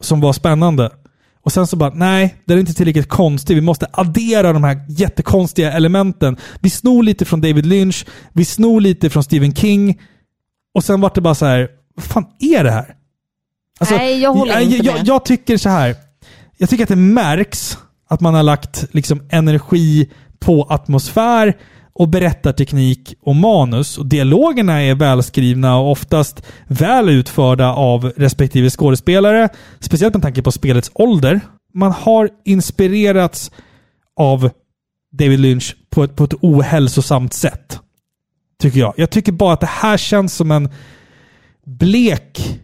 [0.03, 0.91] som var spännande.
[1.43, 3.55] Och sen så bara, nej, den är inte tillräckligt konstig.
[3.55, 6.37] Vi måste addera de här jättekonstiga elementen.
[6.61, 10.01] Vi snor lite från David Lynch, vi snor lite från Stephen King.
[10.75, 12.95] Och sen vart det bara så här, vad fan är det här?
[13.81, 15.07] Alltså, Nej, jag håller jag, inte jag, med.
[15.07, 15.97] jag tycker så här.
[16.57, 17.79] Jag tycker att det märks
[18.09, 20.11] att man har lagt liksom energi
[20.41, 21.57] på atmosfär
[21.99, 23.99] och berättarteknik och manus.
[23.99, 29.49] Och dialogerna är välskrivna och oftast väl utförda av respektive skådespelare.
[29.81, 31.41] Speciellt med tanke på spelets ålder.
[31.75, 33.51] Man har inspirerats
[34.17, 34.51] av
[35.13, 37.79] David Lynch på ett, på ett ohälsosamt sätt.
[38.63, 38.95] Tycker jag.
[38.97, 40.69] Jag tycker bara att det här känns som en
[41.67, 42.61] blek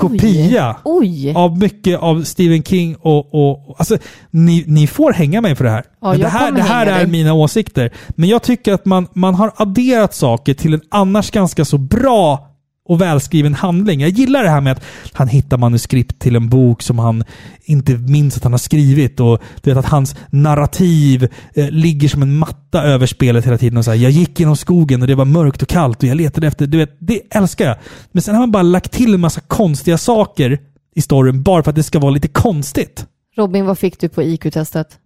[0.00, 1.34] kopia Oj.
[1.34, 3.34] av mycket av Stephen King och...
[3.34, 3.98] och alltså,
[4.30, 5.84] ni, ni får hänga mig för det här.
[6.00, 7.06] Ja, det här, det här är dig.
[7.06, 7.92] mina åsikter.
[8.08, 12.49] Men jag tycker att man, man har adderat saker till en annars ganska så bra
[12.90, 14.00] och välskriven handling.
[14.00, 17.24] Jag gillar det här med att han hittar manuskript till en bok som han
[17.64, 22.22] inte minns att han har skrivit och du vet att hans narrativ eh, ligger som
[22.22, 23.78] en matta över spelet hela tiden.
[23.78, 26.16] Och så här, jag gick genom skogen och det var mörkt och kallt och jag
[26.16, 26.66] letade efter...
[26.66, 27.76] Du vet, det älskar jag.
[28.12, 30.58] Men sen har man bara lagt till en massa konstiga saker
[30.94, 33.06] i storyn bara för att det ska vara lite konstigt.
[33.36, 34.98] Robin, vad fick du på IQ-testet?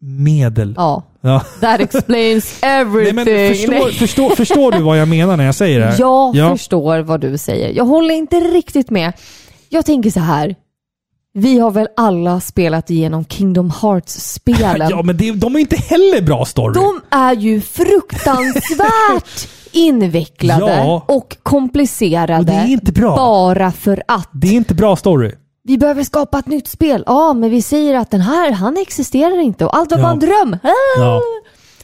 [0.00, 0.74] Medel.
[0.76, 1.40] Ja, Ja.
[1.60, 3.14] that explains Nej, everything.
[3.14, 5.96] men förstår, förstår, förstår du vad jag menar när jag säger det här?
[6.00, 6.50] Jag ja.
[6.56, 7.72] förstår vad du säger.
[7.72, 9.12] Jag håller inte riktigt med.
[9.68, 10.54] Jag tänker så här.
[11.34, 14.88] Vi har väl alla spelat igenom Kingdom Hearts-spelen.
[14.90, 16.74] Ja, men det, de är inte heller bra story.
[16.74, 21.04] De är ju fruktansvärt invecklade Ja.
[21.08, 23.16] och komplicerade Och det är inte bra.
[23.16, 24.28] bara för att.
[24.32, 25.32] Det är inte bra story.
[25.62, 27.04] Vi behöver skapa ett nytt spel.
[27.06, 30.02] Ja, men vi säger att den här, han existerar inte och allt var Ja.
[30.02, 30.56] bara en dröm.
[30.62, 30.68] Ah!
[30.98, 31.20] Ja.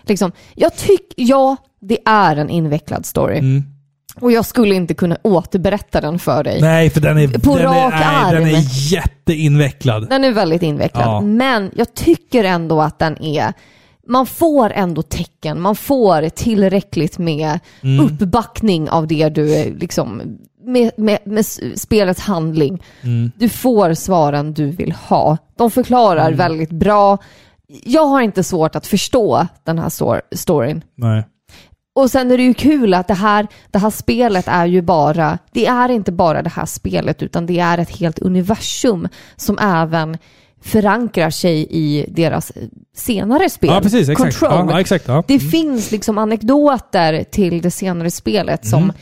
[0.02, 3.38] Liksom, jag tycker, ja, det är en invecklad story.
[3.38, 3.62] Mm.
[4.20, 6.60] Och jag skulle inte kunna återberätta den för dig.
[6.60, 8.30] Nej, för den är, På den rak är, arm.
[8.44, 10.09] den är jätteinvecklad.
[10.09, 11.05] Den är väldigt invecklad.
[11.06, 11.20] Ja.
[11.20, 13.52] Men jag tycker ändå att den är...
[14.06, 18.06] Man får ändå tecken, man får tillräckligt med Mm.
[18.06, 20.22] uppbackning av det du liksom...
[20.66, 21.47] Med, med, med
[21.77, 22.82] spelets handling.
[23.03, 23.32] Mm.
[23.39, 25.36] Du får svaren du vill ha.
[25.57, 26.36] De förklarar Mm.
[26.39, 27.19] väldigt bra.
[27.85, 30.85] Jag har inte svårt att förstå den här stor- storyn.
[30.95, 31.24] Nej.
[31.97, 35.39] Och sen är det ju kul att det här, det här spelet är ju bara,
[35.53, 40.19] det är inte bara det här spelet utan det är ett helt universum som även
[40.62, 42.53] förankrar sig i deras
[42.97, 43.70] senare spel.
[43.74, 44.09] Ja, precis.
[44.09, 44.39] Exakt.
[44.39, 44.69] Control.
[44.70, 45.24] Ja, exakt ja.
[45.27, 48.93] Det finns liksom anekdoter till det senare spelet som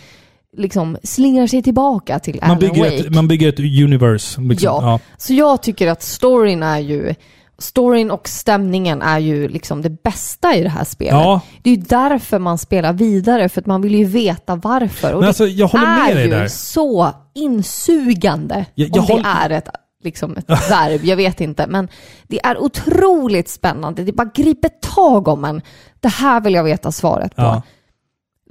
[0.57, 2.39] liksom slingrar sig tillbaka till.
[2.41, 2.95] Man Alan bygger, Wake.
[2.97, 4.41] ett, man bygger ett universe.
[4.41, 4.67] Liksom.
[4.67, 4.81] Ja.
[4.83, 4.99] Ja.
[5.17, 7.15] Så jag tycker att storyn är ju
[7.59, 11.13] Storyn och stämningen är ju liksom det bästa i det här spelet.
[11.15, 11.41] Ja.
[11.63, 15.13] Det är ju därför man spelar vidare, för att man vill ju veta varför.
[15.13, 16.49] Och Men alltså, jag håller med det är dig ju där.
[16.49, 19.69] så insugande, Jag- jag om det håller- är ett,
[20.05, 21.67] liksom ett verb, jag vet inte.
[21.67, 21.89] Men
[22.29, 25.63] det är otroligt spännande, det bara griper tag om en.
[26.01, 27.43] Det här vill jag veta svaret på.
[27.43, 27.63] Ja.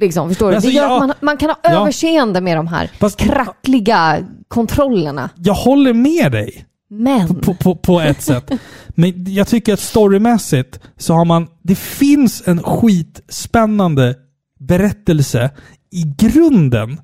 [0.01, 0.55] Liksom, förstår du?
[0.55, 0.93] alltså, det gör ja.
[1.01, 1.69] att man, man kan ha Ja.
[1.69, 4.17] överseende med de här Fast- krackliga
[4.47, 5.29] kontrollerna.
[5.35, 6.65] Jag håller med dig.
[6.89, 7.41] Men...
[7.41, 8.51] på, på, på ett sätt.
[8.89, 11.47] Men jag tycker att storymässigt så har man...
[11.63, 14.15] Det finns en skitspännande
[14.59, 15.49] berättelse
[15.91, 17.01] i grunden.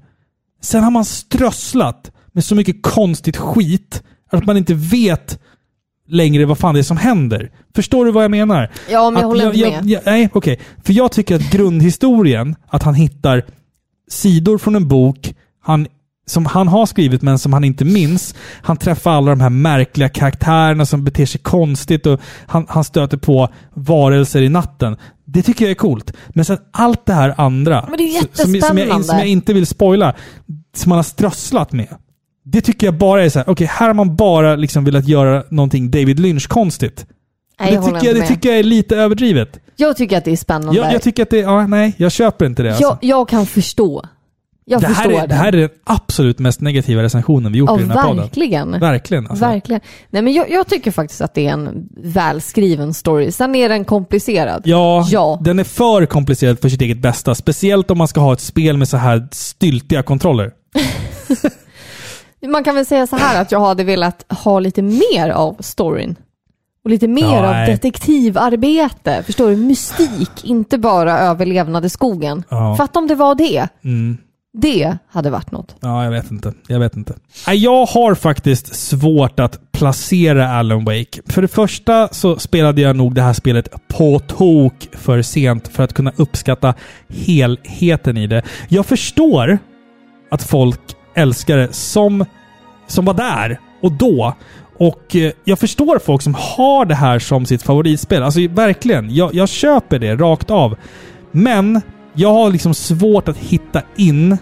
[0.62, 5.40] Sen har man strösslat med så mycket konstigt skit att man inte vet
[6.08, 7.52] längre vad fan det är som händer.
[7.76, 8.72] Förstår du vad jag menar?
[8.90, 9.86] Ja, men jag Att håller inte jag, med.
[9.86, 10.60] jag, nej, okej.
[10.84, 13.44] För jag tycker att grundhistorien, att han hittar
[14.10, 15.88] sidor från en bok han,
[16.26, 18.36] som han har skrivit men som han inte minns.
[18.62, 23.18] Han träffar alla de här märkliga karaktärerna som beter sig konstigt och han, han stöter
[23.18, 24.98] på varelser i natten.
[25.26, 26.14] Det tycker jag är coolt.
[26.30, 30.16] Men sen allt det här andra, det som, som, jag, som jag inte vill spoila,
[30.76, 31.88] som han har strösslat med.
[32.52, 35.44] Det tycker jag bara är så här, okej, här har man bara liksom velat göra
[35.50, 37.06] någonting David Lynch-konstigt.
[37.60, 39.60] Nej, Det tycker, jag, det tycker jag är lite överdrivet.
[39.76, 40.76] Jag tycker att det är spännande.
[40.82, 42.70] Jag, jag tycker att det, ja, nej, jag köper inte det.
[42.70, 42.84] Alltså.
[42.84, 44.04] jag, jag kan förstå.
[44.70, 47.78] Jag det, här är, det här är den absolut mest negativa recensionen vi gjort Ja,
[47.80, 48.18] i den här podden.
[48.18, 48.72] verkligen.
[48.80, 49.28] Verkligen.
[49.28, 49.46] Alltså.
[49.46, 49.82] Verkligen.
[50.10, 53.32] Nej, men jag, jag tycker faktiskt att det är en välskriven story.
[53.32, 54.62] Sen är den komplicerad.
[54.66, 55.40] Ja, Ja.
[55.42, 57.36] den är för komplicerad för sitt eget bästa.
[57.36, 60.52] Speciellt om man ska ha ett spel med så här styltiga kontroller.
[62.46, 66.16] Man kan väl säga så här att jag hade velat ha lite mer av storyn.
[66.84, 67.72] Och lite mer Ja, av nej.
[67.72, 69.24] detektivarbete.
[69.26, 69.56] Förstår du?
[69.56, 72.44] Mystik, inte bara överlevnad i skogen.
[72.50, 72.76] Ja.
[72.76, 73.68] Fatta om det var det.
[73.84, 74.18] Mm.
[74.54, 75.76] Det hade varit något.
[75.80, 76.54] Ja, jag vet inte.
[76.68, 77.14] Jag vet inte.
[77.48, 81.22] Jag har faktiskt svårt att placera Alan Wake.
[81.26, 85.84] För det första så spelade jag nog det här spelet på tok för sent för
[85.84, 86.74] att kunna uppskatta
[87.10, 88.42] helheten i det.
[88.70, 89.60] Jag förstår
[90.32, 90.80] att folk
[91.18, 92.26] älskare som,
[92.88, 94.34] som var där och då.
[94.78, 98.24] Och eh, jag förstår folk som har det här som sitt favoritspel.
[98.24, 100.78] Alltså verkligen, jag, jag köper det rakt av.
[101.32, 101.82] Men
[102.14, 104.38] jag har liksom svårt att hitta in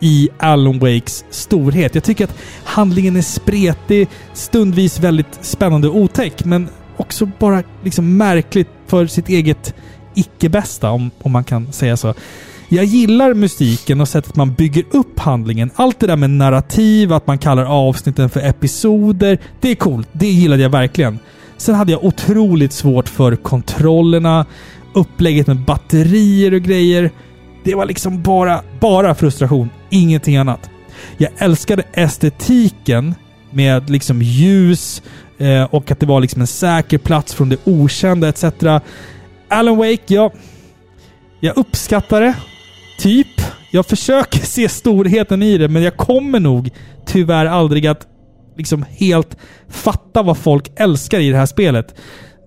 [0.00, 1.94] i Alan Wakes storhet.
[1.94, 8.16] Jag tycker att handlingen är spretig, stundvis väldigt spännande och otäck, men också bara liksom
[8.16, 9.74] märkligt för sitt eget
[10.14, 12.14] icke-bästa, om, om man kan säga så.
[12.68, 15.70] Jag gillar mystiken och sättet man bygger upp handlingen.
[15.74, 19.38] Allt det där med narrativ, att man kallar avsnitten för episoder.
[19.60, 20.08] Det är coolt.
[20.12, 21.18] Det gillade jag verkligen.
[21.56, 24.46] Sen hade jag otroligt svårt för kontrollerna,
[24.94, 27.10] upplägget med batterier och grejer.
[27.64, 29.70] Det var liksom bara, bara frustration.
[29.90, 30.70] Ingenting annat.
[31.16, 33.14] Jag älskade estetiken
[33.50, 35.02] med liksom ljus
[35.38, 38.44] eh, och att det var liksom en säker plats från det okända etc.
[39.48, 40.30] Alan Wake, ja...
[41.40, 42.34] Jag uppskattar det.
[43.04, 43.40] Typ.
[43.70, 46.70] Jag försöker se storheten i det, men jag kommer nog
[47.06, 48.06] tyvärr aldrig att
[48.56, 49.36] liksom helt
[49.68, 51.94] fatta vad folk älskar i det här spelet.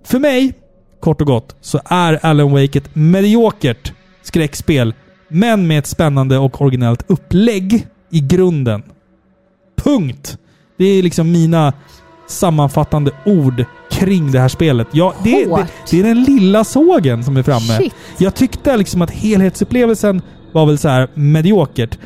[0.06, 0.54] För mig,
[1.00, 3.94] kort och gott, så är Alan Wake ett mediokert
[4.24, 4.94] skräckspel,
[5.30, 8.84] men med ett spännande och originellt upplägg i grunden.
[9.84, 10.38] Punkt!
[10.78, 11.74] Det är liksom mina
[12.28, 14.88] sammanfattande ord kring det här spelet.
[14.92, 17.78] Ja, det, det, det är den lilla sågen som är framme.
[17.78, 17.94] Shit.
[18.18, 20.22] Jag tyckte liksom att helhetsupplevelsen
[20.52, 21.98] var väl så här mediokert.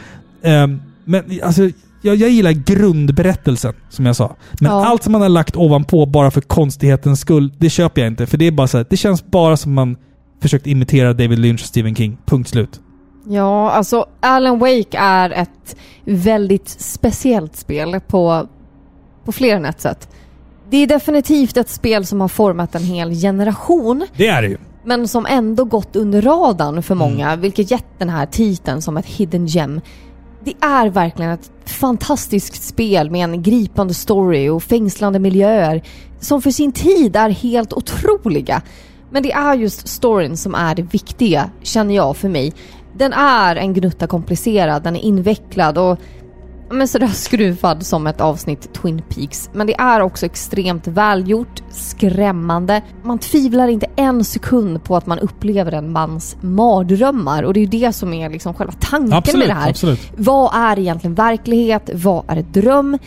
[0.43, 1.61] Ehm, men alltså,
[2.01, 4.35] jag, jag gillar grundberättelsen, som jag sa.
[4.59, 4.85] Men Ja.
[4.85, 8.25] allt som man har lagt ovanpå bara för konstighetens skull, det köper jag inte.
[8.25, 9.97] För det är bara så här, det känns bara som man
[10.41, 12.17] försökt imitera David Lynch och Stephen King.
[12.25, 12.79] Punkt slut.
[13.27, 18.47] Ja, alltså Alan Wake är ett väldigt speciellt spel på,
[19.25, 20.09] på fler än ett sätt.
[20.69, 24.57] Det är definitivt ett spel som har format en hel generation, Det är det ju.
[24.83, 29.05] Men som ändå gått under radarn för många, vilket gett den här titeln som ett
[29.05, 29.81] hidden gem.
[30.43, 35.83] Det är verkligen ett fantastiskt spel med en gripande story och fängslande miljöer
[36.19, 38.61] som för sin tid är helt otroliga.
[39.11, 42.53] Men det är just storyn som är det viktiga, känner jag för mig.
[42.97, 45.99] Den är en gnutta komplicerad, den är invecklad och
[46.71, 49.49] men sådär skruvad som ett avsnitt Twin Peaks.
[49.53, 52.81] Men det är också extremt välgjort, skrämmande.
[53.03, 57.61] Man tvivlar inte en sekund på att man upplever en mans mardrömmar och det är
[57.61, 59.69] ju det som är liksom själva tanken Absolut, med det här.
[59.69, 60.11] absolut.
[60.17, 61.89] Vad är egentligen verklighet?
[61.93, 62.97] Vad är dröm?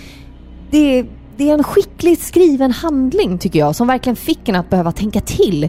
[0.71, 4.71] Det är, det är en skickligt skriven handling tycker jag som verkligen fick en att
[4.71, 5.69] behöva tänka till.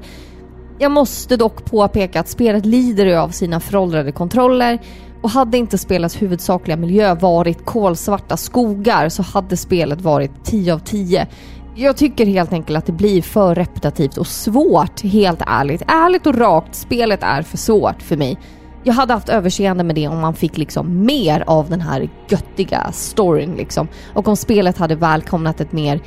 [0.79, 4.79] Jag måste dock påpeka att spelet lider av sina föråldrade kontroller
[5.25, 10.79] och hade inte spelets huvudsakliga miljö varit kolsvarta skogar så hade spelet varit 10 av
[10.79, 11.27] 10.
[11.75, 15.81] Jag tycker helt enkelt att det blir för repetitivt och svårt, helt ärligt.
[15.87, 18.37] Ärligt och rakt, spelet är för svårt för mig.
[18.83, 22.91] Jag hade haft överseende med det om man fick liksom mer av den här göttiga
[22.91, 23.87] storyn liksom.
[24.13, 26.01] Och om spelet hade välkomnat ett mer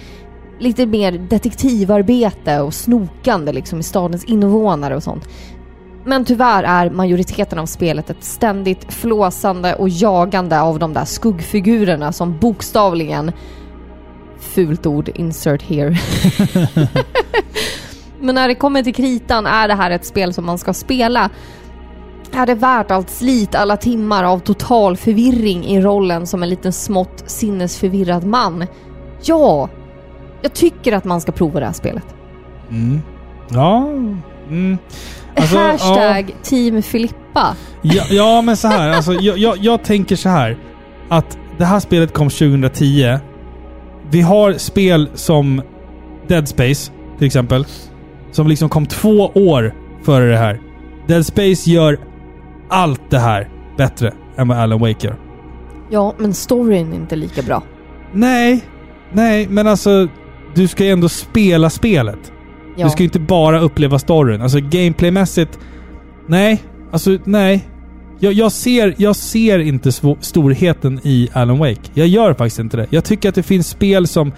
[0.59, 5.29] lite mer detektivarbete och snokande liksom i stadens invånare och sånt.
[6.09, 12.13] Men tyvärr är majoriteten av spelet ett ständigt flåsande och jagande av de där skuggfigurerna
[12.13, 13.33] som bokstavligen
[14.39, 15.97] fult ord, insert here.
[18.21, 21.31] Men när det kommer till kritan är det här ett spel som man ska spela.
[22.33, 26.73] Är det värt allt slit, alla timmar av total förvirring i rollen som en liten
[26.73, 28.67] smått sinnesförvirrad man?
[29.23, 29.69] Ja,
[30.43, 32.15] jag tycker att man ska prova det här spelet.
[32.71, 33.01] Mm.
[33.49, 33.89] Ja.
[34.49, 34.79] Mm.
[35.37, 35.71] Alltså, ja.
[35.71, 37.57] Hashtag Team Filippa.
[37.83, 38.89] Ja, ja, men så här.
[38.93, 40.59] Alltså, jag, jag, jag tänker så här.
[41.09, 43.19] Att det här spelet kom 2010.
[44.11, 45.63] Vi har spel som
[46.29, 47.67] Dead Space, till exempel.
[48.31, 50.61] Som liksom kom två år före det här.
[51.07, 51.99] Dead Space gör
[52.71, 55.17] allt det här bättre än vad Alan Wake gör.
[55.91, 57.63] Ja, men storyn är inte lika bra.
[58.13, 58.65] Nej.
[59.13, 60.09] Nej, men alltså...
[60.55, 62.33] Du ska ju ändå spela spelet.
[62.79, 62.85] Ja.
[62.85, 64.43] Du ska ju inte bara uppleva storyn.
[64.43, 65.59] Alltså gameplaymässigt...
[66.27, 66.63] Nej.
[66.93, 67.69] Alltså, nej.
[68.21, 71.81] Jag, jag, ser, jag ser inte storheten i Alan Wake.
[71.95, 72.87] Jag gör faktiskt inte det.
[72.91, 74.33] Jag tycker att det finns spel som,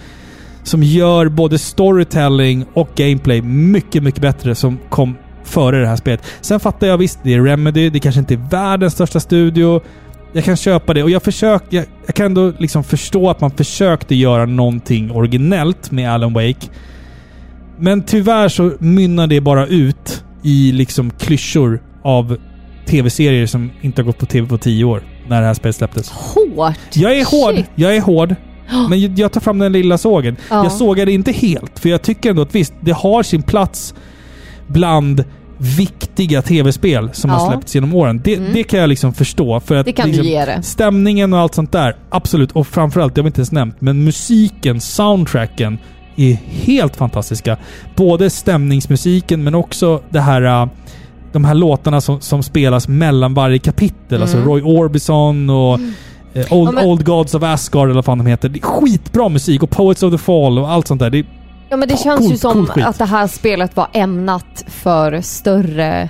[0.63, 6.23] som gör både storytelling och gameplay mycket, mycket bättre som kom före det här spelet.
[6.41, 9.81] Sen fattar jag visst, det är Remedy, det kanske inte är världens största studio.
[10.33, 11.77] Jag kan köpa det och jag försöker...
[11.77, 16.67] Jag, jag kan ändå liksom förstå att man försökte göra någonting originellt med Alan Wake.
[17.79, 22.37] Men tyvärr så mynnar det bara ut i liksom klyschor av
[22.85, 25.03] tv-serier som inte har gått på tv på tio år.
[25.27, 26.09] När det här spelet släpptes.
[26.09, 26.75] Hårt!
[26.93, 27.55] Jag är hård.
[27.55, 27.65] Shit.
[27.75, 28.35] Jag är hård.
[28.89, 30.35] Men jag- tar fram den lilla sågen.
[30.49, 30.63] Ja.
[30.63, 31.79] Jag sågar det inte helt.
[31.79, 33.93] För jag tycker ändå att visst, det har sin plats
[34.67, 35.23] bland
[35.57, 37.35] viktiga tv-spel som Ja.
[37.37, 38.21] har släppts genom åren.
[38.23, 38.53] Det, Mm.
[38.53, 39.59] det kan jag liksom förstå.
[39.59, 40.63] För att Det kan du liksom, ge det.
[40.63, 41.95] Stämningen och allt sånt där.
[42.09, 42.51] Absolut.
[42.51, 45.77] Och framförallt, det har vi inte ens nämnt, men musiken, soundtracken
[46.15, 47.57] är helt fantastiska.
[47.95, 50.41] Både stämningsmusiken men också det här...
[50.63, 50.67] äh,
[51.33, 54.21] De här låtarna som, som spelas mellan varje kapitel.
[54.21, 54.49] Alltså Mm.
[54.49, 55.79] Roy Orbison och
[56.33, 58.49] eh, Old, Ja, men- Old Gods of Asgard eller vad fan de heter.
[58.49, 61.09] Det är skitbra musik och Poets of the Fall och allt sånt där.
[61.09, 61.25] Det
[61.69, 66.09] Ja men det känns ju som att det här spelet var ämnat för större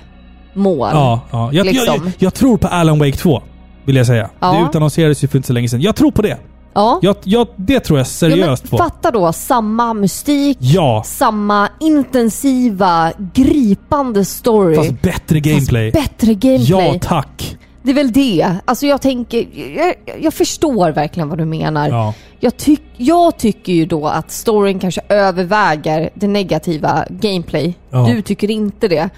[0.54, 0.88] mål.
[0.92, 1.50] ja, ja.
[1.52, 1.94] Jag, jag, Liksom.
[2.04, 3.42] jag, jag tror på Alan Wake 2.
[3.84, 4.30] Vill jag säga.
[4.40, 4.52] Ja.
[4.52, 5.80] Det utannonserades ju för inte så länge sedan.
[5.80, 6.36] Jag tror på det.
[6.74, 6.98] Ja.
[7.02, 8.76] Jag, jag, det tror jag Ja, seriöst på.
[8.78, 11.02] fatta då, samma mystik, Ja.
[11.06, 14.76] samma intensiva, gripande story.
[14.76, 15.92] Fast bättre gameplay.
[15.92, 16.88] Fast bättre gameplay.
[16.92, 17.56] Ja, tack.
[17.82, 18.56] Det är väl det.
[18.64, 19.46] Alltså jag tänker,
[19.76, 21.88] jag, jag förstår verkligen vad du menar.
[21.88, 22.14] Ja.
[22.40, 27.74] Jag, tyck, jag tycker ju då att storyn kanske överväger det negativa gameplay.
[27.90, 28.06] Ja.
[28.06, 29.08] Du tycker inte det.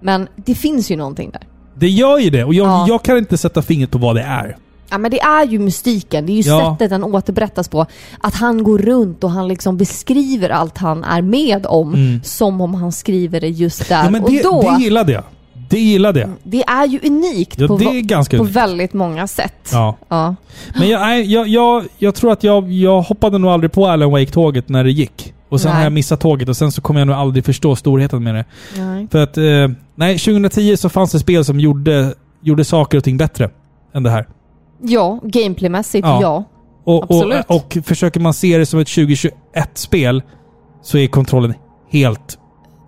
[0.00, 1.42] Men det finns ju någonting där.
[1.74, 2.84] Det gör ju det och jag, Ja.
[2.88, 4.56] jag kan inte sätta fingret på vad det är.
[4.94, 6.70] Ja men det är ju mystiken, det är ju Ja.
[6.78, 7.86] sättet den återberättas på.
[8.20, 12.74] Att han går runt och han liksom beskriver allt han är med om som om
[12.74, 14.04] han skriver det just där Mm.
[14.04, 14.62] Ja, men och det, då.
[14.76, 15.22] det gillade jag.
[15.68, 16.30] Det gillade jag.
[16.42, 18.56] Det är ju unikt Ja, på, det är ganska på unikt.
[18.56, 19.68] väldigt många sätt.
[19.72, 19.96] Ja.
[20.08, 20.34] Ja.
[20.78, 24.68] Men jag, jag, jag, jag tror att jag, jag hoppade nog aldrig på Alan Wake-tåget
[24.68, 25.34] när det gick.
[25.48, 25.76] Och sen Nej.
[25.76, 28.44] har jag missat tåget och sen så kommer jag nog aldrig förstå storheten med det.
[28.76, 29.08] Nej.
[29.10, 33.16] För att, eh, nej, 2010 så fanns det spel som gjorde, gjorde saker och ting
[33.16, 33.50] bättre
[33.94, 34.26] än det här.
[34.82, 36.18] Ja, gameplaymässigt Ja.
[36.22, 36.44] ja.
[36.84, 37.44] Och, Absolut.
[37.48, 40.22] och, och försöker man se det som ett 2021-spel
[40.82, 41.54] så är kontrollen
[41.90, 42.38] helt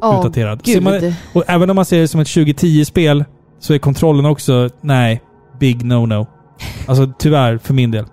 [0.00, 0.62] Ja, utdaterad.
[0.62, 0.82] gud.
[0.82, 3.24] Man, och även om man ser det som ett 2010-spel
[3.60, 5.22] så är kontrollen också, nej,
[5.60, 6.26] big no-no.
[6.86, 8.04] Alltså tyvärr, för min del.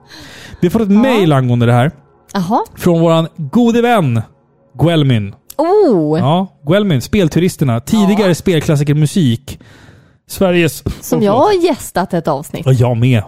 [0.61, 1.91] Vi har fått ett mail angående det här.
[2.33, 2.63] Jaha.
[2.75, 4.21] Från våran gode vän
[4.79, 5.35] Guelmin.
[5.57, 6.19] Oh!
[6.19, 7.79] Ja, Guelmin, Spelturisterna.
[7.79, 9.59] Tidigare spelklassiker musik.
[10.27, 10.83] Sveriges...
[11.01, 12.65] Som jag har gästat ett avsnitt.
[12.65, 13.23] Och jag med.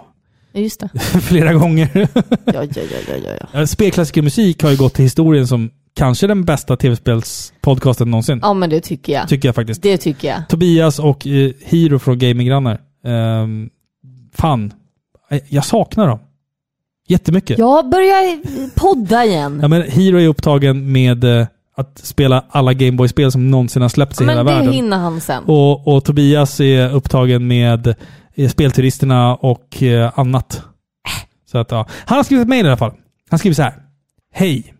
[0.55, 0.89] Ja, Just det.
[1.21, 1.89] Flera gånger.
[1.93, 2.07] Ja,
[2.45, 3.47] ja, ja, ja, ja, ja.
[3.59, 8.39] Ja, Spelklassiker musik har ju gått till historien som kanske den bästa tv-spelspodcasten någonsin.
[8.41, 9.27] Ja, men det tycker jag.
[9.29, 9.81] Tycker jag faktiskt.
[9.81, 10.41] Det tycker jag.
[10.49, 12.79] Tobias och eh, Hiro från Gaminggrannar.
[13.43, 13.69] Um,
[14.33, 14.73] fan.
[15.31, 16.19] Eh, Jag saknar dem.
[17.07, 17.57] Jättemycket.
[17.59, 18.39] Jag börjar
[18.75, 19.59] podda igen.
[19.61, 24.21] Ja, men Hiro är upptagen med eh, att spela alla Gameboy-spel som någonsin har släppts
[24.21, 24.73] i hela men det världen.
[24.73, 25.43] hinner han sen.
[25.43, 27.95] Och, och Tobias är upptagen med
[28.35, 30.63] Eh, spelturisterna och eh, annat.
[31.51, 31.87] Så att, ja.
[32.05, 32.93] Han har skrivit ett mejl i alla fall.
[33.29, 33.73] Han skriver så här.
[34.33, 34.73] Hej!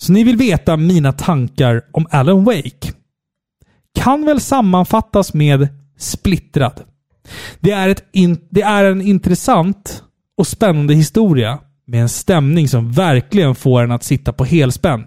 [0.00, 2.92] Så ni vill veta mina tankar om Alan Wake?
[3.94, 6.80] Kan väl sammanfattas med splittrad.
[7.60, 10.02] Det är, ett in, det är en intressant
[10.36, 15.06] och spännande historia med en stämning som verkligen får en att sitta på helspänn.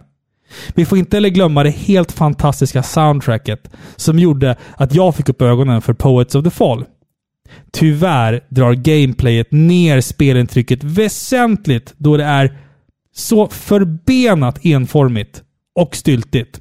[0.76, 5.41] Vi får inte heller glömma det helt fantastiska soundtracket som gjorde att jag fick upp
[5.41, 6.86] ögonen för Poets of the Fall.
[7.72, 12.57] Tyvärr drar gameplayet ner spelintrycket väsentligt då det är
[13.15, 15.44] så förbenat enformigt
[15.76, 16.60] och styltigt.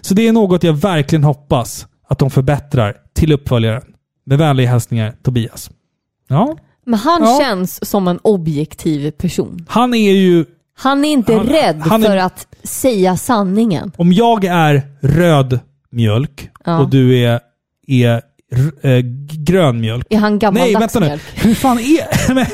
[0.00, 3.82] Så det är något jag verkligen hoppas att de förbättrar till uppföljaren.
[4.26, 5.70] Med vänliga hälsningar Tobias.
[6.28, 6.56] Ja,
[6.86, 7.38] Men han Ja.
[7.42, 9.66] känns som en objektiv person.
[9.68, 10.44] han är ju...
[10.78, 13.92] Han är inte Han- rädd han är- för att säga sanningen.
[13.96, 15.60] Om jag är röd
[15.90, 16.78] mjölk Ja.
[16.78, 17.40] och du är,
[17.86, 18.22] är
[18.82, 18.98] äh,
[19.46, 20.06] grön mjölk.
[20.10, 21.06] Är han Nej, gammaldags vänta nu.
[21.06, 21.22] mjölk?
[21.34, 22.34] Hur fan är...
[22.34, 22.46] Men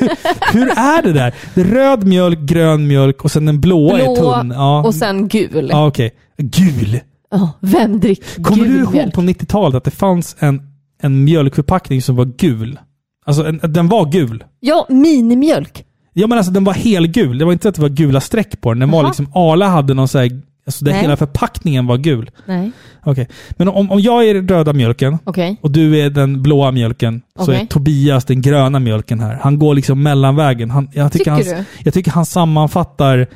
[0.53, 1.33] hur, är det där?
[1.53, 4.51] Röd mjölk, grön mjölk och sen den blåa är Blå tunn.
[4.55, 4.83] Ja.
[4.85, 5.69] och sen gul.
[5.71, 6.11] Ja, okej.
[6.37, 6.99] Gul.
[7.31, 9.13] Ja, vem dricker Kommer gul du ihåg mjölk?
[9.13, 10.61] på 90-talet att det fanns en,
[11.01, 12.79] en mjölkförpackning som var gul?
[13.25, 14.43] Alltså, en, den var gul.
[14.59, 15.85] Ja, minimjölk.
[16.13, 17.37] Ja men alltså den var helgul.
[17.37, 18.79] Det var inte så att det var gula streck på den.
[18.79, 19.07] Den var Jaha.
[19.07, 21.01] liksom, Arla hade någon så här, Alltså det Nej.
[21.01, 22.31] hela förpackningen var gul.
[22.45, 22.71] Nej.
[23.03, 23.27] Okej.
[23.51, 25.57] Men om, om jag är den röda mjölken Okej.
[25.61, 27.61] och du är den blåa mjölken så Okej.
[27.61, 29.39] är Tobias den gröna mjölken här.
[29.41, 30.71] Han går liksom mellanvägen.
[30.71, 31.83] Han, jag, tycker Tycker han, du?
[31.83, 33.27] jag tycker han sammanfattar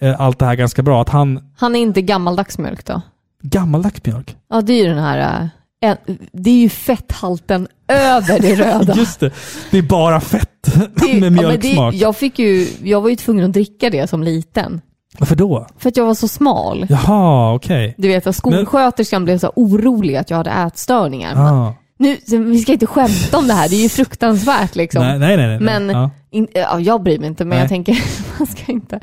[0.00, 1.02] eh, allt det här ganska bra.
[1.02, 1.40] Att han...
[1.58, 3.02] Han är inte gammaldags mjölk då?
[3.42, 4.36] Gammaldags mjölk?
[4.50, 5.42] Ja, det är ju den här...
[5.42, 5.48] eh,
[5.90, 8.94] en- det är ju fetthalten över det röda.
[8.96, 9.30] Just det.
[9.70, 10.70] Det är bara fett Det-
[11.00, 11.94] med ja, men det- mjölksmak.
[11.94, 14.80] jag, fick ju, jag var ju tvungen att dricka det som liten.
[15.18, 15.66] Varför då?
[15.78, 16.86] För att jag var så smal.
[16.88, 17.94] Jaha, okej.
[17.98, 21.34] Du vet att skolsköterskan blev så orolig att jag hade ätstörningar.
[21.36, 21.74] Ah.
[21.98, 25.02] Nu, vi ska inte skämta om det här, det är ju fruktansvärt liksom.
[25.02, 25.46] Nej, nej, nej.
[25.46, 25.60] nej.
[25.60, 26.10] Men Ja.
[26.30, 27.58] in, ja, jag bryr mig inte, men Nej.
[27.58, 28.02] jag tänker,
[28.38, 29.00] man ska inte.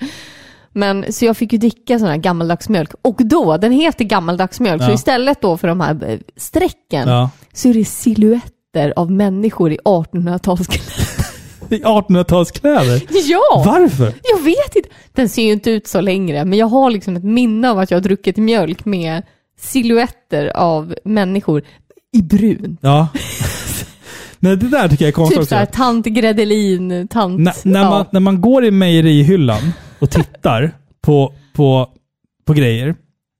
[0.73, 2.91] Men så jag fick ju dricka sån här gammaldags mjölk.
[3.01, 4.93] Och då, den heter gammaldags mjölk, så Ja.
[4.93, 7.29] istället då för de här eh, strecken Ja.
[7.53, 11.24] så är det silhuetter av människor i 1800-talskläder.
[11.69, 13.07] I 1800-talskläder?
[13.29, 13.63] ja!
[13.65, 14.13] Varför?
[14.23, 14.89] Jag vet inte.
[15.13, 17.91] Den ser ju inte ut så längre, men jag har liksom ett minne av att
[17.91, 19.23] jag har druckit mjölk med
[19.59, 21.63] silhuetter av människor
[22.13, 22.77] i brun.
[22.81, 23.07] Ja.
[24.39, 27.39] Nej, det där tycker jag är konstigt Typ såhär tant Gredelin, tant...
[27.39, 27.89] N- när, ja.
[27.89, 30.71] man, när man går i mejerihyllan och tittar
[31.01, 31.89] på, på,
[32.45, 32.95] på grejer,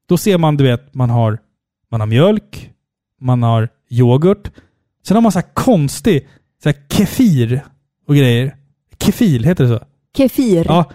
[0.09, 1.37] då ser man, du vet, man har,
[1.91, 2.69] man har mjölk,
[3.21, 4.51] man har yoghurt,
[5.07, 6.27] sen har man så här konstig,
[6.63, 7.61] så här kefir
[8.07, 8.55] och grejer.
[9.03, 9.85] Kefil, heter det så?
[10.17, 10.65] Kefir.
[10.67, 10.91] Ja.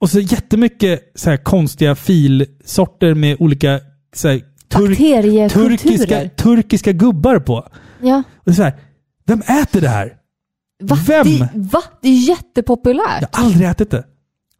[0.00, 3.80] Och så jättemycket så här konstiga filsorter med olika
[4.14, 7.68] så här, tur- turkiska, turkiska gubbar på.
[8.02, 8.22] Ja.
[8.36, 8.72] Och är så här,
[9.26, 10.16] vem äter det här?
[10.82, 10.98] Va?
[11.06, 11.26] Vem?
[11.38, 11.82] Det, va?
[12.02, 13.20] Det är jättepopulärt.
[13.32, 14.04] Jag har aldrig ätit det.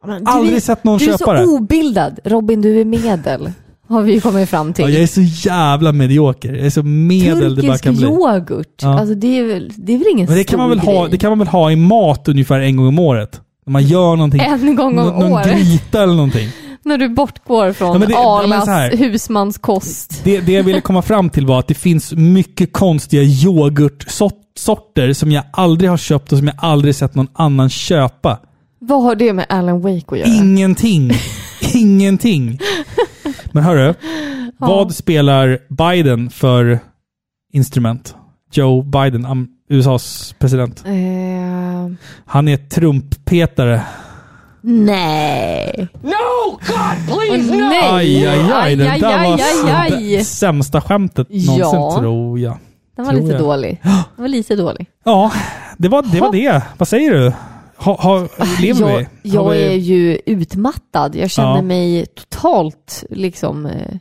[0.05, 1.45] Men du aldrig är- sett någon du köpa är det.
[1.45, 2.19] så obildad.
[2.23, 3.51] Robin, du är medel.
[3.87, 4.83] Har vi kommit fram till.
[4.85, 6.53] Ja, jag är så jävla medioker.
[6.53, 8.05] Jag är så medel det bara Turkisk kan bli.
[8.05, 8.81] yoghurt.
[8.81, 8.99] Ja.
[8.99, 11.11] Alltså det är väl, det är väl ingen Men det kan, man väl ha, grej.
[11.11, 13.41] det kan man väl ha i mat ungefär en gång om året?
[13.65, 14.41] När man gör någonting.
[14.41, 15.47] En gång om nå- någon året.
[15.57, 16.49] gryta eller någonting.
[16.83, 18.97] När du bortgår från Ja, det- ja, Arlas här.
[18.97, 20.21] husmanskost.
[20.23, 25.31] Det, det jag ville komma fram till var att det finns mycket konstiga yoghurtsorter som
[25.31, 28.39] jag aldrig har köpt och som jag aldrig sett någon annan köpa.
[28.79, 30.27] Vad har det med Alan Wake att göra?
[30.29, 31.11] Ingenting.
[31.73, 32.59] Ingenting.
[33.51, 33.93] Men hörru,
[34.57, 36.79] vad spelar Biden för
[37.53, 38.15] instrument?
[38.51, 40.83] Joe Biden, USAs president.
[40.85, 40.93] Eh,
[42.25, 43.81] Han är trumpetare.
[44.61, 45.87] nej.
[46.01, 46.51] No!
[46.51, 47.69] God, please, Åh, no!
[47.69, 47.89] nej.
[47.91, 48.75] Aj, aj, aj.
[48.75, 49.33] Det Aj, där aj, var
[49.69, 50.17] aj, aj.
[50.17, 51.95] det sämsta skämtet någonsin, Ja.
[51.99, 52.57] tror jag.
[52.95, 53.41] Den var Tror lite jag.
[53.41, 53.81] dålig.
[53.83, 54.87] Den var lite dålig.
[55.05, 55.31] Ja,
[55.77, 56.19] det var det.
[56.19, 56.61] Var det.
[56.77, 57.33] Vad säger du?
[57.77, 58.27] Ha, ha,
[58.61, 59.07] lever jag, vi?
[59.29, 59.63] Jag vi...
[59.63, 61.15] är ju utmattad.
[61.15, 61.61] Jag känner Ja.
[61.61, 63.65] mig totalt liksom...
[63.65, 63.97] Eh,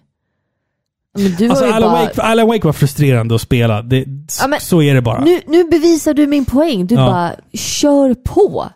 [1.18, 2.02] men du Alltså, Alan, bara...
[2.04, 3.82] Wake, Alan Wake var frustrerande att spela.
[3.82, 4.04] Det,
[4.40, 5.24] Ja, men- så är det bara.
[5.24, 6.86] Nu, nu bevisar du min poäng.
[6.86, 7.06] Du Ja.
[7.06, 8.68] bara kör på.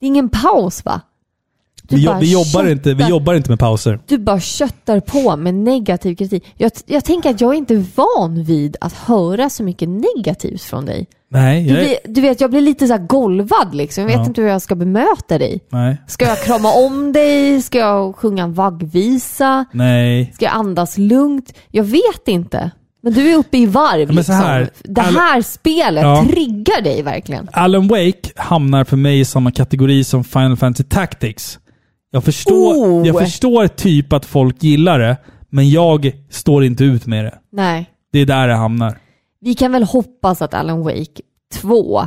[0.00, 1.00] Det är ingen paus va?
[1.88, 3.98] Du vi, jo- vi, jobbar inte, vi köttar- jobbar inte med pauser.
[4.06, 6.44] Du bara köttar på med negativ kritik.
[6.56, 10.84] Jag, jag tänker att jag är inte van vid att höra så mycket negativt från
[10.86, 11.06] dig.
[11.30, 14.02] Nej, Du, jag blir, du vet, jag blir lite så golvad liksom.
[14.02, 14.24] Jag vet Ja.
[14.26, 15.60] inte hur jag ska bemöta dig.
[15.72, 17.62] nej, Ska jag krama om dig?
[17.62, 19.64] Ska jag sjunga en vaggvisa?
[19.72, 20.32] nej.
[20.34, 21.52] Ska jag andas lugnt?
[21.70, 22.70] Jag vet inte.
[23.02, 24.34] Men du är uppe i varv men så liksom.
[24.34, 26.24] här, det här spelet Ja.
[26.30, 27.48] triggar dig verkligen.
[27.52, 31.58] Alan Wake hamnar för mig i samma kategori som Final Fantasy Tactics.
[32.16, 33.06] Jag förstår, Oh.
[33.06, 35.16] jag förstår typ att folk gillar det,
[35.50, 37.34] men jag står inte ut med det.
[37.52, 37.90] Nej.
[38.12, 38.98] Det är där det hamnar.
[39.40, 41.22] Vi kan väl hoppas att Alan Wake
[41.54, 42.02] 2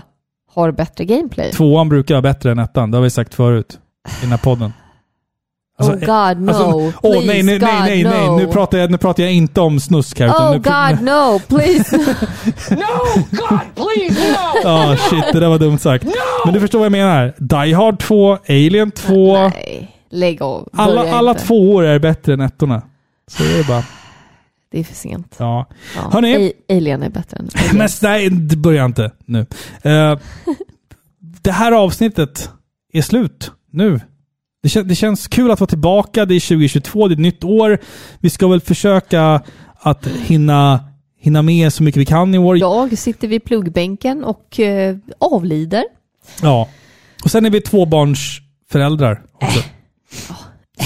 [0.54, 1.52] har bättre gameplay.
[1.52, 3.80] Tvåan brukar vara bättre än ettan, det har vi sagt förut
[4.10, 4.74] i den här podden.
[5.80, 6.94] Alltså, oh God no.
[7.04, 8.28] åh, Please nej, nej, God nej, nej, nej.
[8.28, 8.38] no.
[8.38, 10.28] Nu pratar, jag, nu pratar jag inte om snusk här.
[10.30, 11.98] Oh nu, God no, please.
[12.70, 13.22] No!
[13.32, 14.60] God, please, no!
[14.64, 16.06] Ja, shit, det där var dumt sagt.
[16.46, 17.34] Men du förstår vad jag menar.
[17.38, 19.38] Die Hard 2, Alien 2.
[19.38, 20.70] nej, lägg av.
[20.74, 21.44] Alla, Börja alla inte.
[21.46, 22.82] tvåor är bättre än ettorna.
[23.28, 23.84] Så är det bara.
[24.72, 25.36] Det är för sent.
[25.40, 25.66] Ja.
[25.96, 26.10] Ja.
[26.14, 26.50] Hörni.
[26.50, 29.46] A- Alien är bättre än Men nej, det börjar inte nu.
[29.82, 30.20] Eh,
[31.42, 32.50] det här avsnittet
[32.94, 34.00] är slut nu.
[34.64, 36.26] Det, kän, det känns kul att vara tillbaka.
[36.26, 37.78] Det är 2022, det är ett nytt år.
[38.20, 39.42] Vi ska väl försöka
[39.80, 40.84] att hinna,
[41.20, 42.58] hinna med så mycket vi kan i år.
[42.58, 45.84] Jag sitter vid pluggbänken och eh, avlider.
[46.42, 46.70] Ja.
[47.24, 49.60] Och sen är vi tvåbarnsföräldrar också.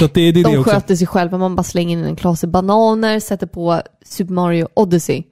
[0.08, 0.72] Så det, det är det De också.
[0.72, 1.38] sköter sig själva.
[1.38, 5.24] Man bara slänger in en klase bananer, sätter på Super Mario Odyssey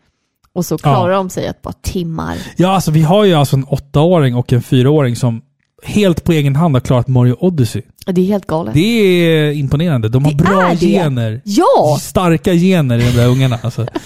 [0.54, 2.36] och så klarar de sig ett par timmar.
[2.58, 5.42] Ja, alltså vi har ju alltså en åttaåring och en fyraåring som
[5.84, 7.82] helt på egen hand har klarat Mario Odyssey.
[8.06, 8.74] Det är helt galet.
[8.74, 10.10] Det är imponerande.
[10.10, 10.86] De har Det bra det.
[10.88, 11.42] gener.
[11.44, 11.98] Ja!
[12.02, 13.60] Starka gener i de där ungarna.
[13.62, 13.88] Alltså.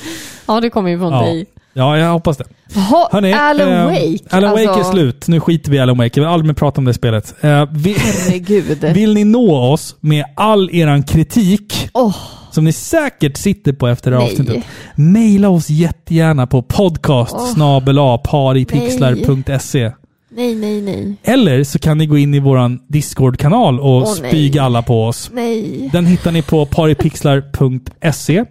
[0.48, 1.22] Ja, det kommer ju från Ja.
[1.26, 1.46] dig.
[1.78, 2.44] Ja, jag hoppas det.
[2.76, 4.18] Jaha, Hörrni, Alan eh, Wake.
[4.30, 5.28] Alan Wake är alltså, slut.
[5.28, 6.20] Nu skiter vi i Alan Wake.
[6.20, 7.36] Jag vill aldrig mer prata om det spelet.
[7.42, 8.84] Eh, vi, Herregud.
[8.94, 12.16] vill ni nå oss med all eran kritik, Åh,
[12.52, 14.32] som ni säkert sitter på efter det här Nej.
[14.32, 14.64] avsnittet,
[14.96, 17.36] mejla oss jättegärna på podcast
[18.24, 19.92] paripixlar.se.
[20.36, 21.16] nej, nej, nej.
[21.24, 24.16] Eller så kan ni gå in i våran Discord-kanal och nej.
[24.16, 25.32] spyga alla på oss.
[25.34, 25.90] Nej.
[25.94, 28.46] Den hittar ni på paripixlar.se.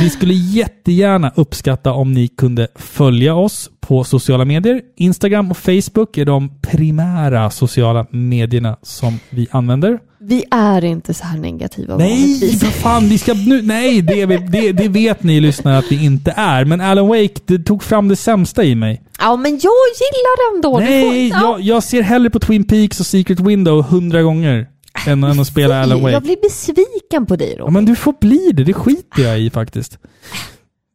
[0.00, 4.80] Vi skulle jättegärna uppskatta om ni kunde följa oss på sociala medier.
[4.96, 9.98] Instagram och Facebook är de primära sociala medierna som vi använder.
[10.24, 14.72] Vi är inte så här negativa Nej, vad fan, vi ska nu, nej det, det,
[14.72, 16.64] det vet ni lyssnare att vi inte är.
[16.64, 19.02] Men Alan Wake, det tog fram det sämsta i mig.
[19.18, 20.78] Ja, men jag gillar ändå.
[20.78, 21.50] Det Nej, får- ja.
[21.50, 24.66] jag, jag ser hellre på Twin Peaks och Secret Window hundra gånger
[25.06, 26.12] än, än att spela Alan Wake.
[26.12, 27.72] Jag blir besviken på dig Ja, Robin.
[27.74, 28.64] men du får bli det.
[28.64, 29.98] Det skiter jag i faktiskt.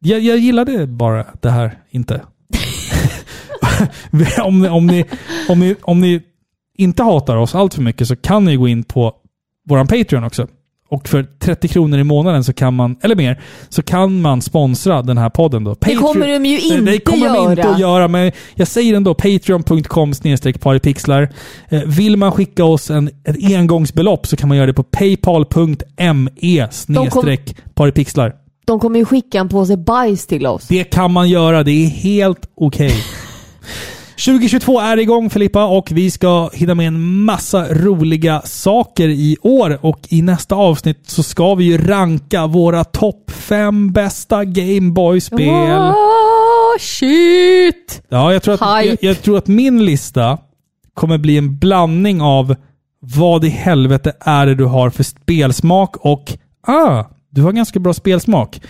[0.00, 2.20] Jag, jag gillade bara det här inte.
[4.42, 5.04] om, ni, om, ni,
[5.48, 6.22] om, ni, om ni
[6.78, 9.12] inte hatar oss allt för mycket så kan ni gå in på
[9.68, 10.46] våran Patreon också.
[10.90, 15.02] Och för 30 kronor i månaden så kan man, eller mer, så kan man sponsra
[15.02, 15.76] den här podden då.
[15.80, 17.50] Det kommer de ju inte Det kommer de göra.
[17.50, 20.12] inte att göra, men jag säger ändå patreon.com
[20.60, 21.28] paripixlar.
[21.68, 26.68] Eh, Vill man skicka oss en, ett engångsbelopp så kan man göra det på paypal.me
[27.74, 28.34] paripixlar.
[28.66, 30.68] De kommer ju skicka en påse bajs till oss.
[30.68, 32.92] Det kan man göra, det är helt okej.
[34.24, 39.78] 2022 är igång Filippa och vi ska hinna med en massa roliga saker i år
[39.80, 45.78] och i nästa avsnitt så ska vi ju ranka våra topp fem bästa Gameboy-spel.
[45.78, 48.02] Åh, shit!
[48.08, 50.38] Ja, jag tror, att, jag, jag tror att min lista
[50.94, 52.56] kommer bli en blandning av
[53.00, 56.32] vad i helvete är det du har för spelsmak och
[56.66, 58.60] ah, du har ganska bra spelsmak.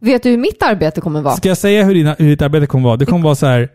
[0.00, 1.36] Vet du hur mitt arbete kommer vara?
[1.36, 2.96] Ska jag säga hur, dina, hur ditt arbete kommer vara?
[2.96, 3.68] Det kommer vara så här.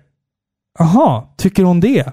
[0.79, 2.05] Aha, tycker hon det?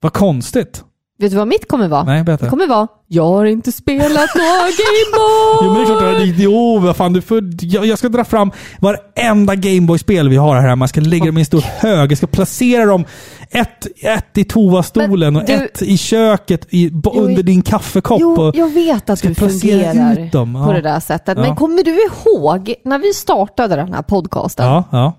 [0.00, 0.84] Vad konstigt.
[1.18, 2.04] Vet du vad mitt kommer vara?
[2.04, 2.44] Nej, berätta.
[2.44, 5.58] Det kommer vara, jag har inte spelat några Gameboy!
[5.62, 6.00] Jo, men det är klart.
[6.16, 7.12] det är- Jo, vad fan.
[7.12, 8.50] Du får, jag, jag ska dra fram
[8.80, 10.82] varenda Gameboy-spel vi har här hemma.
[10.82, 12.10] Jag ska lägga dem i en stor hög.
[12.10, 13.04] Jag ska placera dem
[13.50, 18.20] ett, ett i toastolen och du- ett i köket i, bo, Jo, under din kaffekopp.
[18.20, 20.64] Jo, och, jag vet att ska du placera fungerar ut dem, ja.
[20.66, 21.38] på det där sättet.
[21.38, 21.42] Ja.
[21.42, 24.66] Men kommer du ihåg när vi startade den här podcasten?
[24.66, 25.12] ja, ja.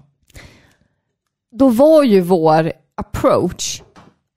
[1.59, 2.71] Då var ju vår
[3.01, 3.81] approach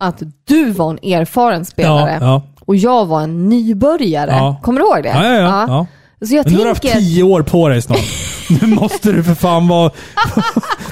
[0.00, 2.42] att du var en erfaren spelare Ja, ja.
[2.60, 4.30] och jag var en nybörjare.
[4.30, 4.60] Ja.
[4.62, 5.08] Kommer du ihåg det?
[5.08, 5.86] Ja, ja, ja, ja.
[6.26, 6.98] Så jag Men nu har du haft tänker...
[6.98, 8.00] tio år på dig snart.
[8.62, 9.90] nu måste du för fan vara...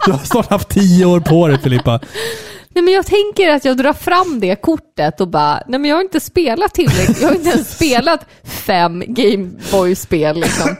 [0.06, 2.00] du har snart haft tio år på dig Filippa.
[2.74, 5.96] Nej, men jag tänker att jag drar fram det kortet och bara, nej men jag
[5.96, 7.20] har inte spelat tillräckligt.
[7.20, 10.76] Jag har inte ens spelat fem Gameboy-spel liksom.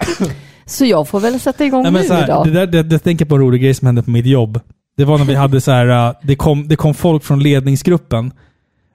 [0.67, 2.47] Så jag får väl sätta igång Nej, men nu så här, idag.
[2.47, 4.61] det där, det, det tänker på en rolig grej som hände på mitt jobb.
[4.97, 8.33] Det var när vi hade så här, uh, det kom, det kom folk från ledningsgruppen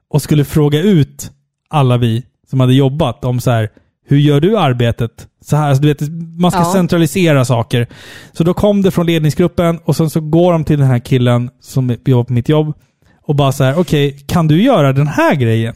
[0.09, 1.31] och skulle fråga ut
[1.69, 3.69] alla vi som hade jobbat om så här,
[4.07, 5.27] hur gör du arbetet?
[5.41, 6.01] Så här, alltså, du vet,
[6.39, 6.73] man ska Ja.
[6.73, 7.88] centralisera saker.
[8.31, 11.49] Så då kom det från ledningsgruppen och sen så går de till den här killen
[11.61, 12.73] som jobbar på mitt jobb
[13.21, 15.76] och bara så här, okej, kan du göra den här grejen?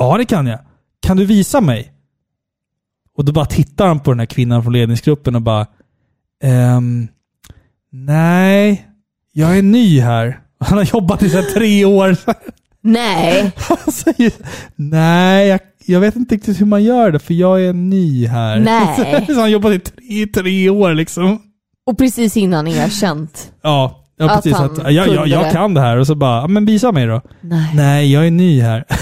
[0.00, 0.58] Ja, det kan jag.
[1.00, 1.92] Kan du visa mig?
[3.16, 5.66] Och då bara tittar han på den här kvinnan från ledningsgruppen och bara
[6.42, 7.08] ehm,
[7.92, 8.86] Nej,
[9.32, 10.38] jag är ny här.
[10.60, 12.16] Han har jobbat i så tre år.
[12.82, 14.32] Nej, Han säger
[14.76, 18.60] Nej, jag, jag vet inte riktigt hur man gör det för jag är ny här.
[18.60, 18.96] Nej.
[19.26, 21.38] Så han har jobbat i tre, tre år liksom.
[21.86, 23.52] och precis innan erkänt.
[23.62, 24.60] Ja, ja Att precis.
[24.60, 25.50] Att, ja, jag, jag det.
[25.50, 25.96] kan det här.
[25.96, 27.20] Och så bara, men visa mig då.
[27.40, 28.84] Nej, Nej, jag är ny här.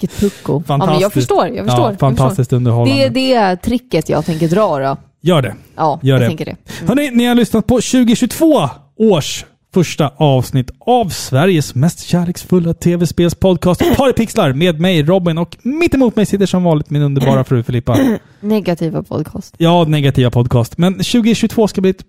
[0.00, 0.62] vilket pucko.
[0.68, 1.90] Ja, men jag förstår, jag förstår.
[1.90, 2.56] Ja, fantastiskt jag förstår.
[2.56, 3.08] underhållande.
[3.08, 4.96] Det är det tricket jag tänker dra då.
[5.22, 5.54] Gör det.
[5.76, 6.26] Ja, Gör jag det.
[6.28, 6.56] tänker det.
[6.88, 8.68] Hörrni, ni har lyssnat på 2022
[8.98, 9.44] års
[9.74, 16.26] första avsnitt av Sveriges mest kärleksfulla tv-spelspodcast Paripixlar med mig Robin och mitt emot mig
[16.26, 17.96] sitter som vanligt min underbara fru Filippa.
[18.40, 19.54] Negativa podcast.
[19.58, 20.78] Ja, negativa podcast.
[20.78, 22.04] Men 2022 ska bli ett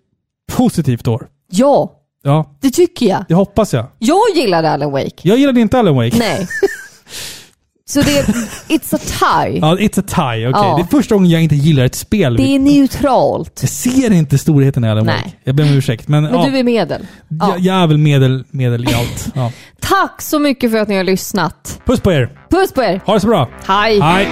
[0.53, 1.27] positivt år.
[1.51, 3.25] Ja, Ja, det tycker jag.
[3.27, 3.85] det hoppas jag.
[3.99, 5.11] Jag gillade Alan Wake.
[5.21, 6.17] Jag gillade inte Alan Wake.
[6.17, 6.47] Nej.
[7.91, 8.23] Så det är,
[8.67, 9.59] it's a tie.
[9.59, 10.49] Ja, it's a tie.
[10.49, 10.61] Okej.
[10.61, 10.75] Ja.
[10.77, 12.37] Det är första gången jag inte gillar ett spel.
[12.37, 13.59] Det är neutralt.
[13.61, 15.15] Jag ser inte storheten i Alan Nej.
[15.15, 15.31] Wake.
[15.43, 16.07] Jag ber om ursäkt.
[16.07, 17.07] Men, Men ja, du är medel.
[17.27, 17.49] Ja.
[17.49, 19.27] jag, jag är väl medel, medel i allt.
[19.35, 19.51] Ja.
[19.79, 21.81] Tack så mycket för att ni har lyssnat.
[21.85, 22.29] Puss på er!
[22.49, 23.01] Puss på er!
[23.05, 23.49] Ha det så bra!
[23.67, 23.99] Hej!
[23.99, 24.27] Hej!